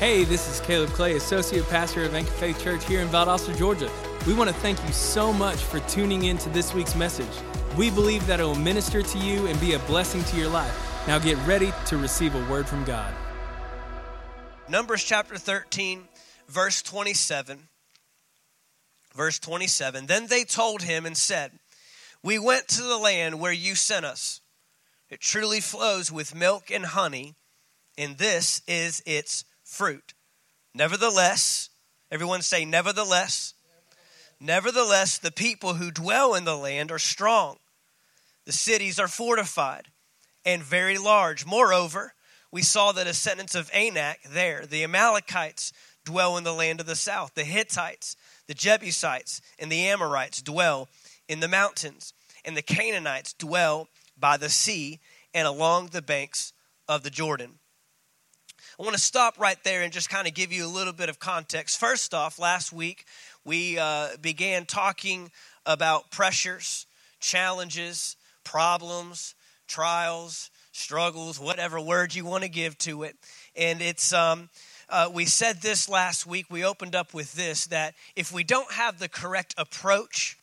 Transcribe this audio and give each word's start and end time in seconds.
Hey, 0.00 0.24
this 0.24 0.48
is 0.48 0.60
Caleb 0.60 0.88
Clay, 0.92 1.16
Associate 1.16 1.62
Pastor 1.68 2.04
of 2.04 2.14
Anchor 2.14 2.30
Faith 2.30 2.58
Church 2.64 2.82
here 2.86 3.02
in 3.02 3.08
Valdosta, 3.08 3.54
Georgia. 3.54 3.90
We 4.26 4.32
want 4.32 4.48
to 4.48 4.56
thank 4.56 4.82
you 4.86 4.92
so 4.94 5.30
much 5.30 5.58
for 5.58 5.78
tuning 5.80 6.24
in 6.24 6.38
to 6.38 6.48
this 6.48 6.72
week's 6.72 6.94
message. 6.94 7.28
We 7.76 7.90
believe 7.90 8.26
that 8.26 8.40
it 8.40 8.44
will 8.44 8.54
minister 8.54 9.02
to 9.02 9.18
you 9.18 9.46
and 9.46 9.60
be 9.60 9.74
a 9.74 9.78
blessing 9.80 10.24
to 10.24 10.38
your 10.38 10.48
life. 10.48 10.74
Now 11.06 11.18
get 11.18 11.36
ready 11.46 11.70
to 11.84 11.98
receive 11.98 12.34
a 12.34 12.50
word 12.50 12.66
from 12.66 12.82
God. 12.84 13.12
Numbers 14.70 15.04
chapter 15.04 15.36
13, 15.36 16.08
verse 16.48 16.80
27. 16.80 17.68
Verse 19.14 19.38
27. 19.38 20.06
Then 20.06 20.28
they 20.28 20.44
told 20.44 20.80
him 20.80 21.04
and 21.04 21.14
said, 21.14 21.52
We 22.22 22.38
went 22.38 22.68
to 22.68 22.82
the 22.82 22.96
land 22.96 23.38
where 23.38 23.52
you 23.52 23.74
sent 23.74 24.06
us. 24.06 24.40
It 25.10 25.20
truly 25.20 25.60
flows 25.60 26.10
with 26.10 26.34
milk 26.34 26.70
and 26.70 26.86
honey, 26.86 27.34
and 27.98 28.16
this 28.16 28.62
is 28.66 29.02
its 29.04 29.44
fruit. 29.70 30.14
Nevertheless, 30.74 31.70
everyone 32.10 32.42
say, 32.42 32.64
nevertheless, 32.64 33.54
nevertheless, 34.40 35.16
the 35.16 35.30
people 35.30 35.74
who 35.74 35.90
dwell 35.90 36.34
in 36.34 36.44
the 36.44 36.56
land 36.56 36.90
are 36.90 36.98
strong. 36.98 37.56
The 38.46 38.52
cities 38.52 38.98
are 38.98 39.08
fortified 39.08 39.88
and 40.44 40.62
very 40.62 40.98
large. 40.98 41.46
Moreover, 41.46 42.14
we 42.50 42.62
saw 42.62 42.90
the 42.90 43.04
descendants 43.04 43.54
of 43.54 43.70
Anak 43.72 44.18
there. 44.28 44.66
The 44.66 44.82
Amalekites 44.82 45.72
dwell 46.04 46.36
in 46.36 46.44
the 46.44 46.52
land 46.52 46.80
of 46.80 46.86
the 46.86 46.96
south. 46.96 47.34
The 47.34 47.44
Hittites, 47.44 48.16
the 48.48 48.54
Jebusites, 48.54 49.40
and 49.58 49.70
the 49.70 49.86
Amorites 49.86 50.42
dwell 50.42 50.88
in 51.28 51.38
the 51.38 51.48
mountains. 51.48 52.12
And 52.44 52.56
the 52.56 52.62
Canaanites 52.62 53.34
dwell 53.34 53.88
by 54.18 54.36
the 54.36 54.48
sea 54.50 54.98
and 55.32 55.46
along 55.46 55.88
the 55.88 56.02
banks 56.02 56.52
of 56.88 57.04
the 57.04 57.10
Jordan. 57.10 57.59
I 58.80 58.82
want 58.82 58.96
to 58.96 59.02
stop 59.02 59.38
right 59.38 59.62
there 59.62 59.82
and 59.82 59.92
just 59.92 60.08
kind 60.08 60.26
of 60.26 60.32
give 60.32 60.52
you 60.52 60.64
a 60.64 60.66
little 60.66 60.94
bit 60.94 61.10
of 61.10 61.18
context. 61.18 61.78
First 61.78 62.14
off, 62.14 62.38
last 62.38 62.72
week 62.72 63.04
we 63.44 63.78
uh, 63.78 64.16
began 64.22 64.64
talking 64.64 65.30
about 65.66 66.10
pressures, 66.10 66.86
challenges, 67.20 68.16
problems, 68.42 69.34
trials, 69.68 70.50
struggles, 70.72 71.38
whatever 71.38 71.78
word 71.78 72.14
you 72.14 72.24
want 72.24 72.42
to 72.42 72.48
give 72.48 72.78
to 72.78 73.02
it. 73.02 73.16
And 73.54 73.82
it's, 73.82 74.14
um, 74.14 74.48
uh, 74.88 75.10
we 75.12 75.26
said 75.26 75.60
this 75.60 75.86
last 75.86 76.26
week, 76.26 76.46
we 76.48 76.64
opened 76.64 76.94
up 76.94 77.12
with 77.12 77.34
this 77.34 77.66
that 77.66 77.94
if 78.16 78.32
we 78.32 78.44
don't 78.44 78.72
have 78.72 78.98
the 78.98 79.10
correct 79.10 79.54
approach 79.58 80.38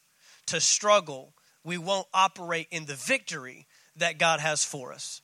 to 0.45 0.61
struggle, 0.61 1.33
we 1.63 1.79
won't 1.79 2.07
operate 2.13 2.67
in 2.69 2.85
the 2.85 2.93
victory 2.93 3.65
that 3.95 4.19
God 4.19 4.41
has 4.41 4.63
for 4.63 4.93
us 4.93 5.23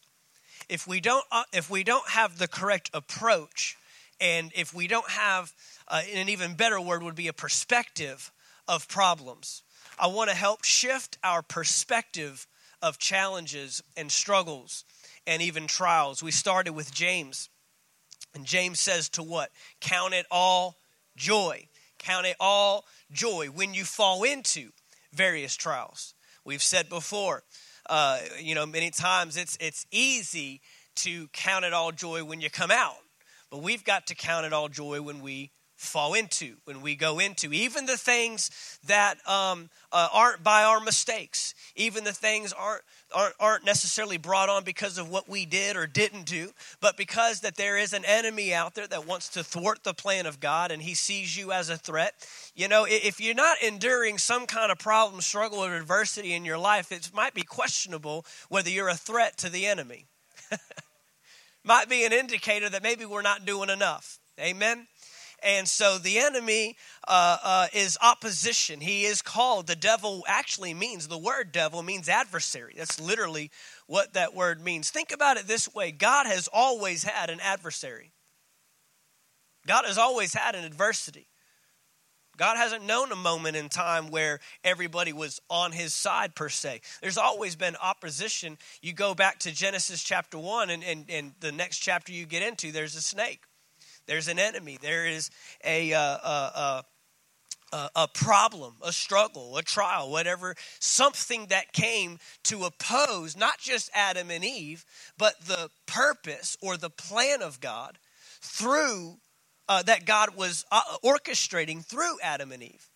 if 0.69 0.87
we 0.87 0.99
don't 0.99 1.25
uh, 1.31 1.43
if 1.53 1.69
we 1.69 1.83
don't 1.83 2.09
have 2.09 2.37
the 2.37 2.47
correct 2.47 2.89
approach 2.93 3.77
and 4.19 4.51
if 4.55 4.73
we 4.73 4.87
don't 4.87 5.09
have 5.09 5.53
uh, 5.87 6.01
an 6.13 6.29
even 6.29 6.53
better 6.53 6.79
word 6.79 7.03
would 7.03 7.15
be 7.15 7.27
a 7.27 7.33
perspective 7.33 8.31
of 8.67 8.87
problems 8.87 9.63
i 9.99 10.07
want 10.07 10.29
to 10.29 10.35
help 10.35 10.63
shift 10.63 11.17
our 11.23 11.41
perspective 11.41 12.47
of 12.83 12.99
challenges 12.99 13.81
and 13.95 14.11
struggles 14.11 14.83
and 15.25 15.41
even 15.41 15.67
trials. 15.67 16.21
We 16.21 16.31
started 16.31 16.73
with 16.73 16.93
james 16.93 17.49
and 18.35 18.45
james 18.45 18.79
says 18.79 19.09
to 19.09 19.23
what? 19.23 19.51
Count 19.79 20.13
it 20.13 20.25
all 20.29 20.77
joy. 21.15 21.67
Count 21.97 22.25
it 22.25 22.35
all 22.39 22.85
joy 23.11 23.47
when 23.47 23.73
you 23.73 23.85
fall 23.85 24.23
into 24.23 24.71
various 25.13 25.55
trials. 25.55 26.13
We've 26.43 26.61
said 26.61 26.89
before 26.89 27.43
uh, 27.87 28.19
you 28.39 28.55
know, 28.55 28.65
many 28.65 28.89
times 28.89 29.37
it's 29.37 29.57
it's 29.59 29.85
easy 29.91 30.61
to 30.95 31.27
count 31.29 31.65
it 31.65 31.73
all 31.73 31.91
joy 31.91 32.23
when 32.23 32.41
you 32.41 32.49
come 32.49 32.71
out, 32.71 32.97
but 33.49 33.61
we've 33.61 33.83
got 33.83 34.07
to 34.07 34.15
count 34.15 34.45
it 34.45 34.53
all 34.53 34.69
joy 34.69 35.01
when 35.01 35.21
we 35.21 35.51
fall 35.75 36.13
into, 36.13 36.55
when 36.65 36.81
we 36.81 36.95
go 36.95 37.19
into, 37.19 37.51
even 37.51 37.85
the 37.85 37.97
things 37.97 38.79
that 38.87 39.15
um, 39.27 39.69
uh, 39.91 40.07
aren't 40.13 40.43
by 40.43 40.63
our 40.63 40.79
mistakes, 40.79 41.53
even 41.75 42.03
the 42.03 42.13
things 42.13 42.53
aren't, 42.53 42.83
aren't, 43.13 43.35
aren't 43.39 43.65
necessarily 43.65 44.17
brought 44.17 44.49
on 44.49 44.63
because 44.63 44.97
of 44.97 45.09
what 45.09 45.29
we 45.29 45.45
did 45.45 45.75
or 45.75 45.87
didn't 45.87 46.25
do, 46.25 46.51
but 46.81 46.97
because 46.97 47.41
that 47.41 47.55
there 47.55 47.77
is 47.77 47.93
an 47.93 48.05
enemy 48.05 48.53
out 48.53 48.75
there 48.75 48.87
that 48.87 49.07
wants 49.07 49.29
to 49.29 49.43
thwart 49.43 49.83
the 49.83 49.93
plan 49.93 50.25
of 50.25 50.39
God 50.39 50.71
and 50.71 50.81
he 50.81 50.93
sees 50.93 51.37
you 51.37 51.51
as 51.51 51.69
a 51.69 51.77
threat. 51.77 52.13
You 52.55 52.67
know, 52.67 52.85
if 52.87 53.19
you're 53.19 53.35
not 53.35 53.61
enduring 53.61 54.17
some 54.17 54.45
kind 54.45 54.71
of 54.71 54.79
problem, 54.79 55.21
struggle, 55.21 55.63
or 55.63 55.75
adversity 55.75 56.33
in 56.33 56.45
your 56.45 56.57
life, 56.57 56.91
it 56.91 57.11
might 57.13 57.33
be 57.33 57.43
questionable 57.43 58.25
whether 58.49 58.69
you're 58.69 58.89
a 58.89 58.95
threat 58.95 59.37
to 59.37 59.49
the 59.49 59.65
enemy. 59.65 60.05
might 61.63 61.89
be 61.89 62.05
an 62.05 62.13
indicator 62.13 62.69
that 62.69 62.83
maybe 62.83 63.05
we're 63.05 63.21
not 63.21 63.45
doing 63.45 63.69
enough. 63.69 64.19
Amen. 64.39 64.87
And 65.43 65.67
so 65.67 65.97
the 65.97 66.19
enemy 66.19 66.77
uh, 67.07 67.37
uh, 67.43 67.67
is 67.73 67.97
opposition. 68.01 68.79
He 68.79 69.03
is 69.03 69.21
called, 69.21 69.67
the 69.67 69.75
devil 69.75 70.23
actually 70.27 70.73
means, 70.73 71.07
the 71.07 71.17
word 71.17 71.51
devil 71.51 71.83
means 71.83 72.07
adversary. 72.07 72.75
That's 72.77 72.99
literally 72.99 73.51
what 73.87 74.13
that 74.13 74.33
word 74.33 74.63
means. 74.63 74.89
Think 74.89 75.11
about 75.11 75.37
it 75.37 75.47
this 75.47 75.73
way 75.73 75.91
God 75.91 76.25
has 76.25 76.47
always 76.51 77.03
had 77.03 77.29
an 77.29 77.39
adversary, 77.41 78.11
God 79.67 79.85
has 79.85 79.97
always 79.97 80.33
had 80.33 80.55
an 80.55 80.63
adversity. 80.63 81.27
God 82.35 82.57
hasn't 82.57 82.83
known 82.83 83.11
a 83.11 83.15
moment 83.15 83.55
in 83.55 83.69
time 83.69 84.07
where 84.07 84.39
everybody 84.63 85.13
was 85.13 85.39
on 85.51 85.71
his 85.71 85.93
side, 85.93 86.33
per 86.33 86.49
se. 86.49 86.81
There's 86.99 87.19
always 87.19 87.55
been 87.55 87.75
opposition. 87.75 88.57
You 88.81 88.93
go 88.93 89.13
back 89.13 89.37
to 89.41 89.51
Genesis 89.51 90.01
chapter 90.01 90.39
1, 90.39 90.71
and, 90.71 90.83
and, 90.83 91.05
and 91.09 91.33
the 91.41 91.51
next 91.51 91.77
chapter 91.77 92.11
you 92.11 92.25
get 92.25 92.41
into, 92.41 92.71
there's 92.71 92.95
a 92.95 93.03
snake. 93.03 93.43
There's 94.07 94.27
an 94.27 94.39
enemy. 94.39 94.77
There 94.81 95.05
is 95.05 95.29
a, 95.63 95.93
uh, 95.93 95.99
uh, 95.99 96.81
uh, 97.73 97.89
a 97.95 98.07
problem, 98.07 98.75
a 98.83 98.91
struggle, 98.91 99.57
a 99.57 99.63
trial, 99.63 100.11
whatever, 100.11 100.55
something 100.79 101.47
that 101.47 101.73
came 101.73 102.19
to 102.43 102.65
oppose 102.65 103.35
not 103.35 103.59
just 103.59 103.89
Adam 103.93 104.29
and 104.29 104.45
Eve, 104.45 104.85
but 105.17 105.33
the 105.45 105.69
purpose 105.87 106.55
or 106.61 106.77
the 106.77 106.91
plan 106.91 107.41
of 107.41 107.59
God 107.59 107.97
through 108.41 109.17
uh, 109.67 109.81
that 109.83 110.05
God 110.05 110.35
was 110.35 110.65
uh, 110.71 110.81
orchestrating 111.03 111.83
through 111.83 112.19
Adam 112.21 112.51
and 112.51 112.61
Eve. 112.61 112.89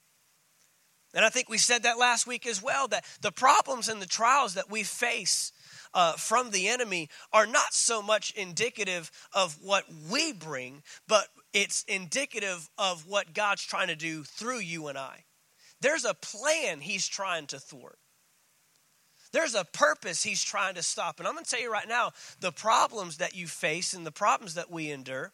And 1.13 1.25
I 1.25 1.29
think 1.29 1.50
we 1.50 1.57
said 1.57 1.84
that 1.84 1.97
last 1.97 2.28
week 2.28 2.45
as 2.45 2.62
well 2.62 2.88
that 2.89 3.06
the 3.22 3.31
problems 3.31 3.88
and 3.88 4.01
the 4.01 4.06
trials 4.06 4.53
that 4.53 4.69
we 4.69 4.84
face 4.84 5.51
uh, 5.94 6.14
from 6.14 6.52
the 6.52 6.68
enemy 6.68 7.09
are 7.31 7.48
not 7.48 7.74
so 7.74 8.02
much 8.02 8.31
indicative 8.31 9.12
of 9.34 9.58
what 9.62 9.86
we 10.09 10.34
bring, 10.34 10.84
but 11.08 11.28
it's 11.53 11.84
indicative 11.84 12.70
of 12.78 13.08
what 13.08 13.34
God's 13.34 13.64
trying 13.64 13.88
to 13.88 13.96
do 13.96 14.24
through 14.24 14.59
you 14.59 14.88
and 14.88 14.98
I. 14.98 15.24
There's 15.81 16.06
a 16.06 16.14
plan 16.14 16.81
He's 16.81 17.08
trying 17.08 17.48
to 17.48 17.59
thwart. 17.59 18.00
There's 19.31 19.56
a 19.56 19.66
purpose 19.66 20.24
he's 20.24 20.44
trying 20.44 20.75
to 20.75 20.84
stop. 20.84 21.20
And 21.20 21.28
I'm 21.28 21.34
going 21.34 21.44
to 21.44 21.52
tell 21.52 21.62
you 21.62 21.72
right 21.72 21.88
now 21.88 22.12
the 22.40 22.52
problems 22.52 23.18
that 23.18 23.36
you 23.36 23.48
face 23.48 23.94
and 23.94 24.06
the 24.06 24.12
problems 24.12 24.54
that 24.56 24.72
we 24.72 24.90
endure 24.90 25.34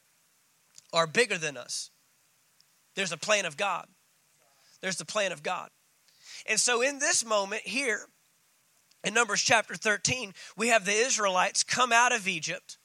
are 0.92 1.08
bigger 1.08 1.38
than 1.38 1.58
us. 1.58 1.90
There's 2.96 3.12
a 3.12 3.18
plan 3.18 3.46
of 3.46 3.58
God. 3.58 3.88
There's 4.82 4.98
the 4.98 5.06
plan 5.06 5.32
of 5.32 5.44
God. 5.44 5.70
And 6.46 6.60
so, 6.60 6.82
in 6.82 7.00
this 7.00 7.26
moment 7.26 7.62
here, 7.64 8.02
in 9.04 9.14
Numbers 9.14 9.42
chapter 9.42 9.76
13, 9.76 10.34
we 10.56 10.70
have 10.70 10.86
the 10.86 10.92
Israelites 10.92 11.64
come 11.64 11.92
out 11.92 12.14
of 12.14 12.28
Egypt. 12.28 12.78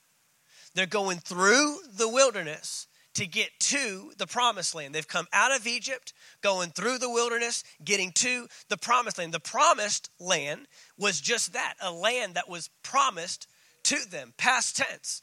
They're 0.74 0.86
going 0.86 1.18
through 1.18 1.78
the 1.96 2.08
wilderness 2.08 2.86
to 3.14 3.26
get 3.26 3.50
to 3.58 4.12
the 4.16 4.26
promised 4.26 4.74
land. 4.74 4.94
They've 4.94 5.06
come 5.06 5.26
out 5.32 5.54
of 5.54 5.66
Egypt, 5.66 6.12
going 6.40 6.70
through 6.70 6.98
the 6.98 7.10
wilderness, 7.10 7.64
getting 7.84 8.12
to 8.12 8.46
the 8.68 8.76
promised 8.76 9.18
land. 9.18 9.34
The 9.34 9.40
promised 9.40 10.10
land 10.20 10.66
was 10.96 11.20
just 11.20 11.52
that 11.54 11.74
a 11.80 11.90
land 11.90 12.34
that 12.34 12.48
was 12.48 12.70
promised 12.82 13.48
to 13.84 14.08
them, 14.08 14.34
past 14.36 14.76
tense. 14.76 15.22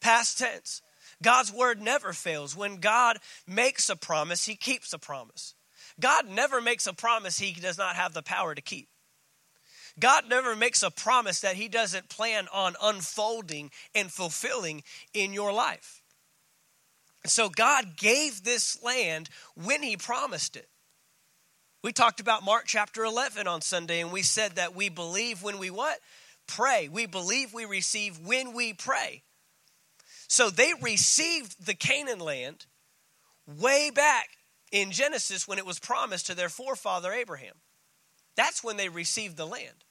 Past 0.00 0.38
tense. 0.38 0.82
God's 1.22 1.52
word 1.52 1.80
never 1.80 2.12
fails. 2.12 2.56
When 2.56 2.76
God 2.76 3.18
makes 3.46 3.88
a 3.88 3.96
promise, 3.96 4.44
he 4.44 4.56
keeps 4.56 4.92
a 4.92 4.98
promise. 4.98 5.54
God 5.98 6.28
never 6.28 6.60
makes 6.60 6.86
a 6.86 6.92
promise 6.92 7.38
he 7.38 7.52
does 7.52 7.78
not 7.78 7.96
have 7.96 8.14
the 8.14 8.22
power 8.22 8.54
to 8.54 8.60
keep. 8.60 8.88
God 9.98 10.28
never 10.28 10.56
makes 10.56 10.82
a 10.82 10.90
promise 10.90 11.40
that 11.40 11.56
He 11.56 11.68
doesn't 11.68 12.08
plan 12.08 12.46
on 12.52 12.74
unfolding 12.82 13.70
and 13.94 14.10
fulfilling 14.10 14.82
in 15.12 15.32
your 15.32 15.52
life. 15.52 16.02
So 17.26 17.48
God 17.48 17.96
gave 17.96 18.42
this 18.42 18.82
land 18.82 19.30
when 19.54 19.82
He 19.82 19.96
promised 19.96 20.56
it. 20.56 20.68
We 21.82 21.92
talked 21.92 22.20
about 22.20 22.44
Mark 22.44 22.64
chapter 22.66 23.04
11 23.04 23.46
on 23.46 23.60
Sunday, 23.60 24.00
and 24.00 24.10
we 24.10 24.22
said 24.22 24.52
that 24.52 24.74
we 24.74 24.88
believe 24.88 25.42
when 25.42 25.58
we 25.58 25.70
what? 25.70 25.98
Pray. 26.46 26.88
We 26.88 27.06
believe 27.06 27.52
we 27.52 27.66
receive 27.66 28.18
when 28.18 28.54
we 28.54 28.72
pray. 28.72 29.22
So 30.28 30.50
they 30.50 30.72
received 30.80 31.66
the 31.66 31.74
Canaan 31.74 32.20
land 32.20 32.66
way 33.46 33.90
back 33.90 34.28
in 34.72 34.90
Genesis 34.90 35.46
when 35.46 35.58
it 35.58 35.66
was 35.66 35.78
promised 35.78 36.26
to 36.26 36.34
their 36.34 36.48
forefather 36.48 37.12
Abraham. 37.12 37.54
That's 38.36 38.64
when 38.64 38.76
they 38.76 38.88
received 38.88 39.36
the 39.36 39.46
land. 39.46 39.83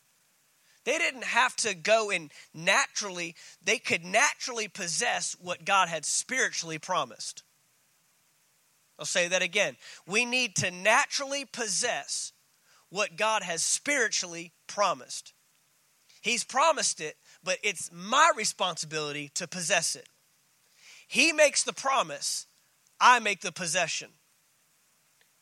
They 0.85 0.97
didn't 0.97 1.23
have 1.23 1.55
to 1.57 1.73
go 1.73 2.11
and 2.11 2.31
naturally, 2.53 3.35
they 3.63 3.77
could 3.77 4.03
naturally 4.03 4.67
possess 4.67 5.35
what 5.39 5.65
God 5.65 5.87
had 5.87 6.05
spiritually 6.05 6.77
promised. 6.77 7.43
I'll 8.99 9.05
say 9.05 9.27
that 9.27 9.41
again. 9.41 9.77
We 10.05 10.25
need 10.25 10.55
to 10.57 10.71
naturally 10.71 11.45
possess 11.45 12.33
what 12.89 13.15
God 13.17 13.43
has 13.43 13.63
spiritually 13.63 14.51
promised. 14.67 15.33
He's 16.21 16.43
promised 16.43 17.01
it, 17.01 17.15
but 17.43 17.57
it's 17.63 17.89
my 17.91 18.31
responsibility 18.35 19.29
to 19.35 19.47
possess 19.47 19.95
it. 19.95 20.07
He 21.07 21.33
makes 21.33 21.63
the 21.63 21.73
promise, 21.73 22.47
I 22.99 23.19
make 23.19 23.41
the 23.41 23.51
possession. 23.51 24.09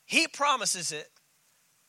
He 0.06 0.28
promises 0.28 0.92
it, 0.92 1.10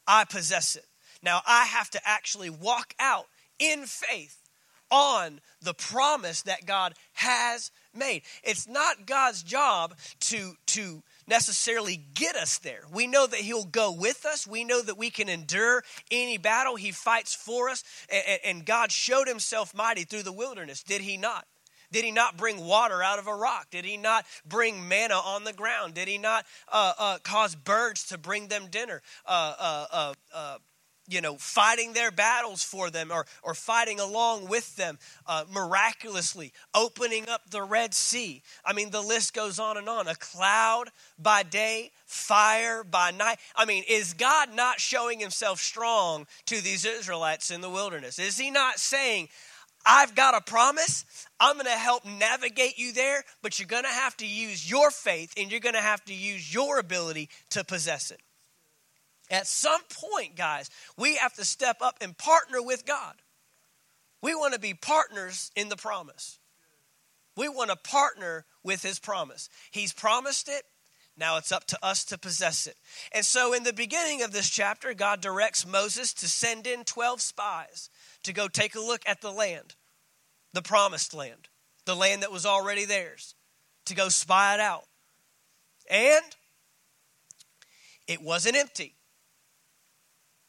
I 0.07 0.25
possess 0.25 0.77
it. 0.77 0.87
Now 1.23 1.41
I 1.47 1.65
have 1.65 1.91
to 1.91 2.01
actually 2.05 2.51
walk 2.51 2.95
out 2.99 3.27
in 3.63 3.87
faith 3.87 4.39
on 4.91 5.41
the 5.63 5.73
promise 5.73 6.43
that 6.43 6.67
God 6.67 6.95
has 7.15 7.71
made. 7.95 8.23
It's 8.43 8.69
not 8.69 9.07
God's 9.07 9.43
job 9.43 9.95
to, 10.21 10.55
to 10.67 11.03
necessarily 11.27 12.05
get 12.15 12.37
us 12.37 12.59
there. 12.59 12.83
We 12.93 13.07
know 13.07 13.27
that 13.27 13.41
He'll 13.41 13.65
go 13.65 13.93
with 13.93 14.27
us. 14.27 14.47
We 14.47 14.65
know 14.65 14.83
that 14.83 14.99
we 14.99 15.11
can 15.11 15.29
endure 15.29 15.83
any 16.11 16.37
battle. 16.37 16.77
He 16.77 16.93
fights 16.93 17.35
for 17.35 17.71
us. 17.71 17.83
And, 18.11 18.41
and 18.45 18.67
God 18.67 18.93
showed 18.93 19.29
Himself 19.29 19.75
mighty 19.75 20.05
through 20.05 20.25
the 20.25 20.33
wilderness, 20.33 20.83
did 20.83 21.01
He 21.01 21.17
not? 21.17 21.47
Did 21.91 22.07
he 22.07 22.11
not 22.11 22.39
bring 22.39 22.65
water 22.65 23.03
out 23.03 23.19
of 23.19 23.27
a 23.27 23.35
rock? 23.35 23.67
Did 23.71 23.85
he 23.85 23.99
not 23.99 24.25
bring 24.47 24.89
manna 24.89 25.17
on 25.17 25.45
the 25.45 25.53
ground? 25.53 25.93
Did 25.93 26.09
he 26.09 26.17
not 26.17 26.47
uh, 26.73 26.95
uh, 26.99 27.19
cause 27.23 27.55
birds 27.55 28.07
to 28.07 28.17
bring 28.17 28.49
them 28.49 28.69
dinner? 28.71 29.03
Uh, 29.27 29.55
uh, 29.59 29.87
uh, 29.93 30.15
uh 30.35 30.59
you 31.13 31.21
know, 31.21 31.37
fighting 31.37 31.93
their 31.93 32.11
battles 32.11 32.65
for 32.65 32.91
them 32.91 33.11
or, 33.13 33.27
or 33.43 33.55
fighting 33.55 34.01
along 34.01 34.49
with 34.49 34.77
them 34.77 34.99
uh, 35.27 35.45
miraculously, 35.53 36.53
opening 36.75 37.29
up 37.29 37.51
the 37.51 37.63
Red 37.63 37.95
Sea. 37.95 38.43
I 38.65 38.73
mean, 38.73 38.91
the 38.91 39.03
list 39.03 39.35
goes 39.35 39.59
on 39.59 39.77
and 39.77 39.89
on. 39.89 40.09
A 40.09 40.15
cloud 40.15 40.91
by 41.19 41.43
day, 41.43 41.91
fire 42.07 42.83
by 42.85 43.11
night. 43.11 43.39
I 43.55 43.65
mean, 43.65 43.85
is 43.89 44.15
God 44.15 44.55
not 44.55 44.81
showing 44.81 45.21
himself 45.21 45.61
strong 45.61 46.27
to 46.47 46.61
these 46.61 46.85
Israelites 46.85 47.51
in 47.51 47.61
the 47.61 47.71
wilderness? 47.71 48.19
Is 48.19 48.39
he 48.39 48.51
not 48.51 48.79
saying, 48.79 49.29
I've 49.85 50.15
got 50.15 50.35
a 50.35 50.41
promise. 50.41 51.05
I'm 51.41 51.55
going 51.55 51.67
to 51.67 51.73
help 51.73 52.05
navigate 52.05 52.79
you 52.79 52.93
there, 52.93 53.25
but 53.43 53.59
you're 53.59 53.67
going 53.67 53.83
to 53.83 53.89
have 53.89 54.17
to 54.19 54.27
use 54.27 54.69
your 54.71 54.91
faith 54.91 55.33
and 55.37 55.51
you're 55.51 55.61
going 55.61 55.75
to 55.75 55.81
have 55.81 56.05
to 56.05 56.15
use 56.15 56.53
your 56.53 56.79
ability 56.79 57.29
to 57.51 57.65
possess 57.65 58.11
it. 58.11 58.21
At 59.33 59.47
some 59.47 59.81
point, 59.89 60.37
guys, 60.37 60.69
we 60.99 61.17
have 61.17 61.33
to 61.35 61.45
step 61.45 61.79
up 61.81 61.97
and 62.03 62.17
partner 62.17 62.63
with 62.63 62.85
God. 62.85 63.15
We 64.21 64.35
want 64.35 64.53
to 64.53 64.61
be 64.61 64.75
partners 64.75 65.51
in 65.57 65.71
the 65.71 65.77
promise. 65.77 66.39
We 67.35 67.49
want 67.49 67.71
to 67.71 67.77
partner 67.77 68.45
with 68.63 68.83
his 68.83 68.99
promise. 68.99 69.49
He's 69.71 69.95
promised 69.95 70.51
it. 70.51 70.65
Now 71.17 71.39
it's 71.39 71.51
up 71.51 71.65
to 71.69 71.79
us 71.83 72.05
to 72.05 72.19
possess 72.19 72.67
it. 72.67 72.77
And 73.11 73.25
so, 73.25 73.55
in 73.55 73.65
the 73.65 73.73
beginning 73.73 74.23
of 74.23 74.33
this 74.33 74.51
chapter, 74.51 74.93
God 74.93 75.23
directs 75.23 75.67
Moses 75.67 76.13
to 76.15 76.29
send 76.29 76.67
in 76.67 76.85
12 76.85 77.21
spies 77.21 77.91
to 78.25 78.33
go 78.33 78.49
take 78.49 78.75
a 78.75 78.81
look 78.81 79.03
at 79.07 79.23
the 79.23 79.31
land, 79.31 79.75
the 80.53 80.63
promised 80.63 81.15
land, 81.15 81.49
the 81.87 81.97
land 81.97 82.23
that 82.23 82.33
was 82.33 82.47
already 82.47 82.85
theirs, 82.85 83.35
to 83.87 83.95
go 83.95 84.09
spy 84.09 84.55
it 84.55 84.61
out. 84.61 84.85
And 85.91 86.25
it 88.07 88.23
wasn't 88.23 88.57
empty. 88.57 88.95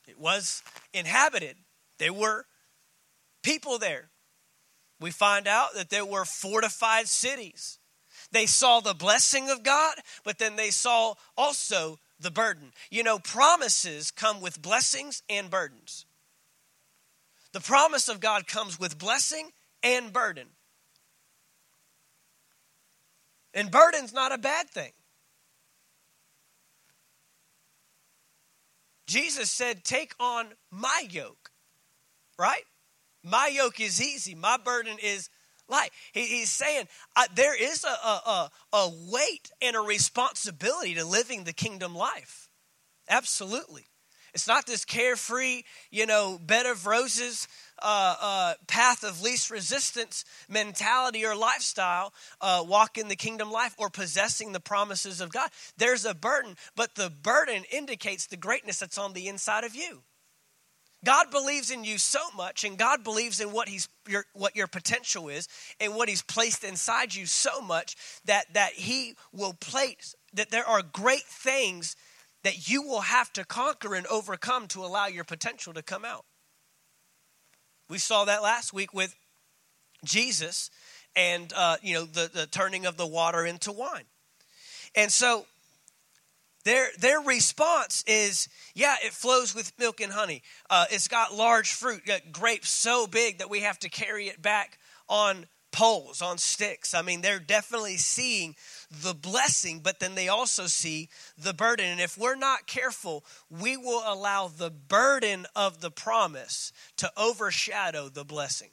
It 0.08 0.20
was 0.20 0.64
inhabited. 0.94 1.58
There 1.98 2.14
were 2.14 2.46
people 3.42 3.78
there. 3.78 4.10
We 5.00 5.12
find 5.12 5.48
out 5.48 5.74
that 5.76 5.90
there 5.90 6.06
were 6.06 6.26
fortified 6.26 7.08
cities. 7.08 7.80
They 8.32 8.46
saw 8.46 8.80
the 8.80 8.94
blessing 8.94 9.50
of 9.50 9.64
God, 9.64 9.96
but 10.24 10.40
then 10.40 10.56
they 10.56 10.72
saw 10.72 11.16
also 11.38 12.00
the 12.20 12.32
burden. 12.32 12.72
You 12.90 13.04
know, 13.04 13.20
promises 13.20 14.12
come 14.12 14.42
with 14.42 14.62
blessings 14.62 15.24
and 15.30 15.50
burdens. 15.50 16.06
The 17.52 17.60
promise 17.60 18.10
of 18.10 18.20
God 18.20 18.48
comes 18.48 18.80
with 18.80 18.98
blessing 18.98 19.52
and 19.84 20.12
burden. 20.12 20.48
And 23.54 23.70
burden's 23.70 24.14
not 24.14 24.32
a 24.32 24.38
bad 24.38 24.70
thing. 24.70 24.92
Jesus 29.08 29.52
said, 29.52 29.84
Take 29.84 30.14
on 30.20 30.48
my 30.72 31.06
yoke, 31.10 31.52
right? 32.38 32.64
My 33.24 33.48
yoke 33.48 33.80
is 33.80 34.02
easy, 34.02 34.36
my 34.36 34.58
burden 34.58 34.98
is 35.02 35.30
light. 35.70 35.90
He, 36.14 36.26
he's 36.26 36.50
saying 36.50 36.88
uh, 37.16 37.26
there 37.36 37.56
is 37.56 37.84
a, 37.84 37.88
a, 37.88 38.52
a 38.74 38.92
weight 39.10 39.50
and 39.62 39.76
a 39.76 39.82
responsibility 39.82 40.96
to 40.96 41.06
living 41.06 41.44
the 41.44 41.54
kingdom 41.54 41.96
life. 41.96 42.50
Absolutely. 43.10 43.86
It's 44.34 44.48
not 44.48 44.66
this 44.66 44.84
carefree, 44.84 45.64
you 45.92 46.06
know, 46.06 46.40
bed 46.44 46.66
of 46.66 46.88
roses 46.88 47.48
uh, 47.82 48.16
uh, 48.22 48.54
path 48.68 49.04
of 49.04 49.22
least 49.22 49.50
resistance 49.50 50.26
mentality 50.50 51.26
or 51.26 51.36
lifestyle, 51.36 52.14
uh, 52.42 52.64
walk 52.66 52.98
in 52.98 53.08
the 53.08 53.16
kingdom 53.16 53.52
life 53.52 53.76
or 53.78 53.90
possessing 53.90 54.52
the 54.52 54.60
promises 54.60 55.22
of 55.22 55.32
God. 55.32 55.50
There's 55.78 56.06
a 56.06 56.14
burden, 56.14 56.56
but 56.76 56.96
the 56.96 57.10
burden 57.10 57.64
indicates 57.72 58.28
the 58.28 58.38
greatness 58.38 58.80
that's 58.80 58.98
on 58.98 59.14
the 59.14 59.28
inside 59.28 59.64
of 59.64 59.76
you. 59.76 60.04
God 61.04 61.32
believes 61.32 61.70
in 61.70 61.84
you 61.84 61.98
so 61.98 62.20
much, 62.36 62.64
and 62.64 62.78
God 62.78 63.04
believes 63.04 63.42
in 63.42 63.52
what 63.52 63.68
He's 63.68 63.90
your, 64.08 64.26
what 64.34 64.56
your 64.56 64.68
potential 64.68 65.28
is, 65.28 65.48
and 65.80 65.96
what 65.96 66.08
He's 66.08 66.22
placed 66.22 66.64
inside 66.64 67.14
you 67.14 67.26
so 67.26 67.60
much 67.62 67.96
that 68.26 68.54
that 68.54 68.74
He 68.74 69.16
will 69.34 69.54
place 69.54 70.16
that 70.34 70.50
there 70.50 70.68
are 70.68 70.82
great 70.82 71.24
things 71.24 71.96
that 72.44 72.70
you 72.70 72.84
will 72.84 73.02
have 73.02 73.32
to 73.34 73.46
conquer 73.46 73.96
and 73.96 74.08
overcome 74.08 74.68
to 74.68 74.84
allow 74.84 75.08
your 75.08 75.24
potential 75.24 75.74
to 75.74 75.82
come 75.82 76.06
out. 76.06 76.26
We 77.94 78.00
saw 78.00 78.26
that 78.26 78.42
last 78.42 78.74
week 78.74 78.92
with 78.92 79.16
Jesus 80.04 80.72
and 81.16 81.54
uh, 81.56 81.78
you 81.84 81.94
know 81.94 82.06
the, 82.06 82.28
the 82.34 82.48
turning 82.48 82.88
of 82.88 82.98
the 82.98 83.06
water 83.06 83.46
into 83.46 83.72
wine. 83.72 84.06
And 84.96 85.12
so 85.12 85.46
their 86.66 86.88
their 86.98 87.20
response 87.20 88.04
is, 88.08 88.50
yeah, 88.74 88.96
it 89.04 89.14
flows 89.14 89.54
with 89.54 89.78
milk 89.78 90.02
and 90.02 90.12
honey. 90.12 90.42
Uh, 90.72 90.86
it's 90.90 91.08
got 91.08 91.36
large 91.36 91.72
fruit, 91.72 92.04
got 92.04 92.32
grapes 92.32 92.72
so 92.72 93.06
big 93.06 93.38
that 93.38 93.52
we 93.52 93.60
have 93.60 93.78
to 93.78 93.90
carry 93.90 94.28
it 94.28 94.42
back 94.42 94.80
on 95.08 95.46
poles, 95.74 96.22
on 96.22 96.38
sticks. 96.38 96.94
I 96.94 97.02
mean, 97.02 97.20
they're 97.20 97.40
definitely 97.40 97.98
seeing 97.98 98.56
the 98.90 99.14
blessing, 99.14 99.82
but 99.84 100.00
then 100.00 100.16
they 100.16 100.30
also 100.30 100.68
see 100.68 101.10
the 101.38 101.54
burden. 101.54 101.88
And 101.88 102.00
if 102.00 102.18
we're 102.18 102.36
not 102.36 102.68
careful, 102.68 103.26
we 103.50 103.76
will 103.76 104.04
allow 104.06 104.48
the 104.48 104.70
burden 104.72 105.46
of 105.54 105.82
the 105.82 105.92
promise 105.92 106.72
to 106.98 107.12
overshadow 107.18 108.08
the 108.08 108.24
blessing. 108.24 108.70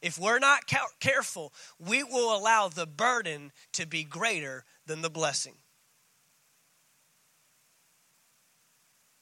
If 0.00 0.18
we're 0.18 0.40
not 0.40 0.62
careful, 0.98 1.52
we 1.78 2.02
will 2.02 2.36
allow 2.36 2.66
the 2.66 2.86
burden 2.86 3.52
to 3.74 3.86
be 3.86 4.02
greater 4.02 4.64
than 4.84 5.02
the 5.02 5.10
blessing. 5.10 5.54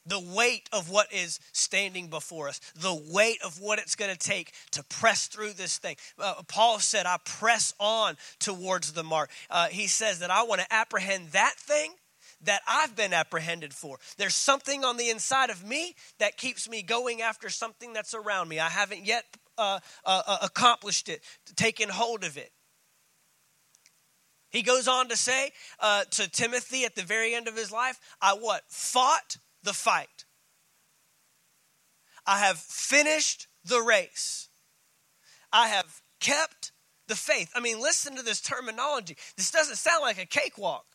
The 0.07 0.21
weight 0.21 0.69
of 0.73 0.91
what 0.91 1.13
is 1.13 1.41
standing 1.53 2.09
before 2.09 2.49
us, 2.49 2.61
the 2.75 2.95
weight 3.13 3.39
of 3.45 3.61
what 3.61 3.79
it's 3.79 3.95
going 3.95 4.11
to 4.11 4.19
take 4.19 4.53
to 4.73 4.83
press 4.85 5.27
through 5.27 5.53
this 5.53 5.79
thing. 5.79 5.97
Uh, 6.19 6.43
Paul 6.49 6.79
said, 6.79 7.07
I 7.07 7.19
press 7.25 7.75
on 7.79 8.17
towards 8.39 8.93
the 8.93 9.05
mark. 9.05 9.31
Uh, 9.51 9.69
he 9.69 9.87
says 9.87 10.21
that 10.21 10.31
I 10.31 10.43
want 10.45 10.61
to 10.61 10.73
apprehend 10.73 11.31
that 11.33 11.55
thing 11.59 11.93
that 12.43 12.63
I've 12.67 12.97
been 12.97 13.13
apprehended 13.13 13.75
for. 13.75 13.99
There's 14.17 14.35
something 14.35 14.85
on 14.85 14.97
the 14.97 15.11
inside 15.11 15.51
of 15.51 15.67
me 15.67 15.95
that 16.19 16.37
keeps 16.37 16.69
me 16.69 16.83
going 16.83 17.21
after 17.21 17.51
something 17.51 17.93
that's 17.93 18.15
around 18.15 18.49
me. 18.49 18.59
I 18.59 18.69
haven't 18.69 19.05
yet 19.05 19.25
uh, 19.59 19.81
uh, 20.07 20.23
uh 20.27 20.39
accomplished 20.43 21.09
it, 21.09 21.23
taken 21.57 21.91
hold 21.91 22.25
of 22.25 22.39
it. 22.39 22.51
He 24.51 24.63
goes 24.63 24.89
on 24.89 25.09
to 25.09 25.17
say 25.17 25.53
uh, 25.79 26.05
to 26.13 26.29
Timothy 26.29 26.85
at 26.85 26.97
the 26.97 27.03
very 27.03 27.35
end 27.35 27.47
of 27.47 27.57
his 27.57 27.71
life, 27.71 28.01
I 28.21 28.33
what? 28.33 28.63
Fought 28.69 29.37
the 29.63 29.73
fight. 29.73 30.25
I 32.27 32.39
have 32.41 32.59
finished 32.59 33.47
the 33.65 33.81
race. 33.81 34.49
I 35.53 35.69
have 35.69 36.03
kept 36.21 36.73
the 37.09 37.17
faith. 37.17 37.51
I 37.55 37.61
mean, 37.61 37.81
listen 37.81 38.17
to 38.17 38.23
this 38.23 38.41
terminology. 38.41 39.17
This 39.37 39.51
doesn't 39.51 39.77
sound 39.77 40.03
like 40.03 40.21
a 40.21 40.27
cakewalk. 40.27 40.87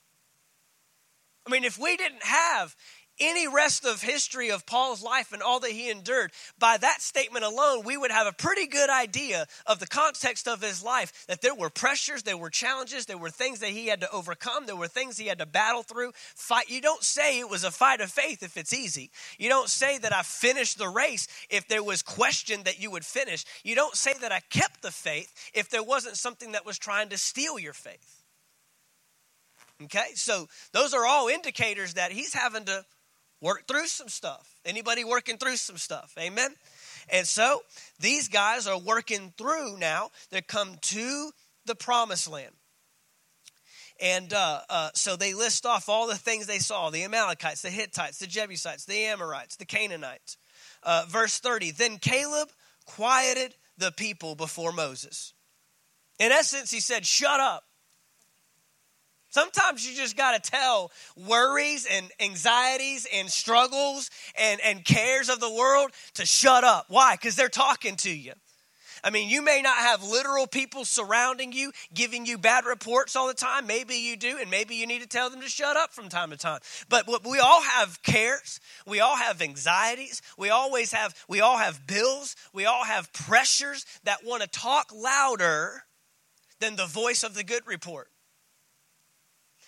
I 1.46 1.52
mean, 1.52 1.64
if 1.64 1.78
we 1.78 1.96
didn't 1.98 2.24
have 2.24 2.76
any 3.20 3.48
rest 3.48 3.86
of 3.86 4.02
history 4.02 4.52
of 4.52 4.66
Paul's 4.66 5.04
life 5.04 5.32
and 5.32 5.42
all 5.42 5.60
that 5.62 5.72
he 5.72 5.90
endured, 5.90 6.32
by 6.60 6.78
that 6.78 7.02
statement 7.02 7.46
alone, 7.46 7.84
we 7.86 7.98
would 7.98 8.12
have 8.12 8.28
a 8.28 8.34
pretty 8.34 8.68
good 8.68 8.90
idea 8.90 9.46
of 9.66 9.80
the 9.80 9.88
context 9.88 10.48
of 10.48 10.62
his 10.62 10.84
life 10.84 11.26
that 11.28 11.42
there 11.42 11.56
were 11.56 11.70
pressures, 11.70 12.24
there 12.24 12.38
were 12.38 12.50
challenges, 12.50 13.06
there 13.06 13.18
were 13.18 13.30
things 13.30 13.60
that 13.60 13.70
he 13.70 13.88
had 13.88 14.02
to 14.02 14.12
overcome, 14.12 14.66
there 14.66 14.76
were 14.76 14.88
things 14.88 15.18
he 15.18 15.28
had 15.28 15.40
to 15.40 15.46
battle 15.46 15.84
through. 15.84 16.12
Fight. 16.36 16.70
You 16.70 16.82
don't 16.82 17.04
say 17.04 17.40
it 17.40 17.50
was 17.50 17.64
a 17.64 17.72
fight 17.72 18.02
of 18.02 18.12
faith 18.12 18.44
if 18.44 18.58
it's 18.58 18.74
easy. 18.74 19.12
You 19.38 19.50
don't 19.50 19.70
say 19.70 19.98
that 19.98 20.14
I 20.14 20.22
finished 20.22 20.78
the 20.78 20.90
race 20.90 21.28
if 21.50 21.68
there 21.68 21.84
was 21.84 22.02
question 22.02 22.64
that 22.64 22.82
you 22.82 22.92
would 22.92 23.06
finish. 23.06 23.46
You 23.64 23.76
don't 23.76 23.96
say 23.96 24.14
that 24.22 24.32
I 24.32 24.42
kept 24.50 24.82
the 24.82 24.92
faith 24.92 25.52
if 25.54 25.70
there 25.70 25.84
wasn't 25.84 26.18
something 26.18 26.54
that 26.54 26.66
was 26.66 26.78
trying 26.78 27.10
to 27.10 27.18
steal 27.18 27.60
your 27.60 27.74
faith. 27.74 28.24
Okay? 29.84 30.12
So 30.16 30.48
those 30.72 30.94
are 30.94 31.06
all 31.06 31.28
indicators 31.28 31.96
that 31.96 32.12
he's 32.12 32.34
having 32.34 32.66
to 32.66 32.86
work 33.46 33.68
through 33.68 33.86
some 33.86 34.10
stuff. 34.10 34.56
Anybody 34.66 35.04
working 35.04 35.38
through 35.38 35.58
some 35.58 35.78
stuff? 35.78 36.16
Amen. 36.20 36.56
And 37.10 37.28
so 37.28 37.62
these 38.00 38.28
guys 38.28 38.66
are 38.66 38.80
working 38.80 39.34
through 39.38 39.78
now. 39.78 40.10
They 40.32 40.42
come 40.42 40.78
to 40.82 41.30
the 41.66 41.76
promised 41.76 42.28
land. 42.28 42.54
And 44.02 44.34
uh, 44.34 44.62
uh, 44.68 44.90
so 44.96 45.16
they 45.16 45.36
list 45.36 45.66
off 45.66 45.88
all 45.88 46.08
the 46.08 46.16
things 46.16 46.48
they 46.48 46.58
saw 46.58 46.90
the 46.90 47.04
Amalekites, 47.04 47.62
the 47.62 47.70
Hittites, 47.70 48.18
the 48.18 48.28
Jebusites, 48.28 48.86
the 48.86 49.06
Amorites, 49.06 49.58
the 49.58 49.66
Canaanites. 49.66 50.38
Uh, 50.82 51.06
verse 51.08 51.40
30 51.40 51.72
Then 51.72 51.98
Caleb 52.00 52.50
quieted 52.86 53.54
the 53.78 53.92
people 53.92 54.36
before 54.36 54.72
Moses. 54.72 55.34
In 56.20 56.32
essence, 56.32 56.72
he 56.72 56.80
said, 56.80 57.06
Shut 57.06 57.40
up. 57.40 57.64
Sometimes 59.36 59.86
you 59.86 59.94
just 59.94 60.16
got 60.16 60.42
to 60.42 60.50
tell 60.50 60.94
worries 61.18 61.86
and 61.92 62.10
anxieties 62.22 63.06
and 63.14 63.30
struggles 63.30 64.10
and, 64.40 64.62
and 64.62 64.86
cares 64.86 65.28
of 65.28 65.42
the 65.42 65.52
world 65.52 65.92
to 66.14 66.26
shut 66.26 66.64
up. 66.64 66.86
Why? 66.88 67.16
Because 67.16 67.36
they're 67.36 67.50
talking 67.50 67.98
to 67.98 68.10
you. 68.10 68.32
I 69.04 69.10
mean, 69.10 69.28
you 69.28 69.42
may 69.42 69.62
not 69.62 69.76
have 69.76 70.02
literal 70.02 70.48
people 70.48 70.86
surrounding 70.86 71.52
you, 71.52 71.74
giving 71.94 72.26
you 72.26 72.38
bad 72.38 72.64
reports 72.64 73.18
all 73.18 73.28
the 73.28 73.34
time. 73.34 73.68
Maybe 73.68 73.96
you 73.96 74.16
do, 74.16 74.38
and 74.40 74.50
maybe 74.50 74.76
you 74.76 74.88
need 74.88 75.02
to 75.02 75.08
tell 75.08 75.30
them 75.30 75.42
to 75.42 75.50
shut 75.50 75.76
up 75.76 75.92
from 75.92 76.08
time 76.08 76.30
to 76.30 76.38
time. 76.38 76.62
But 76.88 77.06
we 77.30 77.40
all 77.40 77.62
have 77.62 78.02
cares. 78.04 78.62
We 78.88 79.02
all 79.02 79.18
have 79.18 79.42
anxieties. 79.42 80.22
We 80.38 80.50
always 80.50 80.94
have, 80.94 81.14
we 81.28 81.42
all 81.42 81.58
have 81.58 81.86
bills. 81.86 82.38
We 82.54 82.66
all 82.66 82.86
have 82.86 83.12
pressures 83.12 83.86
that 84.06 84.20
want 84.24 84.44
to 84.44 84.48
talk 84.48 84.94
louder 84.96 85.84
than 86.62 86.78
the 86.78 86.86
voice 86.86 87.26
of 87.26 87.34
the 87.34 87.44
good 87.44 87.68
report. 87.68 88.08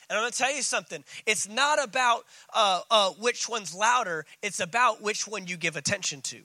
And 0.10 0.18
I'm 0.18 0.24
going 0.24 0.32
to 0.32 0.38
tell 0.38 0.56
you 0.56 0.62
something. 0.62 1.04
It's 1.26 1.50
not 1.50 1.84
about 1.84 2.24
uh, 2.54 2.82
uh, 2.90 3.10
which 3.20 3.50
one's 3.50 3.74
louder, 3.74 4.26
it's 4.42 4.60
about 4.60 5.02
which 5.02 5.28
one 5.28 5.48
you 5.48 5.58
give 5.58 5.76
attention 5.76 6.22
to. 6.22 6.42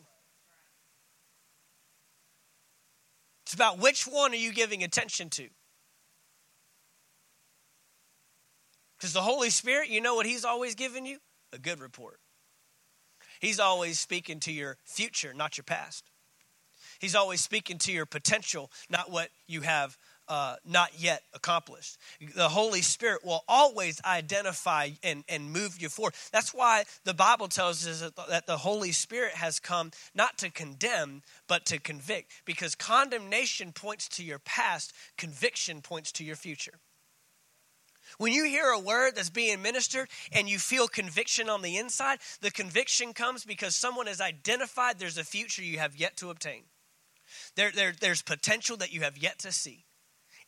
It's 3.45 3.54
about 3.54 3.78
which 3.78 4.04
one 4.04 4.33
are 4.33 4.37
you 4.37 4.52
giving 4.52 4.83
attention 4.83 5.28
to. 5.31 5.49
Because 8.97 9.12
the 9.12 9.21
Holy 9.21 9.50
Spirit, 9.50 9.88
you 9.88 10.00
know 10.00 10.14
what 10.14 10.26
He's 10.26 10.45
always 10.45 10.75
giving 10.75 11.04
you? 11.04 11.19
A 11.52 11.59
good 11.59 11.81
report. 11.81 12.19
He's 13.40 13.59
always 13.59 13.99
speaking 13.99 14.40
to 14.40 14.52
your 14.52 14.78
future, 14.85 15.35
not 15.35 15.59
your 15.59 15.64
past. 15.64 16.11
He's 17.00 17.16
always 17.16 17.40
speaking 17.40 17.78
to 17.78 17.92
your 17.92 18.07
potential, 18.07 18.71
not 18.88 19.11
what 19.11 19.31
you 19.49 19.62
have 19.62 19.99
uh, 20.32 20.56
not 20.64 20.98
yet 20.98 21.24
accomplished. 21.34 21.98
The 22.34 22.48
Holy 22.48 22.80
Spirit 22.80 23.22
will 23.22 23.44
always 23.46 24.00
identify 24.02 24.88
and, 25.02 25.24
and 25.28 25.52
move 25.52 25.76
you 25.78 25.90
forward. 25.90 26.14
That's 26.32 26.54
why 26.54 26.84
the 27.04 27.12
Bible 27.12 27.48
tells 27.48 27.86
us 27.86 28.10
that 28.30 28.46
the 28.46 28.56
Holy 28.56 28.92
Spirit 28.92 29.34
has 29.34 29.60
come 29.60 29.90
not 30.14 30.38
to 30.38 30.48
condemn, 30.48 31.20
but 31.48 31.66
to 31.66 31.78
convict. 31.78 32.32
Because 32.46 32.74
condemnation 32.74 33.72
points 33.72 34.08
to 34.08 34.24
your 34.24 34.38
past, 34.38 34.94
conviction 35.18 35.82
points 35.82 36.10
to 36.12 36.24
your 36.24 36.36
future. 36.36 36.78
When 38.16 38.32
you 38.32 38.44
hear 38.44 38.70
a 38.70 38.80
word 38.80 39.16
that's 39.16 39.28
being 39.28 39.60
ministered 39.60 40.08
and 40.32 40.48
you 40.48 40.58
feel 40.58 40.88
conviction 40.88 41.50
on 41.50 41.60
the 41.60 41.76
inside, 41.76 42.20
the 42.40 42.50
conviction 42.50 43.12
comes 43.12 43.44
because 43.44 43.76
someone 43.76 44.06
has 44.06 44.22
identified 44.22 44.98
there's 44.98 45.18
a 45.18 45.24
future 45.24 45.62
you 45.62 45.78
have 45.78 45.94
yet 45.94 46.16
to 46.16 46.30
obtain. 46.30 46.62
There, 47.54 47.70
there, 47.70 47.92
there's 48.00 48.22
potential 48.22 48.78
that 48.78 48.94
you 48.94 49.02
have 49.02 49.18
yet 49.18 49.38
to 49.40 49.52
see. 49.52 49.84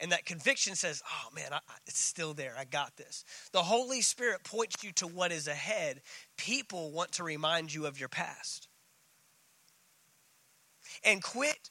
And 0.00 0.12
that 0.12 0.24
conviction 0.24 0.74
says, 0.74 1.02
oh 1.06 1.34
man, 1.34 1.52
I, 1.52 1.60
it's 1.86 1.98
still 1.98 2.34
there. 2.34 2.54
I 2.58 2.64
got 2.64 2.96
this. 2.96 3.24
The 3.52 3.62
Holy 3.62 4.00
Spirit 4.00 4.44
points 4.44 4.82
you 4.82 4.92
to 4.92 5.06
what 5.06 5.32
is 5.32 5.48
ahead. 5.48 6.00
People 6.36 6.90
want 6.92 7.12
to 7.12 7.24
remind 7.24 7.72
you 7.72 7.86
of 7.86 7.98
your 7.98 8.08
past. 8.08 8.68
And 11.04 11.22
quit, 11.22 11.70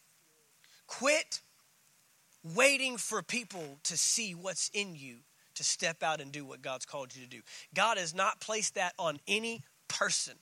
quit 0.88 1.42
waiting 2.44 2.98
for 2.98 3.22
people 3.22 3.80
to 3.84 3.98
see 3.98 4.34
what's 4.34 4.70
in 4.74 4.96
you 4.96 5.18
to 5.56 5.64
step 5.64 6.04
out 6.04 6.20
and 6.20 6.32
do 6.32 6.46
what 6.46 6.62
God's 6.62 6.86
called 6.86 7.16
you 7.16 7.24
to 7.24 7.30
do. 7.30 7.42
God 7.74 7.98
has 7.98 8.14
not 8.14 8.40
placed 8.40 8.76
that 8.76 8.94
on 8.98 9.20
any 9.28 9.64
person. 9.88 10.34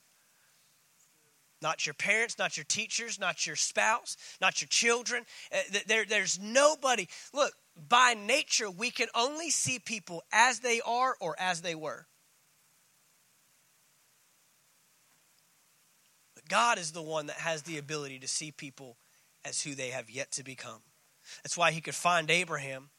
Not 1.61 1.85
your 1.85 1.93
parents, 1.93 2.39
not 2.39 2.57
your 2.57 2.63
teachers, 2.63 3.19
not 3.19 3.45
your 3.45 3.55
spouse, 3.55 4.17
not 4.41 4.61
your 4.61 4.67
children. 4.67 5.25
Uh, 5.53 5.79
there, 5.85 6.05
there's 6.05 6.39
nobody. 6.39 7.07
Look, 7.33 7.53
by 7.87 8.15
nature, 8.15 8.69
we 8.69 8.89
can 8.89 9.07
only 9.15 9.51
see 9.51 9.77
people 9.79 10.23
as 10.33 10.59
they 10.59 10.81
are 10.85 11.15
or 11.19 11.35
as 11.39 11.61
they 11.61 11.75
were. 11.75 12.07
But 16.35 16.47
God 16.47 16.79
is 16.79 16.91
the 16.91 17.01
one 17.01 17.27
that 17.27 17.37
has 17.37 17.61
the 17.63 17.77
ability 17.77 18.19
to 18.19 18.27
see 18.27 18.51
people 18.51 18.97
as 19.45 19.61
who 19.61 19.75
they 19.75 19.89
have 19.89 20.09
yet 20.09 20.31
to 20.33 20.43
become. 20.43 20.81
That's 21.43 21.57
why 21.57 21.71
he 21.71 21.81
could 21.81 21.95
find 21.95 22.29
Abraham, 22.31 22.89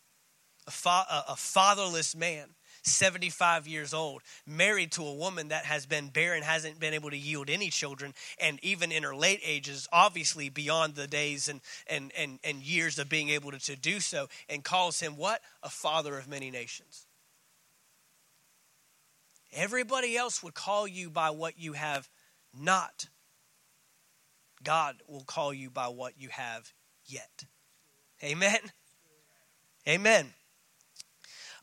a, 0.67 0.71
fa- 0.71 1.25
a 1.29 1.37
fatherless 1.37 2.15
man, 2.15 2.51
75 2.83 3.69
years 3.69 3.95
old, 3.95 4.23
married 4.47 4.93
to 4.93 5.05
a 5.05 5.15
woman 5.15 5.49
that 5.49 5.65
has 5.65 5.87
been 5.87 6.09
barren, 6.09 6.43
hasn't 6.43 6.81
been 6.81 6.95
able 6.95 7.11
to 7.11 7.17
yield 7.17 7.49
any 7.49 7.71
children, 7.71 8.13
and 8.41 8.59
even 8.63 8.91
in 8.91 9.05
her 9.05 9.15
late 9.15 9.41
ages, 9.45 9.89
obviously 9.93 10.49
beyond 10.49 10.95
the 10.95 11.07
days 11.07 11.49
and, 11.49 11.61
and, 11.87 12.13
and, 12.17 12.39
and 12.43 12.63
years 12.63 12.99
of 12.99 13.09
being 13.09 13.29
able 13.29 13.53
to, 13.53 13.59
to 13.59 13.77
do 13.77 14.01
so, 14.01 14.29
and 14.49 14.65
calls 14.65 15.01
him 15.01 15.17
what? 15.17 15.41
A 15.63 15.71
father 15.71 16.19
of 16.19 16.29
many 16.29 16.51
nations. 16.51 17.07
Everybody 19.53 20.17
else 20.17 20.43
would 20.43 20.55
call 20.55 20.89
you 20.89 21.11
by 21.11 21.31
what 21.31 21.59
you 21.59 21.75
have 21.75 22.09
not. 22.59 23.07
God 24.63 24.97
will 25.07 25.25
call 25.25 25.53
you 25.53 25.71
by 25.71 25.89
what 25.89 26.15
you 26.19 26.29
have 26.31 26.73
yet. 27.05 27.45
Amen. 28.23 28.59
Amen. 29.87 30.33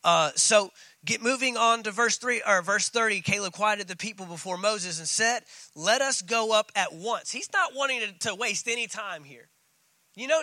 Uh, 0.03 0.31
so 0.35 0.71
get 1.05 1.21
moving 1.21 1.57
on 1.57 1.83
to 1.83 1.91
verse 1.91 2.17
3 2.17 2.41
or 2.47 2.61
verse 2.61 2.89
30 2.89 3.21
caleb 3.21 3.53
quieted 3.53 3.87
the 3.87 3.95
people 3.95 4.25
before 4.25 4.57
moses 4.57 4.99
and 4.99 5.07
said 5.07 5.41
let 5.75 6.01
us 6.01 6.21
go 6.21 6.53
up 6.53 6.71
at 6.75 6.93
once. 6.93 7.31
He's 7.31 7.49
not 7.51 7.71
wanting 7.75 8.01
to, 8.01 8.29
to 8.29 8.35
waste 8.35 8.67
any 8.67 8.87
time 8.87 9.23
here. 9.23 9.49
You 10.15 10.27
know 10.27 10.41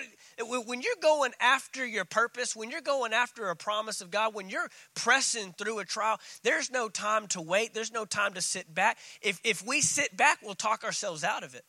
when 0.64 0.80
you're 0.80 0.94
going 1.02 1.32
after 1.40 1.84
your 1.84 2.04
purpose 2.04 2.56
when 2.56 2.70
you're 2.70 2.80
going 2.80 3.12
after 3.12 3.48
a 3.48 3.56
promise 3.56 4.00
of 4.00 4.10
god 4.10 4.34
when 4.34 4.48
you're 4.48 4.68
pressing 4.94 5.52
through 5.58 5.80
a 5.80 5.84
trial 5.84 6.18
there's 6.42 6.70
no 6.70 6.88
time 6.88 7.26
to 7.28 7.42
wait. 7.42 7.74
There's 7.74 7.92
no 7.92 8.04
time 8.04 8.34
to 8.34 8.42
sit 8.42 8.72
back. 8.72 8.98
If, 9.20 9.40
if 9.44 9.66
we 9.66 9.80
sit 9.80 10.16
back 10.16 10.38
we'll 10.42 10.54
talk 10.54 10.84
ourselves 10.84 11.24
out 11.24 11.42
of 11.42 11.54
it 11.54 11.64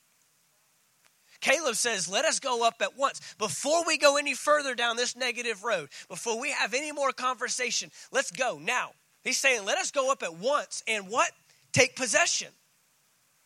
Caleb 1.42 1.76
says, 1.76 2.10
Let 2.10 2.26
us 2.26 2.40
go 2.40 2.66
up 2.66 2.82
at 2.82 2.98
once. 2.98 3.36
Before 3.38 3.84
we 3.86 3.98
go 3.98 4.18
any 4.18 4.34
further 4.34 4.76
down 4.76 4.98
this 4.98 5.16
negative 5.16 5.64
road, 5.64 5.90
before 6.08 6.40
we 6.40 6.52
have 6.52 6.74
any 6.74 6.92
more 6.92 7.12
conversation, 7.12 7.92
let's 8.12 8.32
go 8.32 8.60
now. 8.62 8.92
He's 9.24 9.38
saying, 9.38 9.66
Let 9.66 9.78
us 9.78 9.92
go 9.92 10.12
up 10.12 10.24
at 10.24 10.36
once 10.36 10.84
and 10.88 11.10
what? 11.10 11.32
Take 11.72 11.96
possession. 11.96 12.50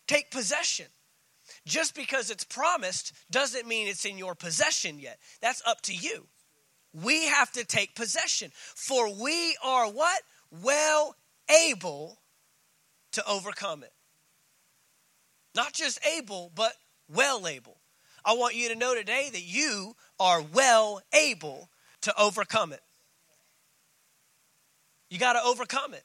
Take 0.07 0.31
possession. 0.31 0.87
Just 1.65 1.95
because 1.95 2.29
it's 2.29 2.43
promised 2.43 3.13
doesn't 3.29 3.67
mean 3.67 3.87
it's 3.87 4.05
in 4.05 4.17
your 4.17 4.35
possession 4.35 4.99
yet. 4.99 5.19
That's 5.41 5.61
up 5.65 5.81
to 5.83 5.93
you. 5.93 6.27
We 6.93 7.27
have 7.27 7.51
to 7.53 7.65
take 7.65 7.95
possession. 7.95 8.51
For 8.53 9.13
we 9.13 9.57
are 9.63 9.87
what? 9.89 10.21
Well 10.63 11.15
able 11.67 12.19
to 13.13 13.27
overcome 13.27 13.83
it. 13.83 13.93
Not 15.55 15.73
just 15.73 15.99
able, 16.17 16.51
but 16.55 16.73
well 17.09 17.47
able. 17.47 17.80
I 18.23 18.33
want 18.33 18.55
you 18.55 18.69
to 18.69 18.75
know 18.75 18.95
today 18.95 19.29
that 19.31 19.43
you 19.43 19.95
are 20.19 20.41
well 20.41 21.01
able 21.13 21.69
to 22.01 22.13
overcome 22.19 22.73
it. 22.73 22.81
You 25.09 25.19
got 25.19 25.33
to 25.33 25.43
overcome 25.43 25.93
it. 25.93 26.03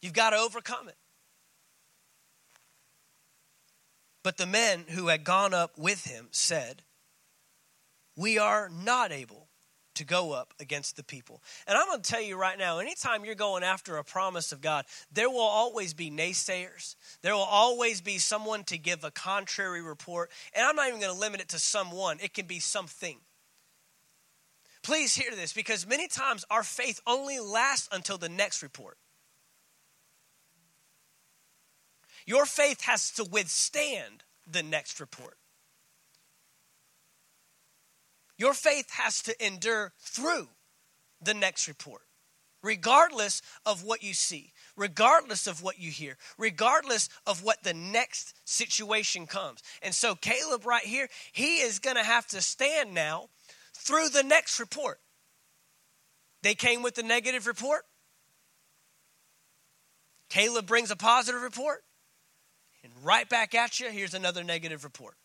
You've 0.00 0.12
got 0.12 0.30
to 0.30 0.36
overcome 0.36 0.88
it. 0.88 0.96
But 4.22 4.36
the 4.36 4.46
men 4.46 4.84
who 4.88 5.08
had 5.08 5.24
gone 5.24 5.54
up 5.54 5.76
with 5.76 6.04
him 6.04 6.28
said, 6.30 6.82
We 8.16 8.38
are 8.38 8.68
not 8.68 9.10
able 9.12 9.47
to 9.98 10.04
go 10.04 10.32
up 10.32 10.54
against 10.60 10.96
the 10.96 11.02
people. 11.02 11.42
And 11.66 11.76
I'm 11.76 11.86
going 11.86 12.00
to 12.00 12.10
tell 12.10 12.22
you 12.22 12.36
right 12.36 12.56
now 12.56 12.78
anytime 12.78 13.24
you're 13.24 13.34
going 13.34 13.64
after 13.64 13.96
a 13.96 14.04
promise 14.04 14.52
of 14.52 14.60
God, 14.60 14.84
there 15.12 15.28
will 15.28 15.40
always 15.40 15.92
be 15.92 16.10
naysayers. 16.10 16.94
There 17.22 17.34
will 17.34 17.40
always 17.40 18.00
be 18.00 18.18
someone 18.18 18.62
to 18.64 18.78
give 18.78 19.02
a 19.02 19.10
contrary 19.10 19.82
report. 19.82 20.30
And 20.54 20.64
I'm 20.64 20.76
not 20.76 20.88
even 20.88 21.00
going 21.00 21.12
to 21.12 21.18
limit 21.18 21.40
it 21.40 21.48
to 21.50 21.58
someone, 21.58 22.18
it 22.22 22.32
can 22.32 22.46
be 22.46 22.60
something. 22.60 23.18
Please 24.82 25.14
hear 25.14 25.32
this 25.32 25.52
because 25.52 25.86
many 25.86 26.06
times 26.06 26.44
our 26.50 26.62
faith 26.62 27.00
only 27.06 27.40
lasts 27.40 27.88
until 27.90 28.16
the 28.16 28.28
next 28.28 28.62
report. 28.62 28.96
Your 32.24 32.46
faith 32.46 32.82
has 32.82 33.10
to 33.12 33.24
withstand 33.24 34.22
the 34.50 34.62
next 34.62 35.00
report. 35.00 35.36
Your 38.38 38.54
faith 38.54 38.90
has 38.92 39.20
to 39.24 39.44
endure 39.44 39.92
through 39.98 40.48
the 41.20 41.34
next 41.34 41.66
report, 41.66 42.02
regardless 42.62 43.42
of 43.66 43.82
what 43.82 44.02
you 44.02 44.14
see, 44.14 44.52
regardless 44.76 45.48
of 45.48 45.60
what 45.60 45.80
you 45.80 45.90
hear, 45.90 46.16
regardless 46.38 47.08
of 47.26 47.42
what 47.42 47.64
the 47.64 47.74
next 47.74 48.34
situation 48.44 49.26
comes. 49.26 49.60
And 49.82 49.92
so, 49.92 50.14
Caleb, 50.14 50.64
right 50.64 50.84
here, 50.84 51.08
he 51.32 51.56
is 51.56 51.80
going 51.80 51.96
to 51.96 52.04
have 52.04 52.28
to 52.28 52.40
stand 52.40 52.94
now 52.94 53.28
through 53.74 54.08
the 54.10 54.22
next 54.22 54.60
report. 54.60 55.00
They 56.42 56.54
came 56.54 56.82
with 56.82 56.94
the 56.94 57.02
negative 57.02 57.48
report. 57.48 57.82
Caleb 60.28 60.66
brings 60.66 60.92
a 60.92 60.96
positive 60.96 61.42
report. 61.42 61.82
And 62.84 62.92
right 63.02 63.28
back 63.28 63.56
at 63.56 63.80
you, 63.80 63.90
here's 63.90 64.14
another 64.14 64.44
negative 64.44 64.84
report. 64.84 65.16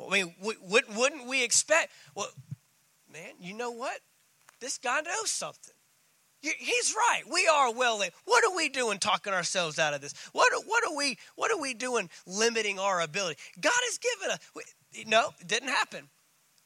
I 0.00 0.10
mean, 0.10 0.34
wouldn't 0.40 1.26
we 1.26 1.44
expect? 1.44 1.92
Well, 2.14 2.28
man, 3.12 3.32
you 3.40 3.54
know 3.54 3.70
what? 3.70 4.00
This 4.60 4.78
guy 4.78 5.00
knows 5.00 5.30
something. 5.30 5.74
He's 6.40 6.94
right. 6.96 7.22
We 7.30 7.46
are 7.46 7.72
well. 7.72 8.02
What 8.24 8.44
are 8.44 8.56
we 8.56 8.68
doing 8.68 8.98
talking 8.98 9.32
ourselves 9.32 9.78
out 9.78 9.94
of 9.94 10.00
this? 10.00 10.12
What 10.32 10.52
are, 10.52 10.60
what 10.66 10.84
are 10.84 10.96
we 10.96 11.16
What 11.36 11.52
are 11.52 11.60
we 11.60 11.72
doing 11.72 12.10
limiting 12.26 12.80
our 12.80 13.00
ability? 13.00 13.38
God 13.60 13.72
has 13.84 13.98
given 13.98 14.30
us. 14.32 14.38
No, 15.06 15.30
it 15.40 15.46
didn't 15.46 15.68
happen. 15.68 16.08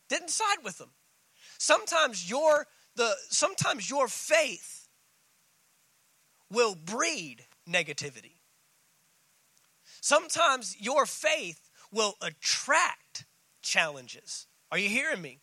Didn't 0.08 0.30
side 0.30 0.58
with 0.64 0.78
them. 0.78 0.90
Sometimes 1.58 2.28
your 2.28 2.66
the 2.94 3.14
sometimes 3.28 3.90
your 3.90 4.08
faith 4.08 4.88
will 6.50 6.74
breed 6.74 7.44
negativity. 7.68 8.36
Sometimes 10.00 10.76
your 10.80 11.04
faith 11.04 11.65
will 11.96 12.14
attract 12.20 13.24
challenges. 13.62 14.46
Are 14.70 14.78
you 14.78 14.88
hearing 14.88 15.22
me? 15.22 15.40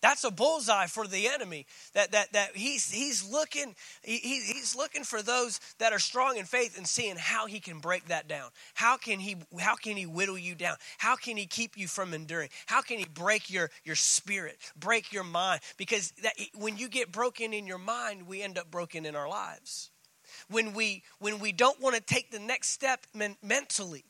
That's 0.00 0.24
a 0.24 0.32
bullseye 0.32 0.86
for 0.86 1.06
the 1.06 1.28
enemy. 1.28 1.66
That 1.94 2.10
that 2.10 2.32
that 2.32 2.56
he's 2.56 2.90
he's 2.90 3.24
looking 3.24 3.76
he, 4.02 4.18
he's 4.18 4.74
looking 4.74 5.04
for 5.04 5.22
those 5.22 5.60
that 5.78 5.92
are 5.92 6.00
strong 6.00 6.36
in 6.36 6.44
faith 6.44 6.76
and 6.76 6.86
seeing 6.86 7.16
how 7.16 7.46
he 7.46 7.60
can 7.60 7.78
break 7.78 8.06
that 8.08 8.26
down. 8.26 8.50
How 8.74 8.96
can 8.96 9.20
he 9.20 9.36
how 9.60 9.76
can 9.76 9.96
he 9.96 10.06
whittle 10.06 10.38
you 10.38 10.56
down? 10.56 10.74
How 10.98 11.14
can 11.14 11.36
he 11.36 11.46
keep 11.46 11.78
you 11.78 11.86
from 11.86 12.14
enduring? 12.14 12.48
How 12.66 12.82
can 12.82 12.98
he 12.98 13.04
break 13.04 13.48
your 13.48 13.70
your 13.84 13.94
spirit, 13.94 14.58
break 14.76 15.12
your 15.12 15.24
mind? 15.24 15.60
Because 15.76 16.12
that 16.22 16.34
when 16.56 16.78
you 16.78 16.88
get 16.88 17.12
broken 17.12 17.52
in 17.52 17.68
your 17.68 17.78
mind, 17.78 18.26
we 18.26 18.42
end 18.42 18.58
up 18.58 18.72
broken 18.72 19.06
in 19.06 19.14
our 19.14 19.28
lives. 19.28 19.92
When 20.48 20.72
we 20.72 21.04
when 21.20 21.38
we 21.38 21.52
don't 21.52 21.80
want 21.80 21.94
to 21.94 22.02
take 22.02 22.32
the 22.32 22.40
next 22.40 22.70
step 22.70 23.06
men, 23.14 23.36
mentally, 23.40 24.04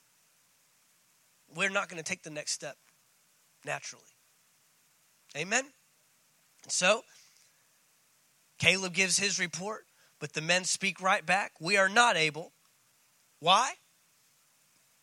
we're 1.55 1.71
not 1.71 1.89
going 1.89 2.03
to 2.03 2.09
take 2.09 2.23
the 2.23 2.31
next 2.31 2.53
step 2.53 2.77
naturally. 3.65 4.05
Amen? 5.37 5.65
So, 6.69 7.03
Caleb 8.59 8.95
gives 8.95 9.19
his 9.19 9.39
report, 9.39 9.87
but 10.21 10.35
the 10.35 10.41
men 10.41 10.65
speak 10.65 11.01
right 11.01 11.25
back. 11.25 11.53
We 11.61 11.77
are 11.77 11.89
not 11.89 12.17
able. 12.17 12.53
Why? 13.41 13.73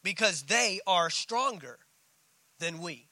Because 0.04 0.44
they 0.44 0.80
are 0.88 1.10
stronger 1.10 1.80
than 2.60 2.80
we. 2.80 3.10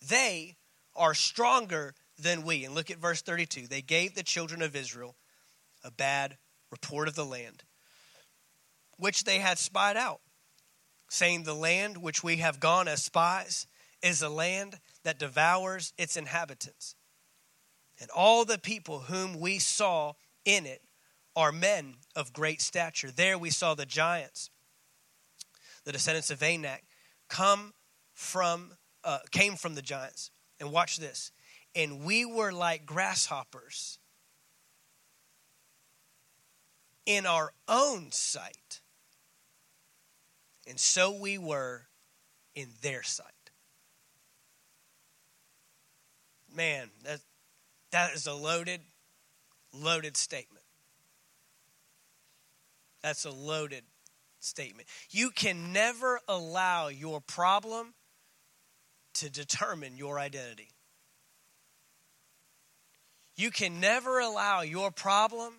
They 0.00 0.56
are 0.96 1.14
stronger 1.14 1.94
than 2.18 2.44
we. 2.44 2.64
And 2.64 2.74
look 2.74 2.90
at 2.90 2.98
verse 2.98 3.20
32. 3.20 3.66
They 3.66 3.82
gave 3.82 4.14
the 4.14 4.22
children 4.22 4.62
of 4.62 4.74
Israel 4.74 5.16
a 5.84 5.90
bad 5.90 6.38
report 6.70 7.08
of 7.08 7.14
the 7.14 7.24
land, 7.24 7.64
which 8.96 9.24
they 9.24 9.38
had 9.38 9.58
spied 9.58 9.98
out 9.98 10.21
saying, 11.12 11.42
The 11.42 11.54
land 11.54 11.98
which 11.98 12.24
we 12.24 12.38
have 12.38 12.58
gone 12.58 12.88
as 12.88 13.04
spies 13.04 13.66
is 14.00 14.22
a 14.22 14.30
land 14.30 14.78
that 15.04 15.18
devours 15.18 15.92
its 15.98 16.16
inhabitants. 16.16 16.94
And 18.00 18.08
all 18.10 18.46
the 18.46 18.58
people 18.58 19.00
whom 19.00 19.38
we 19.38 19.58
saw 19.58 20.14
in 20.46 20.64
it 20.64 20.80
are 21.36 21.52
men 21.52 21.96
of 22.16 22.32
great 22.32 22.62
stature. 22.62 23.10
There 23.10 23.36
we 23.36 23.50
saw 23.50 23.74
the 23.74 23.84
giants, 23.84 24.48
the 25.84 25.92
descendants 25.92 26.30
of 26.30 26.42
Anak, 26.42 26.82
come 27.28 27.74
from, 28.14 28.72
uh, 29.04 29.18
came 29.30 29.56
from 29.56 29.74
the 29.74 29.82
giants. 29.82 30.30
And 30.60 30.72
watch 30.72 30.96
this. 30.96 31.30
And 31.74 32.04
we 32.04 32.24
were 32.24 32.52
like 32.52 32.86
grasshoppers 32.86 33.98
in 37.04 37.26
our 37.26 37.52
own 37.68 38.12
sight 38.12 38.81
and 40.72 40.80
so 40.80 41.12
we 41.12 41.36
were 41.36 41.82
in 42.54 42.66
their 42.80 43.02
sight. 43.02 43.26
Man, 46.56 46.88
that, 47.04 47.20
that 47.90 48.14
is 48.14 48.26
a 48.26 48.32
loaded, 48.32 48.80
loaded 49.74 50.16
statement. 50.16 50.64
That's 53.02 53.26
a 53.26 53.30
loaded 53.30 53.84
statement. 54.40 54.88
You 55.10 55.28
can 55.28 55.74
never 55.74 56.20
allow 56.26 56.88
your 56.88 57.20
problem 57.20 57.92
to 59.16 59.28
determine 59.28 59.98
your 59.98 60.18
identity. 60.18 60.70
You 63.36 63.50
can 63.50 63.78
never 63.78 64.20
allow 64.20 64.62
your 64.62 64.90
problem 64.90 65.52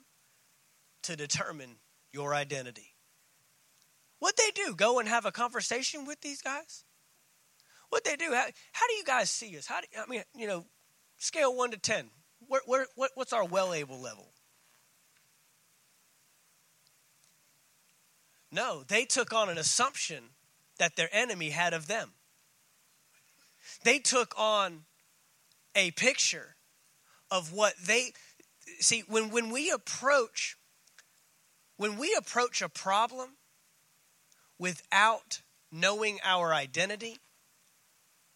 to 1.04 1.16
determine 1.16 1.76
your 2.12 2.34
identity. 2.34 2.93
What 4.24 4.38
they 4.38 4.52
do? 4.56 4.74
Go 4.74 5.00
and 5.00 5.10
have 5.10 5.26
a 5.26 5.34
conversation 5.34 6.06
with 6.06 6.22
these 6.22 6.42
guys? 6.42 6.86
What 7.90 8.06
they 8.06 8.16
do? 8.16 8.32
How, 8.32 8.46
how 8.72 8.88
do 8.88 8.94
you 8.94 9.04
guys 9.04 9.30
see 9.30 9.58
us? 9.58 9.68
How 9.68 9.82
do, 9.82 9.88
I 10.00 10.10
mean, 10.10 10.24
you 10.34 10.48
know, 10.48 10.64
scale 11.18 11.54
one 11.54 11.72
to 11.72 11.78
ten. 11.78 12.10
Where, 12.48 12.62
where, 12.66 12.86
what, 12.96 13.12
what's 13.16 13.34
our 13.34 13.44
well 13.44 13.74
able 13.74 14.00
level? 14.00 14.30
No, 18.50 18.84
they 18.88 19.04
took 19.04 19.34
on 19.34 19.50
an 19.50 19.58
assumption 19.58 20.24
that 20.80 20.96
their 20.96 21.10
enemy 21.12 21.50
had 21.50 21.74
of 21.74 21.88
them. 21.88 22.12
They 23.84 24.00
took 24.00 24.34
on 24.40 24.86
a 25.76 25.92
picture 25.92 26.56
of 27.30 27.52
what 27.52 27.74
they 27.86 28.14
see 28.80 29.04
when, 29.06 29.32
when 29.32 29.50
we 29.50 29.70
approach 29.70 30.56
when 31.76 31.98
we 31.98 32.16
approach 32.18 32.62
a 32.62 32.70
problem 32.70 33.32
without 34.60 35.42
knowing 35.72 36.20
our 36.24 36.54
identity, 36.54 37.18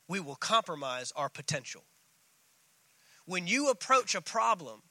we 0.08 0.20
will 0.20 0.36
compromise 0.36 1.12
our 1.16 1.30
potential. 1.30 1.84
When 3.26 3.48
you 3.48 3.70
approach 3.70 4.16
a 4.16 4.22
problem 4.22 4.82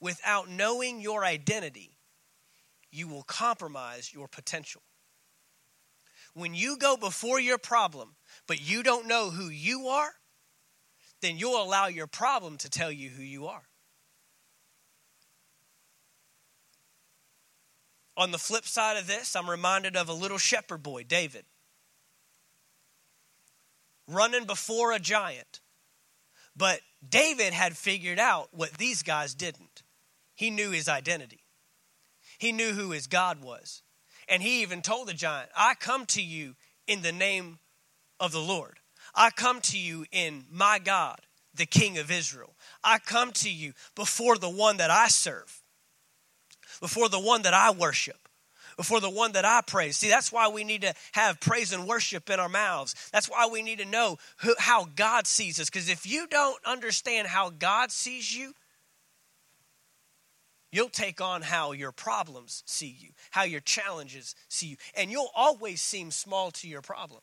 without 0.00 0.48
knowing 0.48 1.00
your 1.00 1.24
identity, 1.24 1.98
you 2.90 3.08
will 3.08 3.22
compromise 3.22 4.12
your 4.12 4.28
potential. 4.28 4.82
When 6.34 6.54
you 6.54 6.76
go 6.76 6.96
before 6.96 7.40
your 7.40 7.58
problem, 7.58 8.16
but 8.46 8.60
you 8.60 8.82
don't 8.82 9.08
know 9.08 9.30
who 9.30 9.48
you 9.48 9.88
are, 9.88 10.12
then 11.22 11.38
you'll 11.38 11.62
allow 11.62 11.86
your 11.86 12.06
problem 12.06 12.56
to 12.58 12.70
tell 12.70 12.92
you 12.92 13.10
who 13.10 13.22
you 13.22 13.46
are. 13.46 13.62
On 18.20 18.32
the 18.32 18.38
flip 18.38 18.66
side 18.66 18.98
of 18.98 19.06
this, 19.06 19.34
I'm 19.34 19.48
reminded 19.48 19.96
of 19.96 20.10
a 20.10 20.12
little 20.12 20.36
shepherd 20.36 20.82
boy, 20.82 21.04
David, 21.04 21.46
running 24.06 24.44
before 24.44 24.92
a 24.92 24.98
giant. 24.98 25.60
But 26.54 26.80
David 27.08 27.54
had 27.54 27.78
figured 27.78 28.18
out 28.18 28.50
what 28.52 28.76
these 28.76 29.02
guys 29.02 29.34
didn't. 29.34 29.82
He 30.34 30.50
knew 30.50 30.70
his 30.70 30.86
identity, 30.86 31.44
he 32.36 32.52
knew 32.52 32.72
who 32.72 32.90
his 32.90 33.06
God 33.06 33.42
was. 33.42 33.82
And 34.28 34.42
he 34.42 34.60
even 34.60 34.82
told 34.82 35.08
the 35.08 35.14
giant, 35.14 35.50
I 35.56 35.72
come 35.74 36.04
to 36.06 36.22
you 36.22 36.56
in 36.86 37.00
the 37.00 37.12
name 37.12 37.58
of 38.20 38.32
the 38.32 38.38
Lord. 38.38 38.80
I 39.14 39.30
come 39.30 39.62
to 39.62 39.78
you 39.78 40.04
in 40.12 40.44
my 40.52 40.78
God, 40.78 41.22
the 41.54 41.64
King 41.64 41.96
of 41.96 42.10
Israel. 42.10 42.54
I 42.84 42.98
come 42.98 43.32
to 43.32 43.50
you 43.50 43.72
before 43.96 44.36
the 44.36 44.50
one 44.50 44.76
that 44.76 44.90
I 44.90 45.08
serve 45.08 45.59
before 46.80 47.08
the 47.08 47.20
one 47.20 47.42
that 47.42 47.54
I 47.54 47.70
worship, 47.70 48.28
before 48.76 49.00
the 49.00 49.10
one 49.10 49.32
that 49.32 49.44
I 49.44 49.60
praise. 49.60 49.96
See, 49.96 50.08
that's 50.08 50.32
why 50.32 50.48
we 50.48 50.64
need 50.64 50.82
to 50.82 50.94
have 51.12 51.40
praise 51.40 51.72
and 51.72 51.86
worship 51.86 52.30
in 52.30 52.40
our 52.40 52.48
mouths. 52.48 52.94
That's 53.12 53.28
why 53.28 53.48
we 53.50 53.62
need 53.62 53.78
to 53.78 53.84
know 53.84 54.18
who, 54.38 54.54
how 54.58 54.86
God 54.96 55.26
sees 55.26 55.60
us. 55.60 55.68
Because 55.68 55.88
if 55.88 56.06
you 56.06 56.26
don't 56.26 56.58
understand 56.64 57.28
how 57.28 57.50
God 57.50 57.92
sees 57.92 58.34
you, 58.34 58.54
you'll 60.72 60.88
take 60.88 61.20
on 61.20 61.42
how 61.42 61.72
your 61.72 61.92
problems 61.92 62.62
see 62.66 62.96
you, 62.98 63.10
how 63.30 63.42
your 63.42 63.60
challenges 63.60 64.34
see 64.48 64.68
you, 64.68 64.76
and 64.96 65.10
you'll 65.10 65.30
always 65.34 65.82
seem 65.82 66.10
small 66.10 66.50
to 66.52 66.68
your 66.68 66.82
problem. 66.82 67.20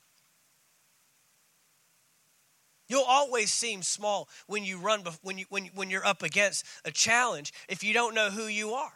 You'll 2.89 3.04
always 3.04 3.52
seem 3.52 3.82
small 3.82 4.30
when 4.48 4.63
you 4.63 4.78
run 4.78 5.04
when 5.22 5.38
you 5.38 5.46
when 5.50 5.65
when 5.76 5.89
you're 5.89 6.06
up 6.06 6.24
against 6.24 6.65
a 6.86 6.91
challenge 6.91 7.52
if 7.67 7.84
you 7.84 7.93
don't 7.93 8.15
know 8.15 8.30
who 8.30 8.48
you 8.48 8.72
are. 8.74 8.93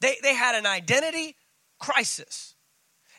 They 0.00 0.16
they 0.22 0.34
had 0.34 0.54
an 0.54 0.66
identity 0.66 1.36
crisis. 1.78 2.54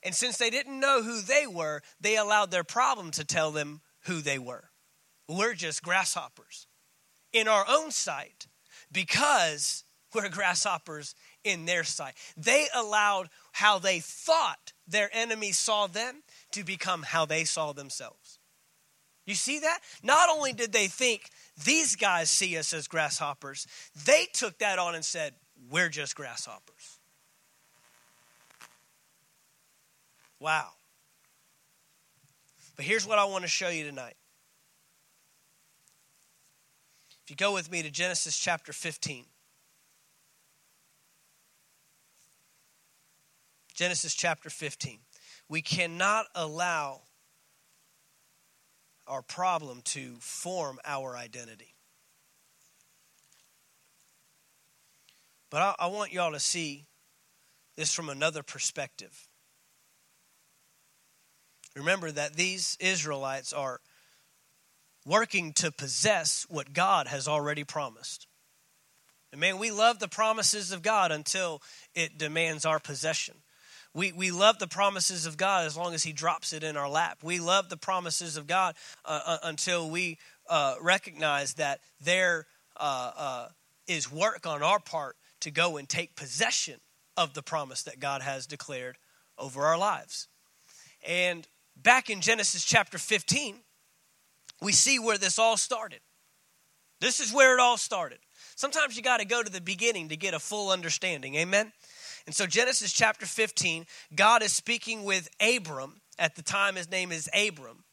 And 0.04 0.16
since 0.16 0.38
they 0.38 0.50
didn't 0.50 0.80
know 0.80 1.04
who 1.04 1.22
they 1.22 1.46
were, 1.46 1.82
they 2.00 2.16
allowed 2.16 2.52
their 2.52 2.64
problem 2.64 3.12
to 3.12 3.26
tell 3.26 3.52
them 3.52 3.82
who 4.06 4.22
they 4.22 4.40
were. 4.40 4.70
We're 5.28 5.54
just 5.54 5.84
grasshoppers 5.84 6.68
in 7.34 7.48
our 7.48 7.66
own 7.68 7.92
sight 7.92 8.48
because 8.92 9.84
we're 10.14 10.30
grasshoppers 10.30 11.16
in 11.44 11.66
their 11.66 11.84
sight. 11.84 12.16
They 12.36 12.68
allowed 12.74 13.30
how 13.52 13.80
they 13.80 14.00
thought 14.00 14.74
their 14.88 15.10
enemies 15.14 15.58
saw 15.58 15.88
them 15.88 16.24
to 16.54 16.64
become 16.64 17.04
how 17.04 17.26
they 17.26 17.44
saw 17.44 17.74
themselves. 17.74 18.40
You 19.26 19.36
see 19.36 19.60
that? 19.60 19.80
Not 20.02 20.30
only 20.30 20.54
did 20.54 20.74
they 20.74 20.88
think 20.88 21.30
these 21.64 21.96
guys 21.96 22.32
see 22.32 22.58
us 22.58 22.74
as 22.74 22.88
grasshoppers, 22.88 23.68
they 24.06 24.28
took 24.34 24.58
that 24.60 24.80
on 24.80 24.96
and 24.96 25.06
said, 25.06 25.36
we're 25.70 25.90
just 25.90 26.16
grasshoppers. 26.16 27.00
Wow. 30.40 30.70
But 32.76 32.86
here's 32.86 33.06
what 33.06 33.20
I 33.20 33.26
want 33.26 33.44
to 33.44 33.50
show 33.50 33.70
you 33.70 33.84
tonight. 33.84 34.16
If 37.24 37.30
you 37.30 37.36
go 37.36 37.54
with 37.54 37.70
me 37.70 37.84
to 37.84 37.92
Genesis 37.92 38.38
chapter 38.38 38.72
15. 38.72 39.26
Genesis 43.74 44.14
chapter 44.14 44.50
15. 44.50 45.00
We 45.48 45.62
cannot 45.62 46.26
allow 46.36 47.02
our 49.08 49.22
problem 49.22 49.82
to 49.84 50.16
form 50.20 50.80
our 50.86 51.18
identity. 51.18 51.74
But 55.50 55.62
I, 55.62 55.76
I 55.80 55.88
want 55.88 56.14
y'all 56.14 56.32
to 56.32 56.40
see 56.40 56.86
this 57.76 57.94
from 57.94 58.10
another 58.10 58.44
perspective. 58.44 59.28
Remember 61.76 62.12
that 62.12 62.36
these 62.36 62.78
Israelites 62.80 63.54
are 63.54 63.80
working 65.06 65.54
to 65.54 65.72
possess 65.72 66.46
what 66.50 66.74
God 66.74 67.08
has 67.08 67.28
already 67.28 67.64
promised. 67.64 68.28
And 69.32 69.40
man, 69.40 69.58
we 69.58 69.72
love 69.72 70.00
the 70.00 70.08
promises 70.08 70.72
of 70.72 70.82
God 70.82 71.12
until 71.12 71.62
it 71.94 72.18
demands 72.18 72.66
our 72.66 72.80
possession. 72.80 73.36
We, 73.94 74.12
we 74.12 74.32
love 74.32 74.60
the 74.60 74.68
promises 74.68 75.26
of 75.26 75.38
God 75.38 75.66
as 75.66 75.76
long 75.76 75.94
as 75.94 76.04
He 76.04 76.14
drops 76.14 76.54
it 76.54 76.64
in 76.64 76.78
our 76.78 76.90
lap. 76.90 77.20
We 77.24 77.40
love 77.40 77.70
the 77.70 77.78
promises 77.78 78.38
of 78.38 78.46
God 78.46 78.76
uh, 79.06 79.22
uh, 79.26 79.38
until 79.44 79.90
we 79.90 80.18
uh, 80.48 80.76
recognize 80.82 81.56
that 81.56 81.80
there 82.02 82.46
uh, 82.78 83.12
uh, 83.16 83.48
is 83.88 84.12
work 84.12 84.46
on 84.46 84.62
our 84.62 84.80
part 84.80 85.16
to 85.42 85.52
go 85.52 85.78
and 85.78 85.88
take 85.88 86.16
possession 86.16 86.80
of 87.18 87.34
the 87.34 87.42
promise 87.42 87.84
that 87.84 88.00
God 88.00 88.22
has 88.22 88.46
declared 88.48 88.98
over 89.38 89.64
our 89.64 89.78
lives. 89.78 90.28
And 91.08 91.48
back 91.76 92.10
in 92.10 92.22
Genesis 92.22 92.64
chapter 92.64 92.98
15, 92.98 93.58
we 94.62 94.72
see 94.72 95.00
where 95.00 95.18
this 95.18 95.40
all 95.40 95.58
started. 95.58 96.00
This 97.00 97.20
is 97.20 97.34
where 97.34 97.54
it 97.54 97.62
all 97.62 97.78
started. 97.78 98.20
Sometimes 98.56 98.98
you 98.98 99.02
got 99.02 99.20
to 99.22 99.26
go 99.26 99.42
to 99.42 99.52
the 99.52 99.62
beginning 99.62 100.10
to 100.10 100.18
get 100.18 100.34
a 100.34 100.40
full 100.40 100.70
understanding. 100.70 101.36
Amen? 101.36 101.72
And 102.26 102.36
so, 102.36 102.46
Genesis 102.46 102.92
chapter 102.92 103.26
15, 103.26 103.86
God 104.16 104.44
is 104.44 104.52
speaking 104.52 105.04
with 105.04 105.30
Abram. 105.40 106.02
At 106.18 106.36
the 106.36 106.42
time, 106.42 106.76
his 106.76 106.92
name 106.92 107.12
is 107.14 107.30
Abram. 107.34 107.86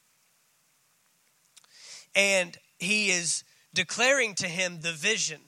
And 2.16 2.58
he 2.78 3.10
is 3.10 3.44
declaring 3.72 4.34
to 4.34 4.48
him 4.48 4.80
the 4.80 4.92
vision 4.92 5.38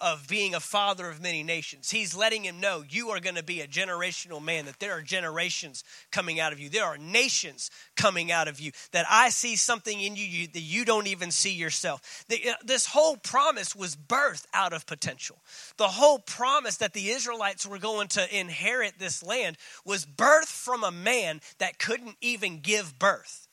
of 0.00 0.28
being 0.28 0.54
a 0.54 0.60
father 0.60 1.08
of 1.08 1.22
many 1.22 1.42
nations. 1.42 1.90
He's 1.90 2.16
letting 2.16 2.44
him 2.44 2.60
know 2.60 2.84
you 2.88 3.10
are 3.10 3.20
going 3.20 3.36
to 3.36 3.42
be 3.42 3.60
a 3.60 3.66
generational 3.66 4.42
man, 4.42 4.66
that 4.66 4.80
there 4.80 4.92
are 4.92 5.02
generations 5.02 5.84
coming 6.10 6.40
out 6.40 6.52
of 6.52 6.60
you. 6.60 6.68
There 6.68 6.84
are 6.84 6.98
nations 6.98 7.70
coming 7.96 8.30
out 8.30 8.48
of 8.48 8.60
you, 8.60 8.72
that 8.92 9.06
I 9.10 9.30
see 9.30 9.56
something 9.56 10.00
in 10.00 10.16
you 10.16 10.48
that 10.48 10.60
you 10.60 10.84
don't 10.84 11.06
even 11.06 11.30
see 11.30 11.52
yourself. 11.52 12.24
Uh, 12.30 12.52
this 12.64 12.86
whole 12.86 13.16
promise 13.16 13.74
was 13.74 13.96
birthed 13.96 14.46
out 14.52 14.72
of 14.72 14.86
potential. 14.86 15.38
The 15.76 15.88
whole 15.88 16.18
promise 16.18 16.78
that 16.78 16.92
the 16.92 17.10
Israelites 17.10 17.66
were 17.66 17.78
going 17.78 18.08
to 18.08 18.38
inherit 18.38 18.98
this 18.98 19.22
land 19.22 19.56
was 19.84 20.06
birthed 20.06 20.46
from 20.46 20.84
a 20.84 20.90
man 20.90 21.40
that 21.58 21.78
couldn't 21.78 22.16
even 22.20 22.60
give 22.60 22.98
birth. 22.98 23.45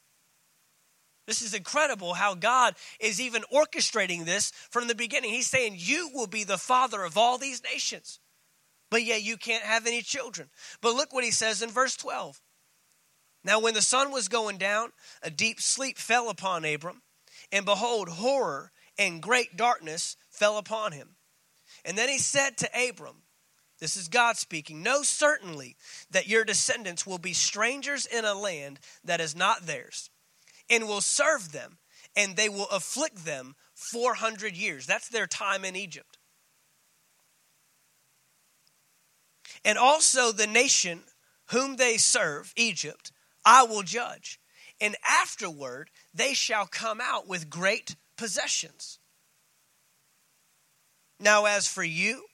This 1.26 1.42
is 1.42 1.54
incredible 1.54 2.14
how 2.14 2.36
God 2.36 2.76
is 3.00 3.22
even 3.22 3.44
orchestrating 3.54 4.26
this 4.26 4.52
from 4.70 4.88
the 4.88 4.96
beginning. 4.96 5.32
He's 5.32 5.48
saying, 5.48 5.76
You 5.78 6.10
will 6.14 6.28
be 6.28 6.44
the 6.44 6.58
father 6.58 7.04
of 7.04 7.18
all 7.18 7.38
these 7.38 7.64
nations, 7.64 8.20
but 8.92 9.04
yet 9.04 9.24
you 9.24 9.38
can't 9.38 9.64
have 9.64 9.88
any 9.88 10.02
children. 10.02 10.50
But 10.82 10.96
look 10.96 11.14
what 11.14 11.24
he 11.24 11.32
says 11.32 11.62
in 11.62 11.70
verse 11.70 11.96
12. 11.96 12.42
Now, 13.46 13.60
when 13.60 13.74
the 13.74 13.82
sun 13.82 14.12
was 14.12 14.28
going 14.28 14.58
down, 14.58 14.92
a 15.22 15.30
deep 15.30 15.60
sleep 15.62 15.98
fell 15.98 16.30
upon 16.30 16.66
Abram, 16.66 17.02
and 17.52 17.66
behold, 17.66 18.10
horror 18.10 18.72
and 18.98 19.22
great 19.22 19.56
darkness 19.58 20.18
fell 20.30 20.58
upon 20.58 20.92
him. 20.92 21.16
And 21.86 21.98
then 21.98 22.10
he 22.10 22.20
said 22.20 22.58
to 22.58 22.70
Abram, 22.90 23.24
this 23.80 23.98
is 23.98 24.08
God 24.08 24.38
speaking. 24.38 24.82
Know 24.82 25.04
certainly 25.04 25.76
that 26.10 26.28
your 26.28 26.46
descendants 26.46 27.06
will 27.06 27.18
be 27.18 27.34
strangers 27.34 28.06
in 28.06 28.24
a 28.24 28.34
land 28.34 28.80
that 29.04 29.20
is 29.20 29.36
not 29.36 29.66
theirs 29.66 30.10
and 30.70 30.88
will 30.88 31.02
serve 31.02 31.52
them, 31.52 31.78
and 32.16 32.36
they 32.36 32.50
will 32.50 32.70
afflict 32.70 33.26
them 33.26 33.56
400 33.74 34.56
years. 34.56 34.86
That's 34.86 35.10
their 35.10 35.28
time 35.28 35.66
in 35.66 35.76
Egypt. 35.76 36.18
And 39.66 39.78
also 39.78 40.32
the 40.32 40.48
nation 40.48 41.02
whom 41.48 41.76
they 41.76 41.98
serve, 41.98 42.54
Egypt, 42.56 43.12
I 43.46 43.64
will 43.64 43.84
judge. 43.84 44.40
And 44.82 44.96
afterward 45.08 45.90
they 46.14 46.34
shall 46.34 46.66
come 46.66 47.00
out 47.02 47.28
with 47.28 47.50
great 47.50 47.96
possessions. 48.18 49.00
Now, 51.20 51.46
as 51.46 51.68
for 51.68 51.84
you, 51.84 52.26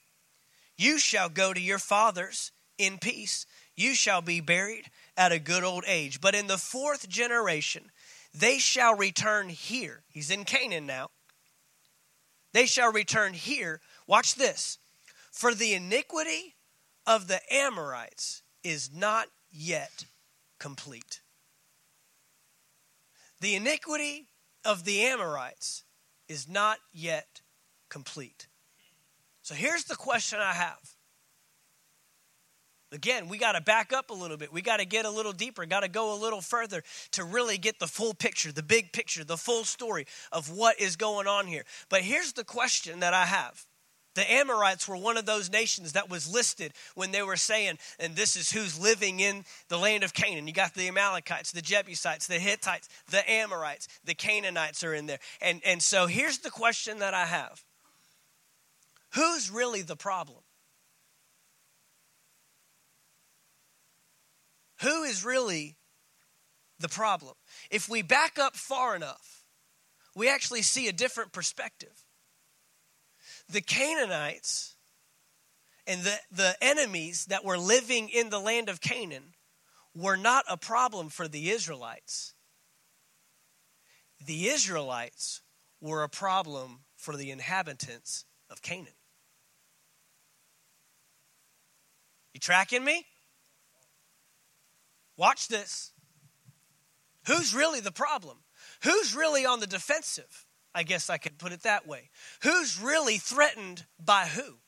you 0.78 0.98
shall 0.98 1.30
go 1.30 1.54
to 1.54 1.60
your 1.60 1.78
fathers 1.78 2.52
in 2.78 2.98
peace. 2.98 3.46
You 3.76 3.94
shall 3.94 4.22
be 4.22 4.40
buried 4.40 4.90
at 5.16 5.32
a 5.32 5.40
good 5.40 5.64
old 5.64 5.84
age. 5.86 6.22
But 6.22 6.34
in 6.34 6.48
the 6.48 6.58
fourth 6.58 7.08
generation, 7.08 7.92
they 8.34 8.58
shall 8.60 8.96
return 8.96 9.50
here. 9.50 10.04
He's 10.08 10.32
in 10.32 10.46
Canaan 10.46 10.86
now. 10.86 11.10
They 12.54 12.66
shall 12.66 12.92
return 12.92 13.34
here. 13.34 13.82
Watch 14.08 14.36
this. 14.36 14.78
For 15.32 15.54
the 15.54 15.74
iniquity 15.74 16.56
of 17.06 17.28
the 17.28 17.40
Amorites 17.52 18.44
is 18.64 18.92
not 18.94 19.28
yet 19.52 20.06
complete. 20.60 21.22
The 23.42 23.56
iniquity 23.56 24.28
of 24.66 24.84
the 24.84 25.02
Amorites 25.02 25.84
is 26.28 26.48
not 26.48 26.80
yet 26.92 27.42
complete. 27.90 28.48
So 29.42 29.56
here's 29.56 29.86
the 29.86 29.96
question 29.96 30.40
I 30.40 30.54
have 30.54 30.89
Again, 32.92 33.28
we 33.28 33.38
got 33.38 33.52
to 33.52 33.62
back 33.62 33.94
up 33.94 34.10
a 34.10 34.14
little 34.14 34.38
bit. 34.38 34.52
We 34.52 34.62
got 34.62 34.78
to 34.78 34.86
get 34.86 35.06
a 35.06 35.12
little 35.12 35.32
deeper, 35.32 35.66
got 35.66 35.82
to 35.82 35.88
go 35.88 36.14
a 36.14 36.18
little 36.20 36.42
further 36.42 36.84
to 37.12 37.24
really 37.24 37.60
get 37.60 37.80
the 37.80 37.88
full 37.88 38.16
picture, 38.16 38.52
the 38.52 38.64
big 38.64 38.92
picture, 38.94 39.24
the 39.24 39.38
full 39.38 39.64
story 39.64 40.08
of 40.32 40.50
what 40.50 40.80
is 40.80 40.96
going 40.96 41.28
on 41.28 41.46
here. 41.46 41.66
But 41.90 42.02
here's 42.02 42.34
the 42.34 42.44
question 42.44 43.02
that 43.02 43.14
I 43.14 43.26
have. 43.26 43.64
The 44.16 44.30
Amorites 44.32 44.88
were 44.88 44.98
one 44.98 45.18
of 45.18 45.28
those 45.28 45.52
nations 45.52 45.94
that 45.94 46.10
was 46.10 46.28
listed 46.28 46.74
when 46.96 47.12
they 47.12 47.22
were 47.22 47.38
saying, 47.38 47.78
and 48.00 48.16
this 48.16 48.36
is 48.36 48.52
who's 48.52 48.80
living 48.80 49.20
in 49.20 49.46
the 49.68 49.78
land 49.78 50.04
of 50.04 50.16
Canaan. 50.16 50.48
You 50.48 50.54
got 50.54 50.74
the 50.74 50.88
Amalekites, 50.88 51.52
the 51.52 51.62
Jebusites, 51.62 52.26
the 52.26 52.40
Hittites, 52.40 52.90
the 53.12 53.30
Amorites, 53.30 53.88
the 54.04 54.16
Canaanites 54.16 54.84
are 54.84 54.96
in 54.96 55.06
there. 55.06 55.20
And, 55.42 55.62
and 55.64 55.82
so 55.82 56.08
here's 56.08 56.40
the 56.40 56.50
question 56.50 57.00
that 57.00 57.14
I 57.14 57.28
have 57.28 57.64
Who's 59.14 59.52
really 59.52 59.84
the 59.84 59.96
problem? 59.96 60.40
Who 64.82 65.04
is 65.04 65.26
really 65.26 65.78
the 66.80 66.90
problem? 66.90 67.36
If 67.70 67.90
we 67.90 68.02
back 68.02 68.40
up 68.40 68.56
far 68.56 68.96
enough, 68.96 69.44
we 70.16 70.30
actually 70.30 70.62
see 70.62 70.88
a 70.88 70.94
different 70.94 71.32
perspective. 71.32 72.06
The 73.50 73.62
Canaanites 73.62 74.76
And 75.88 76.04
the, 76.04 76.20
the 76.32 76.56
enemies 76.62 77.26
that 77.26 77.44
were 77.44 77.58
living 77.58 78.10
in 78.10 78.30
the 78.30 78.40
land 78.40 78.70
of 78.70 78.80
Canaan 78.80 79.34
were 79.96 80.18
not 80.18 80.46
a 80.48 80.56
problem 80.56 81.10
for 81.10 81.28
the 81.28 81.50
Israelites. 81.50 82.36
The 84.24 84.50
Israelites 84.50 85.42
were 85.82 86.04
a 86.04 86.10
problem 86.10 86.86
for 86.96 87.18
the 87.18 87.32
inhabitants 87.32 88.26
of 88.52 88.62
Canaan. 88.62 88.94
You 92.34 92.40
tracking 92.40 92.86
me? 92.86 93.08
Watch 95.20 95.50
this. 95.50 95.92
Who's 97.28 97.54
really 97.54 97.82
the 97.82 97.92
problem? 97.92 98.38
Who's 98.84 99.14
really 99.14 99.46
on 99.46 99.60
the 99.60 99.68
defensive? 99.68 100.46
I 100.74 100.84
guess 100.84 101.10
I 101.10 101.18
could 101.18 101.38
put 101.38 101.52
it 101.52 101.64
that 101.64 101.86
way. 101.86 102.10
Who's 102.44 102.80
really 102.82 103.18
threatened 103.18 103.86
by 104.04 104.28
who? 104.28 104.60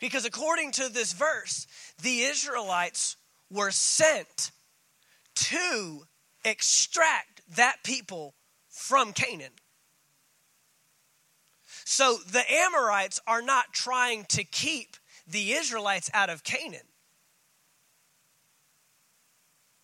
Because 0.00 0.24
according 0.24 0.72
to 0.72 0.88
this 0.88 1.12
verse, 1.12 1.66
the 2.02 2.22
Israelites 2.22 3.18
were 3.50 3.70
sent 3.70 4.52
to 5.34 6.06
extract 6.42 7.42
that 7.56 7.84
people 7.84 8.36
from 8.70 9.12
Canaan. 9.12 9.52
So 11.84 12.16
the 12.32 12.50
Amorites 12.50 13.20
are 13.26 13.42
not 13.42 13.74
trying 13.74 14.24
to 14.30 14.44
keep 14.44 14.96
the 15.26 15.52
Israelites 15.52 16.10
out 16.14 16.30
of 16.30 16.42
Canaan. 16.42 16.88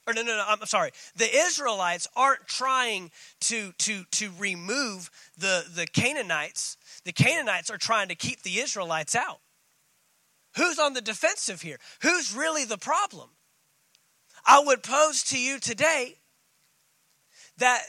Or 0.06 0.14
no, 0.14 0.22
no, 0.22 0.36
no, 0.36 0.44
I'm 0.46 0.64
sorry. 0.66 0.90
The 1.14 1.28
Israelites 1.32 2.08
aren't 2.16 2.46
trying 2.48 3.12
to, 3.42 3.72
to, 3.78 4.02
to 4.12 4.30
remove 4.38 5.10
the, 5.38 5.64
the 5.72 5.86
Canaanites. 5.86 6.76
The 7.04 7.12
Canaanites 7.12 7.70
are 7.70 7.78
trying 7.78 8.08
to 8.08 8.14
keep 8.14 8.42
the 8.42 8.58
Israelites 8.58 9.14
out. 9.14 9.38
Who's 10.56 10.78
on 10.78 10.94
the 10.94 11.00
defensive 11.00 11.62
here? 11.62 11.78
Who's 12.02 12.34
really 12.34 12.64
the 12.64 12.78
problem? 12.78 13.30
I 14.44 14.60
would 14.64 14.82
pose 14.82 15.22
to 15.24 15.38
you 15.38 15.60
today 15.60 16.18
that 17.58 17.82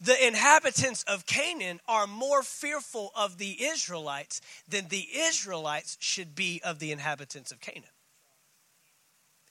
the 0.00 0.26
inhabitants 0.26 1.02
of 1.04 1.24
Canaan 1.24 1.80
are 1.88 2.06
more 2.06 2.42
fearful 2.42 3.12
of 3.16 3.38
the 3.38 3.64
Israelites 3.64 4.40
than 4.68 4.88
the 4.88 5.06
Israelites 5.14 5.96
should 6.00 6.34
be 6.34 6.60
of 6.64 6.80
the 6.80 6.92
inhabitants 6.92 7.52
of 7.52 7.60
Canaan. 7.60 7.84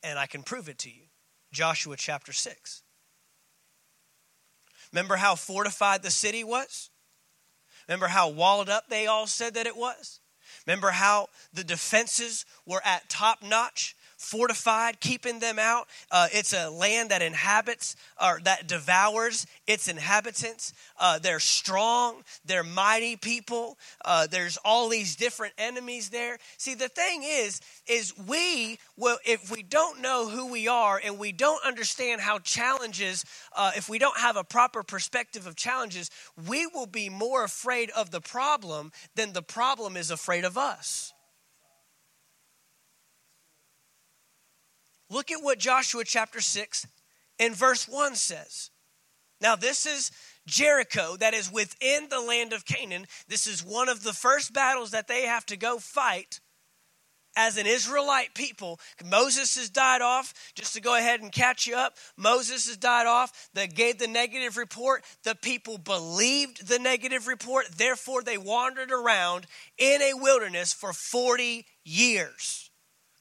And 0.05 0.19
I 0.19 0.27
can 0.27 0.43
prove 0.43 0.69
it 0.69 0.77
to 0.79 0.89
you. 0.89 1.07
Joshua 1.51 1.95
chapter 1.97 2.31
6. 2.31 2.83
Remember 4.93 5.15
how 5.15 5.33
fortified 5.35 6.03
the 6.03 6.11
city 6.11 6.43
was? 6.43 6.91
Remember 7.87 8.07
how 8.07 8.29
walled 8.29 8.69
up 8.69 8.87
they 8.87 9.07
all 9.07 9.25
said 9.25 9.55
that 9.55 9.65
it 9.65 9.75
was? 9.75 10.19
Remember 10.67 10.91
how 10.91 11.27
the 11.51 11.63
defenses 11.63 12.45
were 12.67 12.81
at 12.85 13.09
top 13.09 13.41
notch? 13.41 13.95
Fortified, 14.25 14.99
keeping 14.99 15.39
them 15.39 15.59
out. 15.59 15.87
Uh, 16.11 16.27
it's 16.31 16.53
a 16.53 16.69
land 16.69 17.11
that 17.11 17.21
inhabits 17.21 17.95
or 18.21 18.39
that 18.43 18.67
devours 18.67 19.45
its 19.67 19.87
inhabitants. 19.87 20.73
Uh, 20.99 21.19
they're 21.19 21.39
strong, 21.39 22.23
they're 22.45 22.63
mighty 22.63 23.15
people. 23.15 23.77
Uh, 24.03 24.27
there's 24.27 24.57
all 24.65 24.89
these 24.89 25.15
different 25.15 25.53
enemies 25.57 26.09
there. 26.09 26.37
See, 26.57 26.73
the 26.73 26.89
thing 26.89 27.23
is, 27.23 27.61
is 27.87 28.13
we 28.27 28.79
well, 28.97 29.17
if 29.25 29.51
we 29.51 29.61
don't 29.61 30.01
know 30.01 30.29
who 30.29 30.51
we 30.51 30.67
are 30.67 30.99
and 31.03 31.19
we 31.19 31.31
don't 31.31 31.63
understand 31.65 32.21
how 32.21 32.39
challenges, 32.39 33.25
uh, 33.55 33.71
if 33.75 33.89
we 33.89 33.99
don't 33.99 34.17
have 34.17 34.37
a 34.37 34.43
proper 34.43 34.83
perspective 34.83 35.45
of 35.45 35.55
challenges, 35.55 36.09
we 36.47 36.65
will 36.67 36.85
be 36.85 37.09
more 37.09 37.43
afraid 37.43 37.89
of 37.91 38.11
the 38.11 38.21
problem 38.21 38.91
than 39.15 39.33
the 39.33 39.41
problem 39.41 39.97
is 39.97 40.11
afraid 40.11 40.45
of 40.45 40.57
us. 40.57 41.13
Look 45.09 45.31
at 45.31 45.43
what 45.43 45.59
Joshua 45.59 46.03
chapter 46.03 46.41
6 46.41 46.87
and 47.39 47.55
verse 47.55 47.87
1 47.87 48.15
says. 48.15 48.71
Now, 49.41 49.55
this 49.55 49.85
is 49.85 50.11
Jericho 50.47 51.17
that 51.17 51.33
is 51.33 51.51
within 51.51 52.07
the 52.09 52.21
land 52.21 52.53
of 52.53 52.65
Canaan. 52.65 53.05
This 53.27 53.47
is 53.47 53.63
one 53.63 53.89
of 53.89 54.03
the 54.03 54.13
first 54.13 54.53
battles 54.53 54.91
that 54.91 55.07
they 55.07 55.23
have 55.23 55.45
to 55.47 55.57
go 55.57 55.77
fight 55.77 56.39
as 57.35 57.57
an 57.57 57.67
Israelite 57.67 58.33
people. 58.33 58.79
Moses 59.03 59.55
has 59.57 59.69
died 59.69 60.01
off. 60.01 60.33
Just 60.55 60.73
to 60.73 60.81
go 60.81 60.95
ahead 60.95 61.21
and 61.21 61.31
catch 61.31 61.67
you 61.67 61.75
up, 61.75 61.97
Moses 62.17 62.67
has 62.67 62.77
died 62.77 63.07
off. 63.07 63.49
They 63.53 63.67
gave 63.67 63.99
the 63.99 64.07
negative 64.07 64.57
report. 64.57 65.03
The 65.23 65.35
people 65.35 65.77
believed 65.77 66.67
the 66.67 66.79
negative 66.79 67.27
report. 67.27 67.65
Therefore, 67.77 68.23
they 68.23 68.37
wandered 68.37 68.91
around 68.91 69.47
in 69.77 70.01
a 70.01 70.13
wilderness 70.13 70.71
for 70.71 70.93
40 70.93 71.65
years 71.83 72.64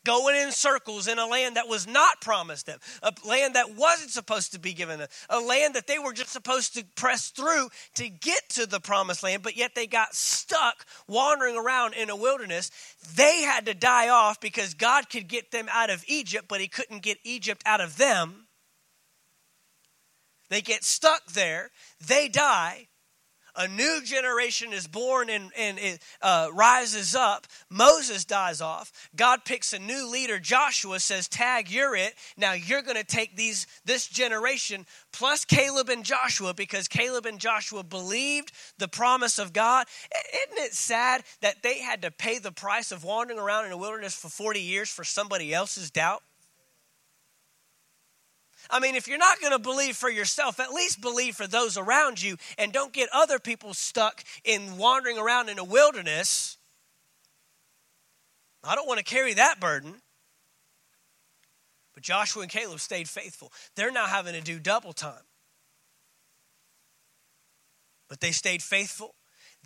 going 0.05 0.37
in 0.37 0.53
circles 0.53 1.09
in 1.09 1.19
a 1.19 1.27
land 1.27 1.57
that 1.57 1.69
was 1.69 1.87
not 1.87 2.21
promised 2.21 2.67
them, 2.67 2.79
a 3.03 3.12
land 3.27 3.55
that 3.55 3.75
wasn't 3.75 4.11
supposed 4.11 4.53
to 4.53 4.59
be 4.59 4.73
given 4.73 4.99
them, 4.99 5.09
a 5.29 5.40
land 5.40 5.75
that 5.75 5.87
they 5.87 5.99
were 5.99 6.12
just 6.12 6.31
supposed 6.31 6.75
to 6.75 6.85
press 6.95 7.31
through 7.31 7.69
to 7.95 8.09
get 8.09 8.49
to 8.51 8.67
the 8.67 8.81
promised 8.81 9.23
land, 9.23 9.43
but 9.43 9.57
yet 9.57 9.75
they 9.75 9.87
got 9.87 10.14
stuck 10.14 10.87
wandering 11.09 11.57
around 11.57 11.95
in 11.95 12.11
a 12.11 12.17
wilderness. 12.17 12.71
They 13.17 13.43
had 13.43 13.67
to 13.67 13.75
die 13.75 14.09
off 14.09 14.40
because 14.40 14.75
God 14.75 15.11
could 15.11 15.29
get 15.29 15.51
them 15.51 15.69
out 15.71 15.90
of 15.90 16.05
Egypt, 16.07 16.47
but 16.49 16.61
He 16.61 16.69
couldn't 16.69 17.03
get 17.03 17.19
Egypt 17.25 17.62
out 17.67 17.81
of 17.81 17.97
them. 17.97 18.47
They 20.51 20.61
get 20.61 20.85
stuck 20.85 21.27
there, 21.33 21.71
they 22.07 22.29
die, 22.29 22.88
a 23.57 23.69
new 23.69 24.01
generation 24.05 24.73
is 24.73 24.87
born 24.87 25.31
and, 25.31 25.51
and 25.57 25.79
it 25.79 26.03
uh, 26.21 26.49
rises 26.53 27.14
up. 27.14 27.47
Moses 27.71 28.25
dies 28.25 28.61
off. 28.61 28.93
God 29.14 29.45
picks 29.45 29.73
a 29.73 29.79
new 29.79 30.11
leader. 30.11 30.38
Joshua 30.38 31.01
says, 31.01 31.29
Tag, 31.29 31.71
you're 31.71 31.97
it. 31.97 32.14
Now 32.37 32.53
you're 32.53 32.83
going 32.83 32.97
to 32.97 33.05
take 33.05 33.37
these 33.37 33.67
this 33.85 34.07
generation 34.07 34.87
plus 35.12 35.45
Caleb 35.45 35.88
and 35.88 36.05
Joshua 36.05 36.55
because 36.55 36.88
Caleb 36.88 37.27
and 37.27 37.38
Joshua 37.38 37.83
believed 37.83 38.53
the 38.79 38.88
promise 38.88 39.38
of 39.38 39.53
God. 39.53 39.87
Isn't 40.47 40.64
it 40.64 40.75
sad 40.75 41.23
that 41.40 41.62
they 41.62 41.79
had 41.79 42.03
to 42.03 42.11
pay 42.11 42.38
the 42.38 42.53
price 42.53 42.93
of 42.93 43.05
wandering 43.05 43.38
around 43.38 43.64
in 43.64 43.71
the 43.71 43.77
wilderness 43.77 44.14
for 44.14 44.29
40 44.29 44.61
years 44.61 44.88
for 44.88 45.05
somebody 45.05 45.55
else's 45.55 45.90
doubt? 45.90 46.23
I 48.70 48.81
mean, 48.81 48.94
if 48.94 49.07
you're 49.07 49.18
not 49.18 49.40
going 49.40 49.53
to 49.53 49.59
believe 49.59 49.96
for 49.96 50.11
yourself, 50.11 50.59
at 50.61 50.70
least 50.70 51.00
believe 51.00 51.37
for 51.37 51.46
those 51.46 51.77
around 51.77 52.22
you 52.22 52.37
and 52.59 52.72
don't 52.72 52.92
get 52.92 53.09
other 53.12 53.38
people 53.38 53.74
stuck 53.74 54.24
in 54.44 54.79
wandering 54.79 55.18
around 55.18 55.48
in 55.48 55.59
a 55.59 55.64
wilderness. 55.64 56.57
I 58.62 58.74
don't 58.74 58.88
want 58.88 58.98
to 58.98 59.05
carry 59.05 59.35
that 59.35 59.61
burden. 59.61 59.94
But 61.94 62.03
Joshua 62.03 62.42
and 62.42 62.50
Caleb 62.50 62.81
stayed 62.81 63.09
faithful. 63.09 63.53
They're 63.77 63.92
now 63.92 64.07
having 64.07 64.35
to 64.35 64.40
do 64.40 64.59
double 64.59 64.92
time. 64.92 65.22
But 68.09 68.20
they 68.20 68.33
stayed 68.33 68.62
faithful. 68.62 69.14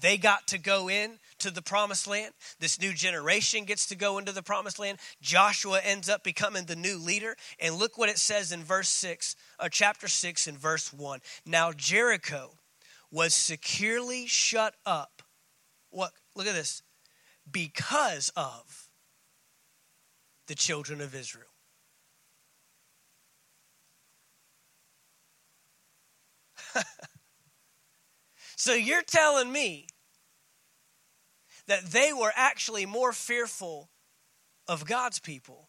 They 0.00 0.16
got 0.16 0.46
to 0.48 0.58
go 0.58 0.88
in 0.88 1.18
to 1.38 1.50
the 1.50 1.62
promised 1.62 2.06
land. 2.06 2.32
This 2.61 2.80
new 2.80 2.92
generation 2.92 3.64
gets 3.64 3.87
to 3.87 3.96
go 3.96 4.18
into 4.18 4.32
the 4.32 4.42
promised 4.42 4.78
land. 4.78 4.98
Joshua 5.20 5.80
ends 5.82 6.08
up 6.08 6.22
becoming 6.22 6.66
the 6.66 6.76
new 6.76 6.98
leader. 6.98 7.37
And 7.58 7.74
look 7.76 7.98
what 7.98 8.08
it 8.08 8.18
says 8.18 8.52
in 8.52 8.62
verse 8.62 8.88
6, 8.88 9.34
uh, 9.58 9.68
chapter 9.70 10.08
6 10.08 10.46
and 10.46 10.58
verse 10.58 10.92
1. 10.92 11.20
Now 11.46 11.72
Jericho 11.72 12.50
was 13.11 13.34
securely 13.34 14.26
shut 14.26 14.74
up. 14.87 15.22
What? 15.90 16.12
Look 16.37 16.46
at 16.46 16.54
this. 16.54 16.82
Because 17.50 18.30
of 18.37 18.88
the 20.46 20.54
children 20.54 21.00
of 21.00 21.14
Israel. 21.14 21.46
so 28.58 28.74
you're 28.74 29.02
telling 29.02 29.52
me 29.52 29.86
that 31.68 31.84
they 31.84 32.12
were 32.12 32.32
actually 32.34 32.86
more 32.86 33.12
fearful 33.12 33.88
of 34.66 34.84
God's 34.84 35.20
people 35.20 35.68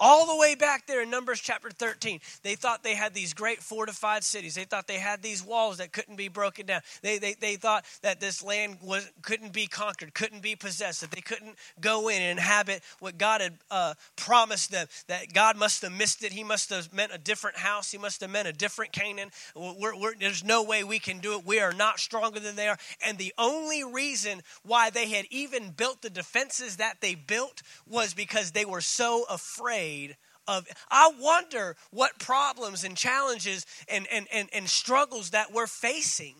All 0.00 0.26
the 0.26 0.36
way 0.36 0.54
back 0.54 0.86
there 0.86 1.02
in 1.02 1.10
Numbers 1.10 1.40
chapter 1.40 1.70
13, 1.70 2.20
they 2.44 2.54
thought 2.54 2.84
they 2.84 2.94
had 2.94 3.14
these 3.14 3.34
great 3.34 3.60
fortified 3.60 4.22
cities. 4.22 4.54
They 4.54 4.64
thought 4.64 4.86
they 4.86 4.98
had 4.98 5.22
these 5.22 5.44
walls 5.44 5.78
that 5.78 5.92
couldn't 5.92 6.14
be 6.14 6.28
broken 6.28 6.66
down. 6.66 6.82
They, 7.02 7.18
they, 7.18 7.34
they 7.34 7.56
thought 7.56 7.84
that 8.02 8.20
this 8.20 8.44
land 8.44 8.78
was, 8.80 9.10
couldn't 9.22 9.52
be 9.52 9.66
conquered, 9.66 10.14
couldn't 10.14 10.40
be 10.40 10.54
possessed, 10.54 11.00
that 11.00 11.10
they 11.10 11.20
couldn't 11.20 11.56
go 11.80 12.08
in 12.08 12.22
and 12.22 12.38
inhabit 12.38 12.82
what 13.00 13.18
God 13.18 13.40
had 13.40 13.58
uh, 13.72 13.94
promised 14.14 14.70
them, 14.70 14.86
that 15.08 15.32
God 15.32 15.56
must 15.56 15.82
have 15.82 15.92
missed 15.92 16.22
it. 16.22 16.32
He 16.32 16.44
must 16.44 16.70
have 16.70 16.92
meant 16.92 17.10
a 17.12 17.18
different 17.18 17.56
house. 17.56 17.90
He 17.90 17.98
must 17.98 18.20
have 18.20 18.30
meant 18.30 18.46
a 18.46 18.52
different 18.52 18.92
Canaan. 18.92 19.30
We're, 19.56 19.96
we're, 19.96 20.14
there's 20.14 20.44
no 20.44 20.62
way 20.62 20.84
we 20.84 21.00
can 21.00 21.18
do 21.18 21.36
it. 21.36 21.44
We 21.44 21.58
are 21.58 21.72
not 21.72 21.98
stronger 21.98 22.38
than 22.38 22.54
they 22.54 22.68
are. 22.68 22.78
And 23.04 23.18
the 23.18 23.34
only 23.36 23.82
reason 23.82 24.42
why 24.62 24.90
they 24.90 25.08
had 25.08 25.24
even 25.30 25.70
built 25.70 26.02
the 26.02 26.10
defenses 26.10 26.76
that 26.76 27.00
they 27.00 27.16
built 27.16 27.62
was 27.88 28.14
because 28.14 28.52
they 28.52 28.64
were 28.64 28.80
so 28.80 29.24
afraid 29.28 29.87
afraid 29.88 30.16
of. 30.46 30.66
I 30.90 31.12
wonder 31.18 31.76
what 31.90 32.18
problems 32.18 32.84
and 32.84 32.96
challenges 32.96 33.66
and, 33.88 34.06
and, 34.12 34.26
and, 34.32 34.48
and 34.52 34.68
struggles 34.68 35.30
that 35.30 35.52
we're 35.52 35.66
facing 35.66 36.36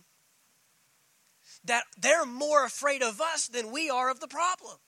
that 1.65 1.85
they're 2.01 2.25
more 2.25 2.65
afraid 2.65 3.03
of 3.03 3.21
us 3.21 3.49
than 3.49 3.73
we 3.73 3.91
are 3.91 4.11
of 4.11 4.21
the 4.21 4.29
problem. 4.29 4.79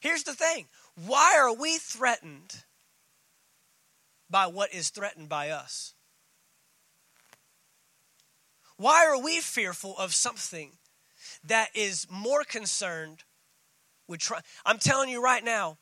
Here's 0.00 0.22
the 0.22 0.34
thing 0.34 0.68
why 0.94 1.36
are 1.38 1.54
we 1.54 1.78
threatened 1.78 2.64
by 4.28 4.46
what 4.46 4.72
is 4.72 4.90
threatened 4.90 5.28
by 5.28 5.50
us? 5.50 5.94
Why 8.76 9.04
are 9.06 9.20
we 9.20 9.40
fearful 9.40 9.96
of 9.98 10.14
something 10.14 10.72
that 11.44 11.68
is 11.74 12.06
more 12.10 12.44
concerned 12.44 13.24
with 14.08 14.20
trying? 14.20 14.42
I'm 14.64 14.78
telling 14.78 15.10
you 15.10 15.22
right 15.22 15.44
now, 15.44 15.76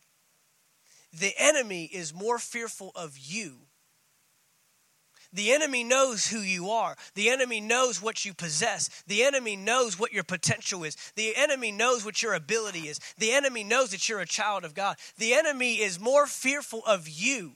the 1.12 1.32
enemy 1.38 1.84
is 1.84 2.14
more 2.14 2.38
fearful 2.38 2.92
of 2.94 3.16
you 3.16 3.68
the 5.32 5.52
enemy 5.52 5.84
knows 5.84 6.26
who 6.26 6.40
you 6.40 6.70
are. 6.70 6.96
The 7.14 7.28
enemy 7.28 7.60
knows 7.60 8.00
what 8.00 8.24
you 8.24 8.32
possess. 8.32 8.88
The 9.06 9.24
enemy 9.24 9.56
knows 9.56 9.98
what 9.98 10.12
your 10.12 10.24
potential 10.24 10.84
is. 10.84 10.96
The 11.16 11.36
enemy 11.36 11.70
knows 11.70 12.04
what 12.04 12.22
your 12.22 12.34
ability 12.34 12.88
is. 12.88 12.98
The 13.18 13.32
enemy 13.32 13.62
knows 13.62 13.90
that 13.90 14.08
you're 14.08 14.20
a 14.20 14.26
child 14.26 14.64
of 14.64 14.74
God. 14.74 14.96
The 15.18 15.34
enemy 15.34 15.74
is 15.74 16.00
more 16.00 16.26
fearful 16.26 16.82
of 16.86 17.08
you. 17.08 17.52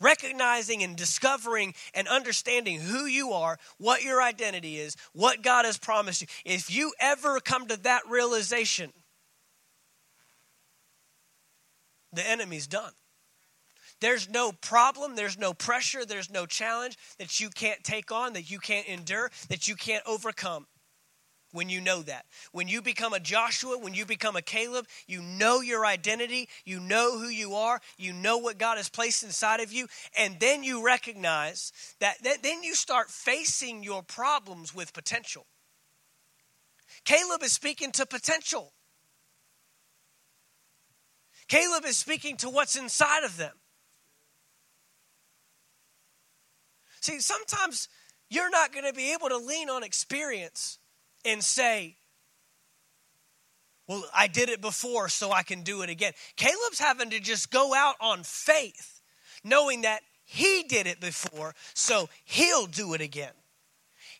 Recognizing 0.00 0.82
and 0.82 0.96
discovering 0.96 1.74
and 1.94 2.06
understanding 2.08 2.78
who 2.78 3.06
you 3.06 3.32
are, 3.32 3.58
what 3.78 4.02
your 4.02 4.20
identity 4.20 4.76
is, 4.76 4.96
what 5.14 5.40
God 5.40 5.64
has 5.64 5.78
promised 5.78 6.20
you. 6.20 6.28
If 6.44 6.74
you 6.74 6.92
ever 7.00 7.40
come 7.40 7.68
to 7.68 7.76
that 7.84 8.02
realization, 8.10 8.92
the 12.14 12.28
enemy's 12.28 12.66
done. 12.66 12.92
There's 14.00 14.28
no 14.28 14.52
problem, 14.52 15.16
there's 15.16 15.38
no 15.38 15.54
pressure, 15.54 16.04
there's 16.04 16.30
no 16.30 16.46
challenge 16.46 16.98
that 17.18 17.40
you 17.40 17.48
can't 17.48 17.82
take 17.84 18.12
on, 18.12 18.34
that 18.34 18.50
you 18.50 18.58
can't 18.58 18.86
endure, 18.86 19.30
that 19.48 19.68
you 19.68 19.76
can't 19.76 20.02
overcome 20.06 20.66
when 21.52 21.68
you 21.68 21.80
know 21.80 22.02
that. 22.02 22.26
When 22.50 22.66
you 22.66 22.82
become 22.82 23.14
a 23.14 23.20
Joshua, 23.20 23.78
when 23.78 23.94
you 23.94 24.04
become 24.04 24.34
a 24.34 24.42
Caleb, 24.42 24.86
you 25.06 25.22
know 25.22 25.60
your 25.60 25.86
identity, 25.86 26.48
you 26.64 26.80
know 26.80 27.16
who 27.16 27.28
you 27.28 27.54
are, 27.54 27.80
you 27.96 28.12
know 28.12 28.38
what 28.38 28.58
God 28.58 28.76
has 28.76 28.88
placed 28.90 29.22
inside 29.22 29.60
of 29.60 29.72
you, 29.72 29.86
and 30.18 30.38
then 30.40 30.64
you 30.64 30.84
recognize 30.84 31.72
that 32.00 32.16
then 32.42 32.64
you 32.64 32.74
start 32.74 33.08
facing 33.08 33.84
your 33.84 34.02
problems 34.02 34.74
with 34.74 34.92
potential. 34.92 35.46
Caleb 37.04 37.42
is 37.42 37.52
speaking 37.52 37.92
to 37.92 38.04
potential. 38.04 38.72
Caleb 41.48 41.84
is 41.84 41.96
speaking 41.96 42.36
to 42.38 42.48
what's 42.48 42.76
inside 42.76 43.24
of 43.24 43.36
them. 43.36 43.52
See, 47.00 47.20
sometimes 47.20 47.88
you're 48.30 48.50
not 48.50 48.72
going 48.72 48.86
to 48.86 48.94
be 48.94 49.12
able 49.12 49.28
to 49.28 49.36
lean 49.36 49.68
on 49.68 49.82
experience 49.82 50.78
and 51.24 51.42
say, 51.42 51.96
well, 53.86 54.04
I 54.14 54.26
did 54.26 54.48
it 54.48 54.62
before, 54.62 55.10
so 55.10 55.30
I 55.30 55.42
can 55.42 55.62
do 55.62 55.82
it 55.82 55.90
again. 55.90 56.12
Caleb's 56.36 56.78
having 56.78 57.10
to 57.10 57.20
just 57.20 57.50
go 57.50 57.74
out 57.74 57.96
on 58.00 58.22
faith, 58.22 59.02
knowing 59.44 59.82
that 59.82 60.00
he 60.24 60.64
did 60.66 60.86
it 60.86 61.00
before, 61.00 61.54
so 61.74 62.08
he'll 62.24 62.66
do 62.66 62.94
it 62.94 63.02
again. 63.02 63.32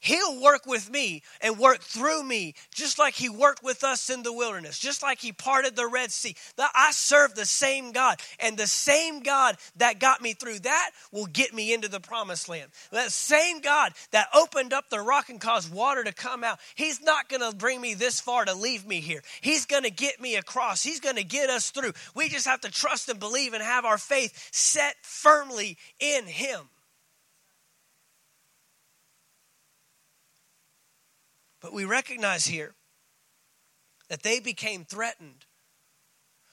He'll 0.04 0.38
work 0.38 0.66
with 0.66 0.90
me 0.90 1.22
and 1.40 1.58
work 1.58 1.80
through 1.80 2.24
me, 2.24 2.56
just 2.74 2.98
like 2.98 3.14
He 3.14 3.30
worked 3.30 3.62
with 3.62 3.82
us 3.82 4.10
in 4.10 4.22
the 4.22 4.34
wilderness, 4.34 4.78
just 4.78 5.02
like 5.02 5.18
He 5.18 5.32
parted 5.32 5.76
the 5.76 5.86
Red 5.86 6.12
Sea. 6.12 6.36
I 6.58 6.90
serve 6.92 7.34
the 7.34 7.46
same 7.46 7.90
God, 7.92 8.20
and 8.38 8.58
the 8.58 8.66
same 8.66 9.20
God 9.20 9.56
that 9.76 10.00
got 10.00 10.20
me 10.20 10.34
through 10.34 10.58
that 10.58 10.90
will 11.10 11.24
get 11.24 11.54
me 11.54 11.72
into 11.72 11.88
the 11.88 12.00
promised 12.00 12.50
land. 12.50 12.70
That 12.92 13.12
same 13.12 13.62
God 13.62 13.94
that 14.10 14.28
opened 14.34 14.74
up 14.74 14.90
the 14.90 15.00
rock 15.00 15.30
and 15.30 15.40
caused 15.40 15.72
water 15.72 16.04
to 16.04 16.12
come 16.12 16.44
out, 16.44 16.58
He's 16.74 17.00
not 17.00 17.30
going 17.30 17.40
to 17.40 17.56
bring 17.56 17.80
me 17.80 17.94
this 17.94 18.20
far 18.20 18.44
to 18.44 18.52
leave 18.52 18.86
me 18.86 19.00
here. 19.00 19.22
He's 19.40 19.64
going 19.64 19.84
to 19.84 19.90
get 19.90 20.20
me 20.20 20.36
across, 20.36 20.82
He's 20.82 21.00
going 21.00 21.16
to 21.16 21.24
get 21.24 21.48
us 21.48 21.70
through. 21.70 21.94
We 22.14 22.28
just 22.28 22.46
have 22.46 22.60
to 22.60 22.70
trust 22.70 23.08
and 23.08 23.18
believe 23.18 23.54
and 23.54 23.62
have 23.62 23.86
our 23.86 23.96
faith 23.96 24.50
set 24.52 24.96
firmly 25.00 25.78
in 25.98 26.26
Him. 26.26 26.68
But 31.64 31.72
we 31.72 31.86
recognize 31.86 32.44
here 32.44 32.74
that 34.10 34.22
they 34.22 34.38
became 34.38 34.84
threatened 34.84 35.46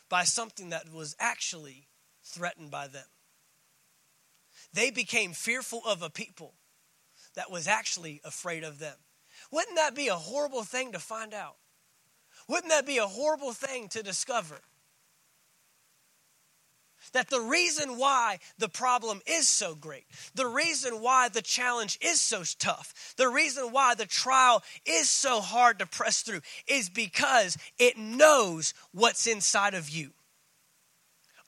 by 0.08 0.24
something 0.24 0.69
that 0.69 0.89
was 0.89 1.17
actually 1.19 1.89
threatened 2.24 2.71
by 2.71 2.88
them. 2.88 3.08
They 4.71 4.89
became 4.89 5.34
fearful 5.34 5.82
of 5.86 6.02
a 6.02 6.10
people 6.10 6.54
that 7.36 7.52
was 7.52 7.67
actually 7.67 8.21
afraid 8.24 8.63
of 8.63 8.80
them. 8.80 8.95
Wouldn't 9.52 9.76
that 9.76 9.95
be 9.95 10.08
a 10.08 10.15
horrible 10.15 10.63
thing 10.63 10.93
to 10.93 11.00
find 11.00 11.34
out? 11.34 11.58
Wouldn't 12.47 12.71
that 12.71 12.86
be 12.86 12.97
a 12.97 13.06
horrible 13.06 13.52
thing 13.52 13.89
to 13.89 14.02
discover? 14.02 14.62
That 17.13 17.30
the 17.30 17.41
reason 17.41 17.97
why 17.97 18.39
the 18.58 18.69
problem 18.69 19.21
is 19.26 19.47
so 19.47 19.76
great, 19.76 20.06
the 20.36 20.47
reason 20.47 21.02
why 21.02 21.30
the 21.30 21.41
challenge 21.41 21.97
is 22.02 22.21
so 22.21 22.43
tough, 22.60 23.13
the 23.17 23.28
reason 23.28 23.71
why 23.71 23.95
the 23.95 24.06
trial 24.06 24.63
is 24.86 25.10
so 25.10 25.41
hard 25.41 25.80
to 25.80 25.86
press 25.86 26.21
through 26.21 26.41
is 26.67 26.89
because 26.89 27.58
it 27.78 27.97
knows 27.97 28.74
what's 28.91 29.28
inside 29.28 29.74
of 29.74 29.89
you. 29.89 30.12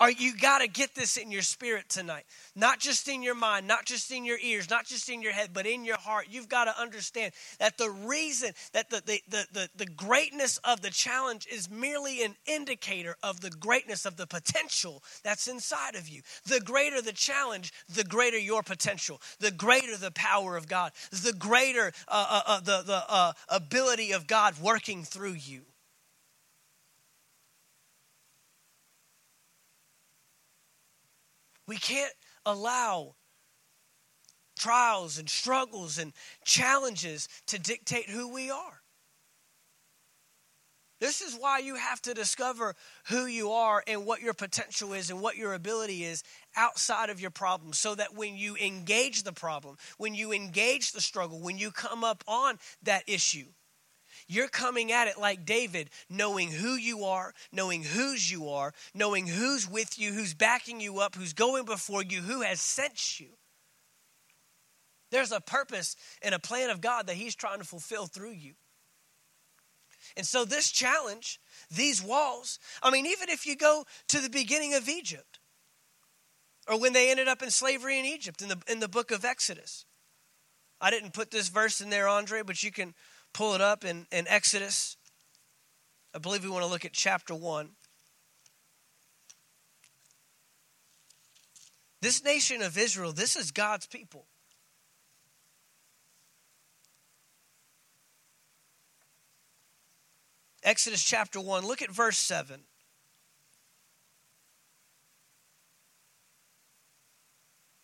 You 0.09 0.35
got 0.35 0.59
to 0.59 0.67
get 0.67 0.95
this 0.95 1.17
in 1.17 1.31
your 1.31 1.41
spirit 1.41 1.89
tonight? 1.89 2.25
Not 2.55 2.79
just 2.79 3.07
in 3.07 3.21
your 3.21 3.35
mind, 3.35 3.67
not 3.67 3.85
just 3.85 4.11
in 4.11 4.25
your 4.25 4.39
ears, 4.41 4.69
not 4.69 4.85
just 4.85 5.09
in 5.09 5.21
your 5.21 5.33
head, 5.33 5.49
but 5.53 5.65
in 5.65 5.85
your 5.85 5.97
heart. 5.97 6.27
You've 6.29 6.49
got 6.49 6.65
to 6.65 6.79
understand 6.79 7.33
that 7.59 7.77
the 7.77 7.89
reason 7.89 8.51
that 8.73 8.89
the, 8.89 9.01
the, 9.05 9.21
the, 9.29 9.45
the, 9.51 9.69
the 9.75 9.85
greatness 9.85 10.57
of 10.63 10.81
the 10.81 10.89
challenge 10.89 11.47
is 11.51 11.69
merely 11.69 12.23
an 12.23 12.35
indicator 12.45 13.15
of 13.21 13.41
the 13.41 13.49
greatness 13.49 14.05
of 14.05 14.17
the 14.17 14.27
potential 14.27 15.03
that's 15.23 15.47
inside 15.47 15.95
of 15.95 16.07
you. 16.07 16.21
The 16.45 16.59
greater 16.59 17.01
the 17.01 17.13
challenge, 17.13 17.71
the 17.89 18.03
greater 18.03 18.39
your 18.39 18.63
potential, 18.63 19.21
the 19.39 19.51
greater 19.51 19.97
the 19.97 20.11
power 20.11 20.57
of 20.57 20.67
God, 20.67 20.91
the 21.11 21.33
greater 21.33 21.91
uh, 22.07 22.25
uh, 22.29 22.41
uh, 22.47 22.59
the, 22.59 22.81
the 22.81 23.03
uh, 23.07 23.33
ability 23.49 24.11
of 24.11 24.27
God 24.27 24.59
working 24.59 25.03
through 25.03 25.33
you. 25.33 25.63
We 31.67 31.77
can't 31.77 32.13
allow 32.45 33.15
trials 34.57 35.17
and 35.17 35.29
struggles 35.29 35.97
and 35.97 36.13
challenges 36.45 37.27
to 37.47 37.59
dictate 37.59 38.09
who 38.09 38.31
we 38.31 38.49
are. 38.49 38.81
This 40.99 41.19
is 41.19 41.35
why 41.35 41.59
you 41.59 41.75
have 41.75 42.01
to 42.03 42.13
discover 42.13 42.75
who 43.09 43.25
you 43.25 43.51
are 43.51 43.83
and 43.87 44.05
what 44.05 44.21
your 44.21 44.33
potential 44.33 44.93
is 44.93 45.09
and 45.09 45.19
what 45.19 45.35
your 45.35 45.53
ability 45.53 46.05
is 46.05 46.23
outside 46.55 47.09
of 47.09 47.19
your 47.19 47.29
problem 47.29 47.73
so 47.73 47.93
that 47.95 48.15
when 48.15 48.37
you 48.37 48.55
engage 48.55 49.23
the 49.23 49.33
problem, 49.33 49.75
when 49.97 50.15
you 50.15 50.31
engage 50.31 50.93
the 50.93 51.01
struggle, 51.01 51.41
when 51.41 51.57
you 51.57 51.71
come 51.71 52.05
up 52.05 52.23
on 52.25 52.57
that 52.83 53.03
issue, 53.05 53.47
you're 54.27 54.47
coming 54.47 54.91
at 54.91 55.07
it 55.07 55.19
like 55.19 55.45
David, 55.45 55.89
knowing 56.09 56.51
who 56.51 56.73
you 56.73 57.05
are, 57.05 57.33
knowing 57.51 57.83
whose 57.83 58.31
you 58.31 58.49
are, 58.49 58.73
knowing 58.93 59.27
who's 59.27 59.69
with 59.69 59.99
you, 59.99 60.13
who's 60.13 60.33
backing 60.33 60.79
you 60.79 60.99
up, 60.99 61.15
who's 61.15 61.33
going 61.33 61.65
before 61.65 62.03
you, 62.03 62.21
who 62.21 62.41
has 62.41 62.61
sent 62.61 63.19
you. 63.19 63.29
There's 65.11 65.31
a 65.31 65.41
purpose 65.41 65.95
and 66.21 66.33
a 66.33 66.39
plan 66.39 66.69
of 66.69 66.81
God 66.81 67.07
that 67.07 67.15
He's 67.15 67.35
trying 67.35 67.59
to 67.59 67.65
fulfill 67.65 68.07
through 68.07 68.31
you. 68.31 68.53
And 70.17 70.25
so, 70.25 70.43
this 70.43 70.71
challenge, 70.71 71.39
these 71.69 72.03
walls, 72.03 72.59
I 72.81 72.91
mean, 72.91 73.05
even 73.05 73.29
if 73.29 73.45
you 73.45 73.55
go 73.55 73.85
to 74.09 74.19
the 74.19 74.29
beginning 74.29 74.73
of 74.73 74.89
Egypt, 74.89 75.39
or 76.67 76.79
when 76.79 76.93
they 76.93 77.11
ended 77.11 77.27
up 77.27 77.41
in 77.41 77.49
slavery 77.49 77.99
in 77.99 78.05
Egypt 78.05 78.41
in 78.41 78.47
the, 78.47 78.57
in 78.67 78.79
the 78.79 78.87
book 78.87 79.11
of 79.11 79.25
Exodus. 79.25 79.85
I 80.79 80.91
didn't 80.91 81.13
put 81.13 81.31
this 81.31 81.49
verse 81.49 81.81
in 81.81 81.89
there, 81.89 82.07
Andre, 82.07 82.41
but 82.41 82.61
you 82.63 82.71
can 82.71 82.93
pull 83.33 83.55
it 83.55 83.61
up 83.61 83.83
in, 83.83 84.05
in 84.11 84.27
Exodus. 84.27 84.95
I 86.15 86.19
believe 86.19 86.43
we 86.43 86.49
want 86.49 86.63
to 86.63 86.69
look 86.69 86.85
at 86.85 86.93
chapter 86.93 87.33
1. 87.33 87.69
This 92.01 92.23
nation 92.23 92.61
of 92.61 92.77
Israel, 92.77 93.13
this 93.13 93.35
is 93.35 93.51
God's 93.51 93.87
people. 93.87 94.27
Exodus 100.63 101.03
chapter 101.03 101.41
1, 101.41 101.65
look 101.65 101.81
at 101.81 101.91
verse 101.91 102.17
7. 102.17 102.61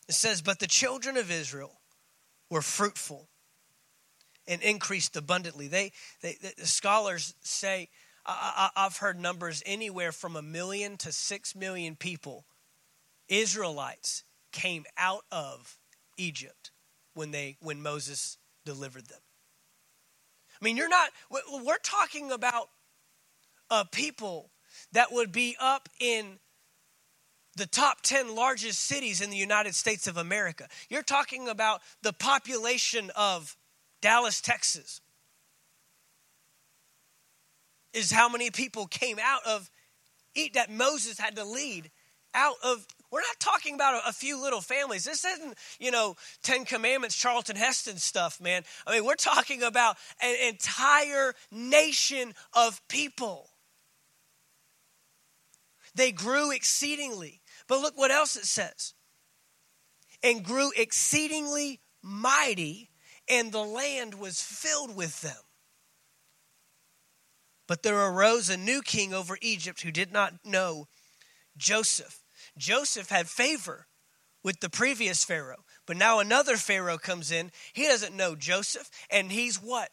It 0.07 0.13
says, 0.13 0.41
But 0.41 0.59
the 0.59 0.67
children 0.67 1.17
of 1.17 1.29
Israel 1.29 1.79
were 2.49 2.61
fruitful 2.61 3.29
and 4.49 4.61
increased 4.61 5.15
abundantly. 5.15 5.69
They, 5.69 5.93
they, 6.21 6.35
the 6.57 6.65
scholars 6.65 7.35
say, 7.41 7.87
I, 8.25 8.69
I, 8.75 8.85
I've 8.85 8.97
heard 8.97 9.19
numbers 9.19 9.63
anywhere 9.65 10.11
from 10.11 10.35
a 10.35 10.41
million 10.41 10.97
to 10.97 11.11
six 11.13 11.55
million 11.55 11.95
people, 11.95 12.45
Israelites, 13.29 14.23
came 14.51 14.85
out 14.97 15.23
of 15.31 15.77
Egypt 16.17 16.71
when 17.13 17.31
they 17.31 17.57
when 17.61 17.81
Moses 17.81 18.37
delivered 18.65 19.07
them. 19.07 19.21
I 20.59 20.65
mean, 20.65 20.75
you're 20.75 20.89
not, 20.89 21.09
we're 21.31 21.77
talking 21.81 22.31
about 22.31 22.69
a 23.69 23.85
people 23.85 24.51
that 24.91 25.11
would 25.11 25.31
be 25.31 25.55
up 25.59 25.87
in 26.01 26.39
the 27.55 27.65
top 27.65 28.01
10 28.01 28.35
largest 28.35 28.79
cities 28.81 29.21
in 29.21 29.29
the 29.29 29.37
United 29.37 29.73
States 29.75 30.07
of 30.07 30.17
America. 30.17 30.67
You're 30.89 31.03
talking 31.03 31.47
about 31.47 31.81
the 32.01 32.13
population 32.13 33.09
of 33.15 33.55
Dallas, 34.01 34.41
Texas, 34.41 35.01
is 37.93 38.11
how 38.11 38.29
many 38.29 38.51
people 38.51 38.87
came 38.87 39.17
out 39.21 39.45
of 39.45 39.69
eat 40.35 40.53
that 40.53 40.71
Moses 40.71 41.19
had 41.19 41.35
to 41.35 41.43
lead 41.43 41.89
out 42.33 42.55
of 42.63 42.85
we're 43.11 43.21
not 43.21 43.39
talking 43.39 43.73
about 43.73 44.03
a, 44.07 44.13
few 44.13 44.39
little 44.39 44.61
families. 44.61 45.03
This 45.03 45.25
isn't, 45.25 45.57
you 45.79 45.89
know, 45.89 46.15
Ten 46.43 46.63
Commandments, 46.63 47.15
Charlton 47.15 47.55
Heston 47.55 47.97
stuff, 47.97 48.39
man. 48.39 48.63
I 48.85 48.93
mean, 48.93 49.05
we're 49.05 49.15
talking 49.15 49.63
about 49.63 49.97
an 50.21 50.35
entire 50.47 51.33
nation 51.51 52.33
of 52.53 52.87
people. 52.87 53.49
They 55.95 56.11
grew 56.11 56.51
exceedingly. 56.51 57.41
But 57.67 57.81
look 57.81 57.97
what 57.97 58.11
else 58.11 58.35
it 58.35 58.45
says. 58.45 58.93
And 60.21 60.43
grew 60.43 60.71
exceedingly 60.77 61.79
mighty, 62.03 62.88
and 63.29 63.51
the 63.51 63.63
land 63.63 64.15
was 64.15 64.41
filled 64.41 64.95
with 64.95 65.21
them. 65.21 65.41
But 67.67 67.83
there 67.83 67.99
arose 67.99 68.49
a 68.49 68.57
new 68.57 68.81
king 68.81 69.13
over 69.13 69.37
Egypt 69.41 69.81
who 69.81 69.91
did 69.91 70.11
not 70.11 70.33
know 70.43 70.87
Joseph. 71.55 72.23
Joseph 72.57 73.09
had 73.09 73.29
favor 73.29 73.85
with 74.43 74.59
the 74.59 74.69
previous 74.69 75.23
Pharaoh, 75.23 75.65
but 75.85 75.97
now 75.97 76.19
another 76.19 76.57
Pharaoh 76.57 76.97
comes 76.97 77.31
in. 77.31 77.51
He 77.73 77.83
doesn't 77.83 78.15
know 78.15 78.35
Joseph, 78.35 78.89
and 79.11 79.31
he's 79.31 79.57
what? 79.57 79.89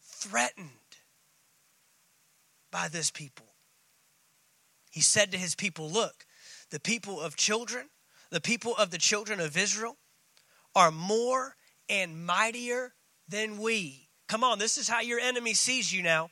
Threatened 0.00 0.70
by 2.70 2.88
this 2.88 3.10
people. 3.10 3.46
He 4.90 5.00
said 5.00 5.32
to 5.32 5.38
his 5.38 5.54
people, 5.54 5.90
Look, 5.90 6.24
the 6.70 6.80
people 6.80 7.20
of 7.20 7.36
children, 7.36 7.88
the 8.30 8.40
people 8.40 8.74
of 8.76 8.90
the 8.90 8.98
children 8.98 9.40
of 9.40 9.56
Israel, 9.56 9.98
are 10.74 10.90
more 10.90 11.56
and 11.88 12.24
mightier 12.26 12.92
than 13.28 13.58
we. 13.58 14.08
Come 14.28 14.44
on, 14.44 14.58
this 14.58 14.78
is 14.78 14.88
how 14.88 15.00
your 15.00 15.20
enemy 15.20 15.54
sees 15.54 15.92
you 15.92 16.02
now. 16.02 16.30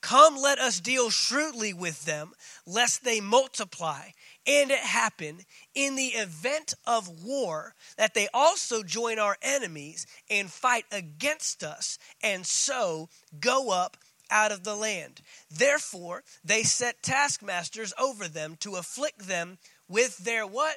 Come, 0.00 0.36
let 0.36 0.58
us 0.58 0.78
deal 0.78 1.10
shrewdly 1.10 1.72
with 1.72 2.04
them, 2.04 2.32
lest 2.66 3.02
they 3.02 3.20
multiply. 3.20 4.10
And 4.46 4.70
it 4.70 4.78
happen 4.78 5.40
in 5.74 5.96
the 5.96 6.08
event 6.08 6.74
of 6.86 7.24
war 7.24 7.74
that 7.96 8.14
they 8.14 8.28
also 8.32 8.84
join 8.84 9.18
our 9.18 9.36
enemies 9.42 10.06
and 10.30 10.50
fight 10.50 10.84
against 10.92 11.64
us, 11.64 11.98
and 12.22 12.46
so 12.46 13.08
go 13.40 13.70
up 13.70 13.96
out 14.30 14.52
of 14.52 14.64
the 14.64 14.76
land. 14.76 15.22
Therefore, 15.50 16.22
they 16.44 16.62
set 16.62 17.02
taskmasters 17.02 17.92
over 17.98 18.28
them 18.28 18.56
to 18.60 18.76
afflict 18.76 19.26
them 19.26 19.58
with 19.88 20.18
their 20.18 20.46
what? 20.46 20.76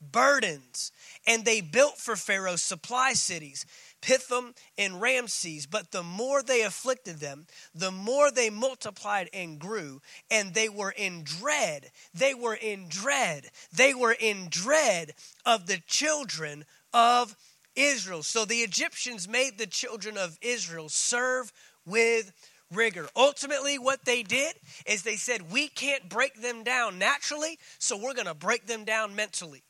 Burdens. 0.00 0.92
And 1.26 1.44
they 1.44 1.60
built 1.60 1.98
for 1.98 2.16
Pharaoh 2.16 2.56
supply 2.56 3.12
cities 3.12 3.66
Pithom 4.00 4.54
and 4.76 5.00
Ramses. 5.00 5.66
But 5.66 5.90
the 5.90 6.02
more 6.02 6.42
they 6.42 6.62
afflicted 6.62 7.18
them, 7.18 7.46
the 7.74 7.90
more 7.90 8.30
they 8.30 8.50
multiplied 8.50 9.28
and 9.32 9.58
grew, 9.58 10.00
and 10.30 10.54
they 10.54 10.68
were 10.68 10.94
in 10.96 11.24
dread. 11.24 11.90
They 12.14 12.34
were 12.34 12.54
in 12.54 12.88
dread. 12.88 13.50
They 13.72 13.94
were 13.94 14.16
in 14.18 14.48
dread 14.50 15.14
of 15.44 15.66
the 15.66 15.78
children 15.86 16.64
of 16.92 17.36
Israel. 17.74 18.22
So 18.22 18.44
the 18.44 18.56
Egyptians 18.58 19.28
made 19.28 19.58
the 19.58 19.66
children 19.66 20.16
of 20.16 20.38
Israel 20.42 20.88
serve 20.88 21.52
with 21.86 22.32
rigor. 22.72 23.08
Ultimately, 23.16 23.78
what 23.78 24.04
they 24.04 24.22
did 24.22 24.54
is 24.86 25.02
they 25.02 25.16
said, 25.16 25.52
We 25.52 25.68
can't 25.68 26.08
break 26.08 26.40
them 26.40 26.64
down 26.64 26.98
naturally, 26.98 27.58
so 27.78 27.96
we're 27.96 28.14
going 28.14 28.26
to 28.26 28.34
break 28.34 28.66
them 28.66 28.84
down 28.84 29.14
mentally. 29.14 29.62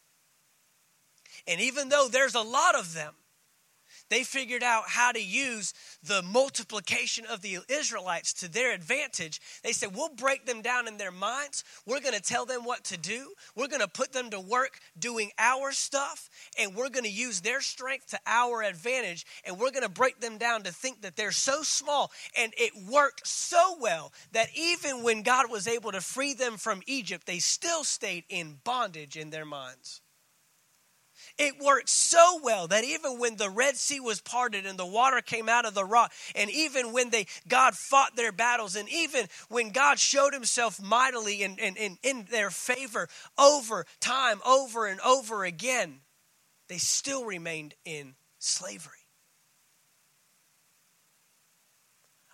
And 1.49 1.61
even 1.62 1.88
though 1.88 2.09
there's 2.09 2.34
a 2.34 2.42
lot 2.42 2.74
of 2.74 2.92
them, 2.92 3.14
they 4.11 4.22
figured 4.22 4.62
out 4.62 4.84
how 4.86 5.12
to 5.12 5.22
use 5.22 5.74
the 6.03 6.22
multiplication 6.22 7.24
of 7.26 7.42
the 7.42 7.59
Israelites 7.68 8.32
to 8.34 8.49
their 8.49 8.72
advantage. 8.72 9.40
They 9.62 9.72
said, 9.72 9.94
We'll 9.94 10.14
break 10.14 10.46
them 10.46 10.62
down 10.62 10.88
in 10.88 10.96
their 10.96 11.11
minds. 11.11 11.64
We're 11.86 12.01
going 12.01 12.14
to 12.14 12.22
tell 12.22 12.46
them 12.46 12.64
what 12.64 12.84
to 12.84 12.96
do. 12.96 13.32
We're 13.55 13.68
going 13.68 13.80
to 13.80 13.88
put 13.88 14.12
them 14.12 14.30
to 14.30 14.40
work 14.40 14.78
doing 14.99 15.30
our 15.38 15.72
stuff, 15.72 16.30
and 16.59 16.74
we're 16.74 16.88
going 16.90 17.05
to 17.05 17.11
use 17.11 17.40
their 17.40 17.61
strength 17.61 18.09
to 18.09 18.18
our 18.26 18.62
advantage. 18.62 19.26
And 19.44 19.59
we're 19.59 19.72
going 19.72 19.82
to 19.82 19.88
break 19.88 20.20
them 20.20 20.38
down 20.38 20.62
to 20.62 20.72
think 20.72 21.03
that 21.03 21.16
they're 21.16 21.30
so 21.30 21.62
small. 21.62 22.11
And 22.36 22.53
it 22.57 22.72
worked 22.90 23.26
so 23.26 23.76
well 23.80 24.12
that 24.32 24.49
even 24.55 25.03
when 25.03 25.22
God 25.22 25.51
was 25.51 25.68
able 25.68 25.92
to 25.92 26.01
free 26.01 26.34
them 26.34 26.57
from 26.57 26.82
Egypt, 26.86 27.26
they 27.26 27.38
still 27.38 27.84
stayed 27.84 28.24
in 28.28 28.59
bondage 28.64 29.16
in 29.16 29.30
their 29.30 29.46
minds. 29.46 30.01
It 31.39 31.61
worked 31.61 31.89
so 31.89 32.41
well 32.43 32.66
that 32.66 32.82
even 32.82 33.18
when 33.18 33.36
the 33.36 33.49
Red 33.49 33.76
Sea 33.76 34.01
was 34.01 34.20
parted 34.20 34.66
and 34.66 34.76
the 34.76 34.86
water 34.86 35.20
came 35.20 35.49
out 35.49 35.64
of 35.64 35.74
the 35.74 35.84
rock, 35.84 36.12
and 36.34 36.51
even 36.51 36.93
when 36.93 37.11
they 37.11 37.26
God 37.47 37.74
fought 37.74 38.16
their 38.16 38.32
battles, 38.32 38.74
and 38.74 38.89
even 38.89 39.26
when 39.49 39.70
God 39.70 40.01
showed 40.01 40.34
himself 40.34 40.82
mightily 40.82 41.43
in, 41.43 41.57
in, 41.59 41.76
in, 41.76 41.99
in 42.03 42.26
their 42.30 42.51
favor 42.51 43.09
over 43.39 43.86
time, 44.01 44.41
over 44.45 44.86
and 44.86 45.01
over 45.01 45.45
again, 45.45 46.01
they 46.68 46.78
still 46.78 47.24
remained 47.24 47.74
in 47.84 48.16
slavery. 48.39 48.97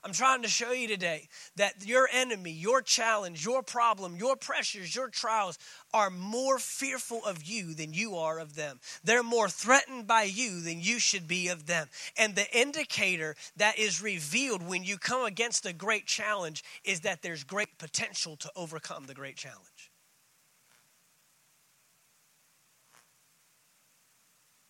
I'm 0.05 0.13
trying 0.13 0.43
to 0.43 0.49
show 0.49 0.73
you 0.73 0.87
today 0.87 1.29
that 1.57 1.87
your 1.87 2.07
enemy, 2.13 2.51
your 2.51 2.83
challenge, 2.83 3.43
your 3.43 3.63
problem, 3.63 4.17
your 4.17 4.37
pressures, 4.37 4.95
your 4.95 5.09
trials 5.09 5.59
are 5.95 6.11
more 6.11 6.59
fearful 6.59 7.25
of 7.25 7.45
you 7.45 7.73
than 7.73 7.95
you 7.95 8.17
are 8.17 8.39
of 8.39 8.55
them. 8.55 8.81
They're 9.03 9.23
more 9.23 9.49
threatened 9.49 10.07
by 10.07 10.25
you 10.25 10.61
than 10.61 10.83
you 10.83 10.99
should 10.99 11.27
be 11.27 11.49
of 11.49 11.65
them. 11.65 11.89
And 12.19 12.35
the 12.35 12.55
indicator 12.55 13.35
that 13.57 13.79
is 13.79 14.03
revealed 14.03 14.63
when 14.63 14.85
you 14.85 14.99
come 14.99 15.25
against 15.25 15.65
a 15.65 15.73
great 15.73 16.05
challenge 16.05 16.63
is 16.85 17.01
that 17.01 17.23
there's 17.23 17.43
great 17.43 17.79
potential 17.79 18.37
to 18.37 18.51
overcome 18.55 19.07
the 19.07 19.15
great 19.15 19.37
challenge. 19.37 19.91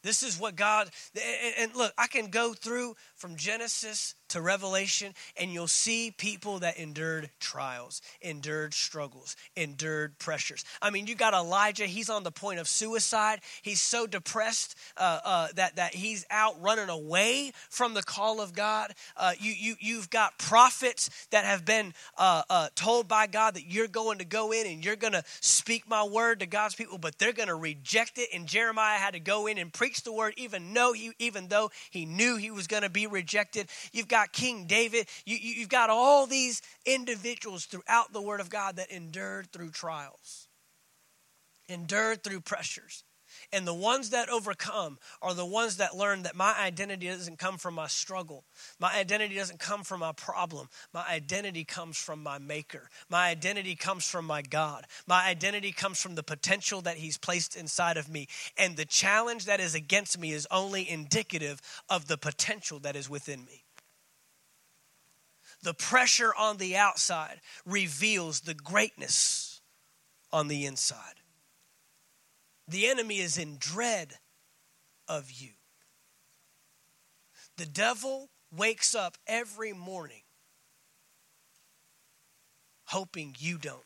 This 0.04 0.22
is 0.22 0.38
what 0.38 0.54
God, 0.54 0.90
and 1.58 1.74
look, 1.74 1.94
I 1.96 2.08
can 2.08 2.26
go 2.26 2.52
through 2.52 2.94
from 3.24 3.36
Genesis 3.36 4.14
to 4.28 4.40
Revelation, 4.42 5.14
and 5.38 5.50
you'll 5.50 5.66
see 5.66 6.10
people 6.10 6.58
that 6.58 6.76
endured 6.76 7.30
trials, 7.40 8.02
endured 8.20 8.74
struggles, 8.74 9.34
endured 9.56 10.18
pressures. 10.18 10.62
I 10.82 10.90
mean, 10.90 11.06
you 11.06 11.14
got 11.14 11.32
Elijah, 11.32 11.86
he's 11.86 12.10
on 12.10 12.22
the 12.22 12.30
point 12.30 12.58
of 12.58 12.68
suicide. 12.68 13.40
He's 13.62 13.80
so 13.80 14.06
depressed 14.06 14.76
uh, 14.98 15.20
uh, 15.24 15.48
that, 15.54 15.76
that 15.76 15.94
he's 15.94 16.26
out 16.30 16.60
running 16.60 16.90
away 16.90 17.52
from 17.70 17.94
the 17.94 18.02
call 18.02 18.42
of 18.42 18.52
God. 18.52 18.92
Uh, 19.16 19.32
you, 19.38 19.52
you, 19.52 19.76
you've 19.78 20.10
got 20.10 20.36
prophets 20.36 21.28
that 21.30 21.46
have 21.46 21.64
been 21.64 21.94
uh, 22.18 22.42
uh, 22.50 22.68
told 22.74 23.08
by 23.08 23.26
God 23.26 23.54
that 23.54 23.66
you're 23.66 23.88
going 23.88 24.18
to 24.18 24.26
go 24.26 24.52
in 24.52 24.66
and 24.66 24.84
you're 24.84 24.96
going 24.96 25.12
to 25.14 25.24
speak 25.40 25.88
my 25.88 26.04
word 26.04 26.40
to 26.40 26.46
God's 26.46 26.74
people, 26.74 26.98
but 26.98 27.18
they're 27.18 27.32
going 27.32 27.48
to 27.48 27.54
reject 27.54 28.18
it. 28.18 28.28
And 28.34 28.46
Jeremiah 28.46 28.98
had 28.98 29.14
to 29.14 29.20
go 29.20 29.46
in 29.46 29.56
and 29.58 29.72
preach 29.72 30.02
the 30.02 30.12
word, 30.12 30.34
even 30.36 30.74
though 30.74 30.92
he, 30.92 31.12
even 31.18 31.48
though 31.48 31.70
he 31.90 32.04
knew 32.04 32.36
he 32.36 32.50
was 32.50 32.66
going 32.66 32.82
to 32.82 32.90
be 32.90 33.06
rejected. 33.14 33.70
You've 33.92 34.08
got 34.08 34.32
King 34.32 34.66
David. 34.66 35.08
You, 35.24 35.36
you, 35.36 35.54
you've 35.54 35.70
got 35.70 35.88
all 35.88 36.26
these 36.26 36.60
individuals 36.84 37.64
throughout 37.64 38.12
the 38.12 38.20
Word 38.20 38.40
of 38.40 38.50
God 38.50 38.76
that 38.76 38.90
endured 38.90 39.50
through 39.52 39.70
trials, 39.70 40.48
endured 41.68 42.22
through 42.22 42.40
pressures. 42.40 43.04
And 43.52 43.66
the 43.66 43.74
ones 43.74 44.10
that 44.10 44.28
overcome 44.28 44.98
are 45.22 45.34
the 45.34 45.46
ones 45.46 45.76
that 45.76 45.96
learn 45.96 46.22
that 46.22 46.36
my 46.36 46.54
identity 46.58 47.06
doesn't 47.06 47.38
come 47.38 47.58
from 47.58 47.74
my 47.74 47.86
struggle. 47.86 48.44
My 48.78 48.94
identity 48.94 49.36
doesn't 49.36 49.60
come 49.60 49.84
from 49.84 50.00
my 50.00 50.12
problem. 50.12 50.68
My 50.92 51.06
identity 51.08 51.64
comes 51.64 51.96
from 51.96 52.22
my 52.22 52.38
Maker. 52.38 52.88
My 53.08 53.28
identity 53.28 53.74
comes 53.74 54.08
from 54.08 54.26
my 54.26 54.42
God. 54.42 54.86
My 55.06 55.26
identity 55.26 55.72
comes 55.72 56.00
from 56.00 56.14
the 56.14 56.22
potential 56.22 56.80
that 56.82 56.96
He's 56.96 57.18
placed 57.18 57.56
inside 57.56 57.96
of 57.96 58.08
me. 58.08 58.28
And 58.56 58.76
the 58.76 58.84
challenge 58.84 59.44
that 59.46 59.60
is 59.60 59.74
against 59.74 60.18
me 60.18 60.32
is 60.32 60.46
only 60.50 60.88
indicative 60.88 61.60
of 61.88 62.06
the 62.06 62.18
potential 62.18 62.78
that 62.80 62.96
is 62.96 63.08
within 63.08 63.44
me. 63.44 63.64
The 65.62 65.74
pressure 65.74 66.32
on 66.38 66.58
the 66.58 66.76
outside 66.76 67.40
reveals 67.64 68.40
the 68.40 68.54
greatness 68.54 69.62
on 70.30 70.48
the 70.48 70.66
inside. 70.66 71.20
The 72.66 72.86
enemy 72.86 73.18
is 73.18 73.36
in 73.36 73.56
dread 73.58 74.14
of 75.06 75.30
you. 75.30 75.50
The 77.56 77.66
devil 77.66 78.30
wakes 78.50 78.94
up 78.94 79.16
every 79.26 79.72
morning 79.72 80.22
hoping 82.86 83.34
you 83.38 83.58
don't. 83.58 83.82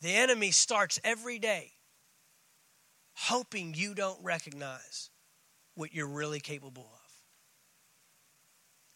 The 0.00 0.14
enemy 0.14 0.50
starts 0.50 1.00
every 1.02 1.38
day 1.38 1.72
hoping 3.14 3.74
you 3.74 3.94
don't 3.94 4.22
recognize 4.22 5.10
what 5.74 5.94
you're 5.94 6.08
really 6.08 6.40
capable 6.40 6.88
of. 6.92 7.10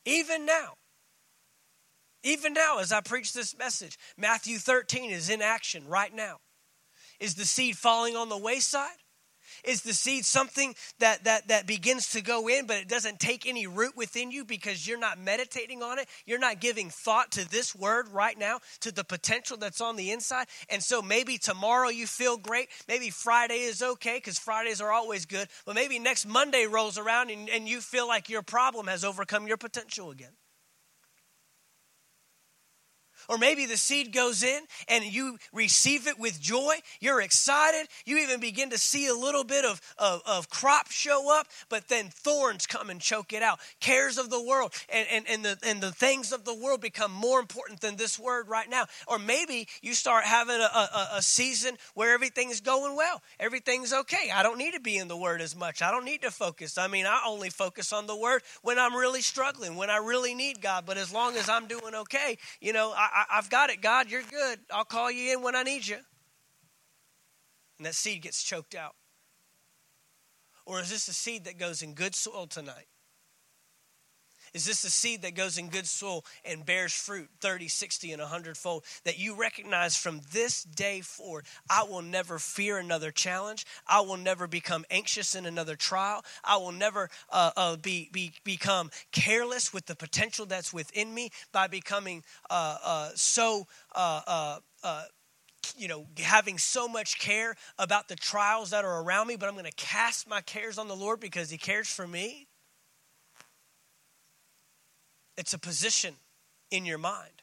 Even 0.05 0.44
now. 0.44 0.74
Even 2.22 2.52
now, 2.52 2.78
as 2.78 2.92
I 2.92 3.00
preach 3.00 3.32
this 3.32 3.56
message, 3.56 3.98
Matthew 4.16 4.58
13 4.58 5.10
is 5.10 5.30
in 5.30 5.40
action 5.40 5.86
right 5.86 6.12
now. 6.12 6.38
Is 7.20 7.34
the 7.34 7.44
seed 7.44 7.76
falling 7.76 8.16
on 8.16 8.28
the 8.28 8.38
wayside? 8.38 8.88
Is 9.64 9.82
the 9.82 9.92
seed 9.92 10.24
something 10.24 10.74
that, 10.98 11.24
that, 11.24 11.48
that 11.48 11.66
begins 11.66 12.10
to 12.10 12.20
go 12.20 12.48
in, 12.48 12.66
but 12.66 12.76
it 12.76 12.88
doesn't 12.88 13.18
take 13.18 13.46
any 13.46 13.66
root 13.66 13.96
within 13.96 14.30
you 14.30 14.44
because 14.44 14.86
you're 14.86 14.98
not 14.98 15.18
meditating 15.18 15.82
on 15.82 15.98
it? 15.98 16.08
You're 16.26 16.38
not 16.38 16.60
giving 16.60 16.90
thought 16.90 17.32
to 17.32 17.50
this 17.50 17.74
word 17.74 18.08
right 18.08 18.38
now, 18.38 18.60
to 18.80 18.92
the 18.92 19.04
potential 19.04 19.56
that's 19.56 19.80
on 19.80 19.96
the 19.96 20.10
inside. 20.12 20.46
And 20.68 20.82
so 20.82 21.02
maybe 21.02 21.38
tomorrow 21.38 21.88
you 21.88 22.06
feel 22.06 22.36
great. 22.36 22.68
Maybe 22.86 23.10
Friday 23.10 23.60
is 23.60 23.82
okay 23.82 24.18
because 24.18 24.38
Fridays 24.38 24.80
are 24.80 24.92
always 24.92 25.26
good. 25.26 25.48
But 25.66 25.74
maybe 25.74 25.98
next 25.98 26.26
Monday 26.26 26.66
rolls 26.66 26.98
around 26.98 27.30
and, 27.30 27.48
and 27.48 27.68
you 27.68 27.80
feel 27.80 28.06
like 28.06 28.28
your 28.28 28.42
problem 28.42 28.86
has 28.86 29.04
overcome 29.04 29.46
your 29.46 29.56
potential 29.56 30.10
again. 30.10 30.32
Or 33.28 33.38
maybe 33.38 33.66
the 33.66 33.76
seed 33.76 34.12
goes 34.12 34.42
in 34.42 34.62
and 34.88 35.04
you 35.04 35.38
receive 35.52 36.06
it 36.06 36.18
with 36.18 36.40
joy. 36.40 36.76
You're 37.00 37.20
excited. 37.20 37.88
You 38.06 38.18
even 38.18 38.40
begin 38.40 38.70
to 38.70 38.78
see 38.78 39.06
a 39.06 39.14
little 39.14 39.44
bit 39.44 39.64
of, 39.64 39.80
of, 39.98 40.22
of 40.26 40.48
crop 40.48 40.90
show 40.90 41.38
up, 41.38 41.46
but 41.68 41.88
then 41.88 42.08
thorns 42.08 42.66
come 42.66 42.90
and 42.90 43.00
choke 43.00 43.32
it 43.32 43.42
out. 43.42 43.58
Cares 43.80 44.18
of 44.18 44.30
the 44.30 44.42
world 44.42 44.72
and, 44.88 45.06
and, 45.10 45.26
and, 45.28 45.44
the, 45.44 45.58
and 45.66 45.80
the 45.80 45.92
things 45.92 46.32
of 46.32 46.44
the 46.44 46.54
world 46.54 46.80
become 46.80 47.12
more 47.12 47.38
important 47.38 47.80
than 47.80 47.96
this 47.96 48.18
word 48.18 48.48
right 48.48 48.68
now. 48.68 48.86
Or 49.06 49.18
maybe 49.18 49.68
you 49.82 49.94
start 49.94 50.24
having 50.24 50.56
a, 50.56 50.58
a, 50.58 51.08
a 51.16 51.22
season 51.22 51.76
where 51.94 52.14
everything's 52.14 52.60
going 52.60 52.96
well. 52.96 53.22
Everything's 53.38 53.92
okay. 53.92 54.30
I 54.32 54.42
don't 54.42 54.58
need 54.58 54.74
to 54.74 54.80
be 54.80 54.96
in 54.96 55.08
the 55.08 55.16
word 55.16 55.40
as 55.40 55.54
much. 55.54 55.82
I 55.82 55.90
don't 55.90 56.04
need 56.04 56.22
to 56.22 56.30
focus. 56.30 56.78
I 56.78 56.88
mean, 56.88 57.06
I 57.06 57.22
only 57.26 57.50
focus 57.50 57.92
on 57.92 58.06
the 58.06 58.16
word 58.16 58.42
when 58.62 58.78
I'm 58.78 58.94
really 58.94 59.20
struggling, 59.20 59.76
when 59.76 59.90
I 59.90 59.98
really 59.98 60.34
need 60.34 60.62
God. 60.62 60.84
But 60.86 60.96
as 60.96 61.12
long 61.12 61.36
as 61.36 61.48
I'm 61.48 61.66
doing 61.66 61.94
okay, 61.94 62.38
you 62.60 62.72
know, 62.72 62.92
I, 62.96 63.17
I, 63.30 63.36
have 63.36 63.50
got 63.50 63.70
it, 63.70 63.80
God. 63.80 64.10
You're 64.10 64.22
good. 64.22 64.60
I'll 64.72 64.84
call 64.84 65.10
you 65.10 65.32
in 65.32 65.42
when 65.42 65.56
I 65.56 65.62
need 65.62 65.86
you. 65.86 65.96
And 67.78 67.86
that 67.86 67.94
seed 67.94 68.22
gets 68.22 68.42
choked 68.42 68.74
out. 68.74 68.94
Or 70.66 70.80
is 70.80 70.90
this 70.90 71.08
a 71.08 71.12
seed 71.12 71.44
that 71.44 71.58
goes 71.58 71.82
in 71.82 71.94
good 71.94 72.14
soil 72.14 72.46
tonight? 72.46 72.86
Is 74.55 74.64
this 74.64 74.84
a 74.84 74.90
seed 74.90 75.22
that 75.22 75.34
goes 75.34 75.59
in 75.59 75.68
good 75.68 75.86
soil 75.86 76.24
and 76.44 76.64
bears 76.64 76.92
fruit 76.92 77.28
30, 77.40 77.68
60, 77.68 78.12
and 78.12 78.22
100 78.22 78.57
fold? 78.57 78.84
That 79.05 79.18
you 79.18 79.34
recognize 79.34 79.96
from 79.96 80.20
this 80.32 80.62
day 80.62 81.01
forward, 81.01 81.46
I 81.70 81.84
will 81.84 82.03
never 82.03 82.38
fear 82.38 82.78
another 82.78 83.11
challenge. 83.11 83.66
I 83.86 84.01
will 84.01 84.16
never 84.16 84.46
become 84.46 84.84
anxious 84.90 85.34
in 85.34 85.46
another 85.46 85.76
trial. 85.76 86.24
I 86.44 86.57
will 86.57 86.72
never 86.72 87.11
uh, 87.30 87.51
uh, 87.57 87.76
be, 87.76 88.09
be, 88.12 88.32
become 88.44 88.90
careless 89.12 89.72
with 89.72 89.86
the 89.86 89.96
potential 89.96 90.46
that's 90.46 90.72
within 90.72 91.12
me 91.14 91.30
by 91.53 91.66
becoming 91.66 92.24
uh, 92.51 92.78
uh 92.82 93.11
so. 93.14 93.66
Uh, 93.94 94.59
uh, 94.82 95.05
you 95.76 95.88
know, 95.88 96.07
having 96.18 96.59
so 96.59 96.88
much 96.88 97.18
care 97.18 97.55
about 97.78 98.09
the 98.09 98.16
trials 98.16 98.70
that 98.70 98.84
are 98.84 99.03
around 99.03 99.26
me, 99.26 99.36
but 99.36 99.49
I'm 99.49 99.55
going 99.55 99.64
to 99.64 99.72
cast 99.72 100.28
my 100.28 100.40
cares 100.40 100.78
on 100.78 100.88
the 100.88 100.96
Lord 100.96 101.20
because 101.20 101.51
He 101.51 101.59
cares 101.59 101.88
for 101.88 102.07
me. 102.07 102.47
It's 105.39 105.55
a 105.55 105.59
position 105.59 106.16
in 106.72 106.84
your 106.84 106.99
mind, 106.99 107.43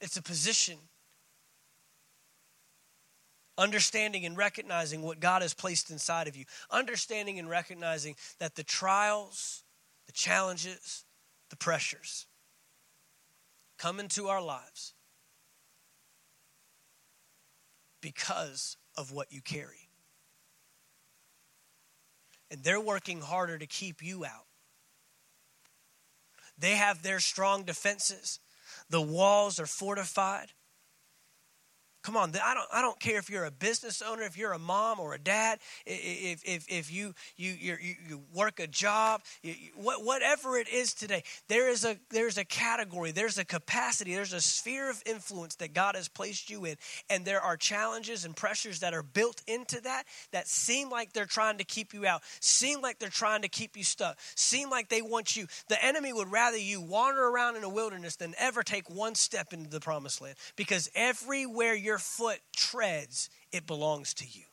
it's 0.00 0.18
a 0.18 0.22
position. 0.22 0.76
Understanding 3.58 4.24
and 4.24 4.34
recognizing 4.36 5.02
what 5.02 5.20
God 5.20 5.42
has 5.42 5.52
placed 5.52 5.90
inside 5.90 6.26
of 6.26 6.36
you. 6.36 6.46
Understanding 6.70 7.38
and 7.38 7.50
recognizing 7.50 8.16
that 8.38 8.54
the 8.54 8.64
trials, 8.64 9.62
the 10.06 10.12
challenges, 10.12 11.04
the 11.50 11.56
pressures 11.56 12.26
come 13.78 14.00
into 14.00 14.28
our 14.28 14.42
lives 14.42 14.94
because 18.00 18.78
of 18.96 19.12
what 19.12 19.30
you 19.30 19.42
carry. 19.42 19.90
And 22.50 22.64
they're 22.64 22.80
working 22.80 23.20
harder 23.20 23.58
to 23.58 23.66
keep 23.66 24.02
you 24.02 24.24
out 24.24 24.46
they 26.62 26.76
have 26.76 27.02
their 27.02 27.20
strong 27.20 27.64
defenses. 27.64 28.38
The 28.88 29.02
walls 29.02 29.60
are 29.60 29.66
fortified. 29.66 30.52
Come 32.02 32.16
on, 32.16 32.32
I 32.44 32.54
don't, 32.54 32.68
I 32.72 32.82
don't 32.82 32.98
care 32.98 33.18
if 33.18 33.30
you're 33.30 33.44
a 33.44 33.52
business 33.52 34.02
owner, 34.02 34.22
if 34.22 34.36
you're 34.36 34.52
a 34.52 34.58
mom 34.58 34.98
or 34.98 35.14
a 35.14 35.18
dad, 35.18 35.60
if, 35.86 36.42
if, 36.44 36.66
if 36.68 36.92
you, 36.92 37.14
you, 37.36 37.52
you, 37.52 37.76
you 37.80 38.22
work 38.34 38.58
a 38.58 38.66
job, 38.66 39.22
you, 39.42 39.54
whatever 39.76 40.56
it 40.56 40.68
is 40.68 40.94
today, 40.94 41.22
there 41.46 41.68
is, 41.68 41.84
a, 41.84 41.96
there's 42.10 42.38
a 42.38 42.44
category, 42.44 43.12
there's 43.12 43.38
a 43.38 43.44
capacity, 43.44 44.16
there's 44.16 44.32
a 44.32 44.40
sphere 44.40 44.90
of 44.90 45.00
influence 45.06 45.54
that 45.56 45.74
God 45.74 45.94
has 45.94 46.08
placed 46.08 46.50
you 46.50 46.64
in. 46.64 46.74
And 47.08 47.24
there 47.24 47.40
are 47.40 47.56
challenges 47.56 48.24
and 48.24 48.34
pressures 48.34 48.80
that 48.80 48.94
are 48.94 49.04
built 49.04 49.40
into 49.46 49.80
that 49.82 50.02
that 50.32 50.48
seem 50.48 50.90
like 50.90 51.12
they're 51.12 51.24
trying 51.24 51.58
to 51.58 51.64
keep 51.64 51.94
you 51.94 52.04
out, 52.04 52.22
seem 52.40 52.80
like 52.80 52.98
they're 52.98 53.10
trying 53.10 53.42
to 53.42 53.48
keep 53.48 53.76
you 53.76 53.84
stuck, 53.84 54.18
seem 54.34 54.70
like 54.70 54.88
they 54.88 55.02
want 55.02 55.36
you. 55.36 55.46
The 55.68 55.82
enemy 55.84 56.12
would 56.12 56.32
rather 56.32 56.58
you 56.58 56.80
wander 56.80 57.22
around 57.22 57.54
in 57.54 57.62
a 57.62 57.68
wilderness 57.68 58.16
than 58.16 58.34
ever 58.38 58.64
take 58.64 58.90
one 58.90 59.14
step 59.14 59.52
into 59.52 59.70
the 59.70 59.78
promised 59.78 60.20
land 60.20 60.34
because 60.56 60.90
everywhere 60.96 61.76
you're 61.76 61.91
your 61.92 61.98
foot 61.98 62.40
treads, 62.56 63.28
it 63.52 63.66
belongs 63.66 64.14
to 64.14 64.24
you. 64.24 64.44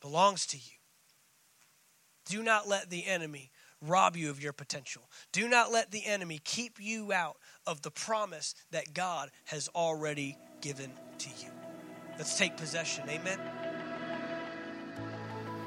Belongs 0.00 0.44
to 0.46 0.56
you. 0.56 0.78
Do 2.24 2.42
not 2.42 2.66
let 2.66 2.90
the 2.90 3.06
enemy 3.06 3.52
rob 3.80 4.16
you 4.16 4.28
of 4.28 4.42
your 4.42 4.52
potential. 4.52 5.08
Do 5.30 5.48
not 5.48 5.70
let 5.70 5.92
the 5.92 6.04
enemy 6.04 6.40
keep 6.42 6.80
you 6.80 7.12
out 7.12 7.36
of 7.64 7.82
the 7.82 7.92
promise 7.92 8.56
that 8.72 8.92
God 8.92 9.30
has 9.44 9.68
already 9.72 10.36
given 10.60 10.90
to 11.18 11.28
you. 11.28 11.52
Let's 12.18 12.36
take 12.36 12.56
possession. 12.56 13.08
Amen. 13.08 13.38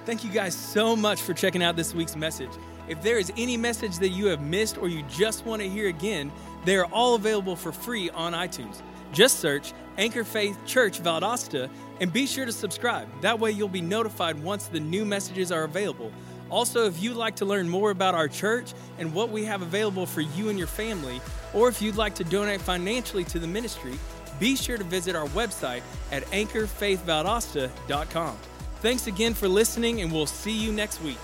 Thank 0.06 0.26
you 0.26 0.30
guys 0.30 0.54
so 0.54 0.94
much 0.94 1.22
for 1.22 1.34
checking 1.34 1.64
out 1.64 1.78
this 1.78 1.96
week's 1.96 2.18
message. 2.18 2.52
If 2.90 3.02
there 3.02 3.18
is 3.18 3.32
any 3.38 3.56
message 3.56 4.00
that 4.00 4.10
you 4.10 4.26
have 4.26 4.42
missed 4.42 4.78
or 4.78 4.90
you 4.90 5.04
just 5.04 5.46
want 5.46 5.62
to 5.62 5.70
hear 5.70 5.88
again, 5.88 6.34
they 6.66 6.76
are 6.76 6.86
all 6.88 7.16
available 7.16 7.56
for 7.56 7.72
free 7.72 8.10
on 8.10 8.34
iTunes. 8.34 8.82
Just 9.12 9.39
search 9.39 9.74
Anchor 9.97 10.24
Faith 10.24 10.57
Church 10.66 11.01
Valdosta 11.01 11.70
and 11.99 12.14
be 12.14 12.26
sure 12.26 12.45
to 12.45 12.51
subscribe. 12.51 13.07
That 13.22 13.39
way, 13.39 13.51
you'll 13.51 13.68
be 13.68 13.82
notified 13.82 14.41
once 14.41 14.68
the 14.68 14.80
new 14.80 15.05
messages 15.05 15.51
are 15.51 15.64
available. 15.64 16.12
Also, 16.49 16.86
if 16.86 17.01
you'd 17.01 17.18
like 17.18 17.36
to 17.38 17.45
learn 17.45 17.70
more 17.70 17.91
about 17.91 18.16
our 18.16 18.28
church 18.28 18.74
and 18.97 19.14
what 19.14 19.30
we 19.30 19.45
have 19.45 19.62
available 19.62 20.05
for 20.05 20.22
you 20.22 20.49
and 20.49 20.57
your 20.57 20.68
family, 20.68 21.22
or 21.53 21.68
if 21.68 21.82
you'd 21.82 21.95
like 21.95 22.16
to 22.16 22.24
donate 22.24 22.62
financially 22.62 23.24
to 23.26 23.39
the 23.39 23.47
ministry, 23.47 23.93
be 24.39 24.55
sure 24.55 24.78
to 24.78 24.84
visit 24.84 25.16
our 25.16 25.28
website 25.28 25.82
at 26.12 26.24
anchorfaithvaldosta.com. 26.28 28.38
Thanks 28.82 29.07
again 29.07 29.34
for 29.34 29.47
listening, 29.47 30.01
and 30.01 30.12
we'll 30.12 30.26
see 30.26 30.57
you 30.57 30.72
next 30.72 31.01
week. 31.03 31.18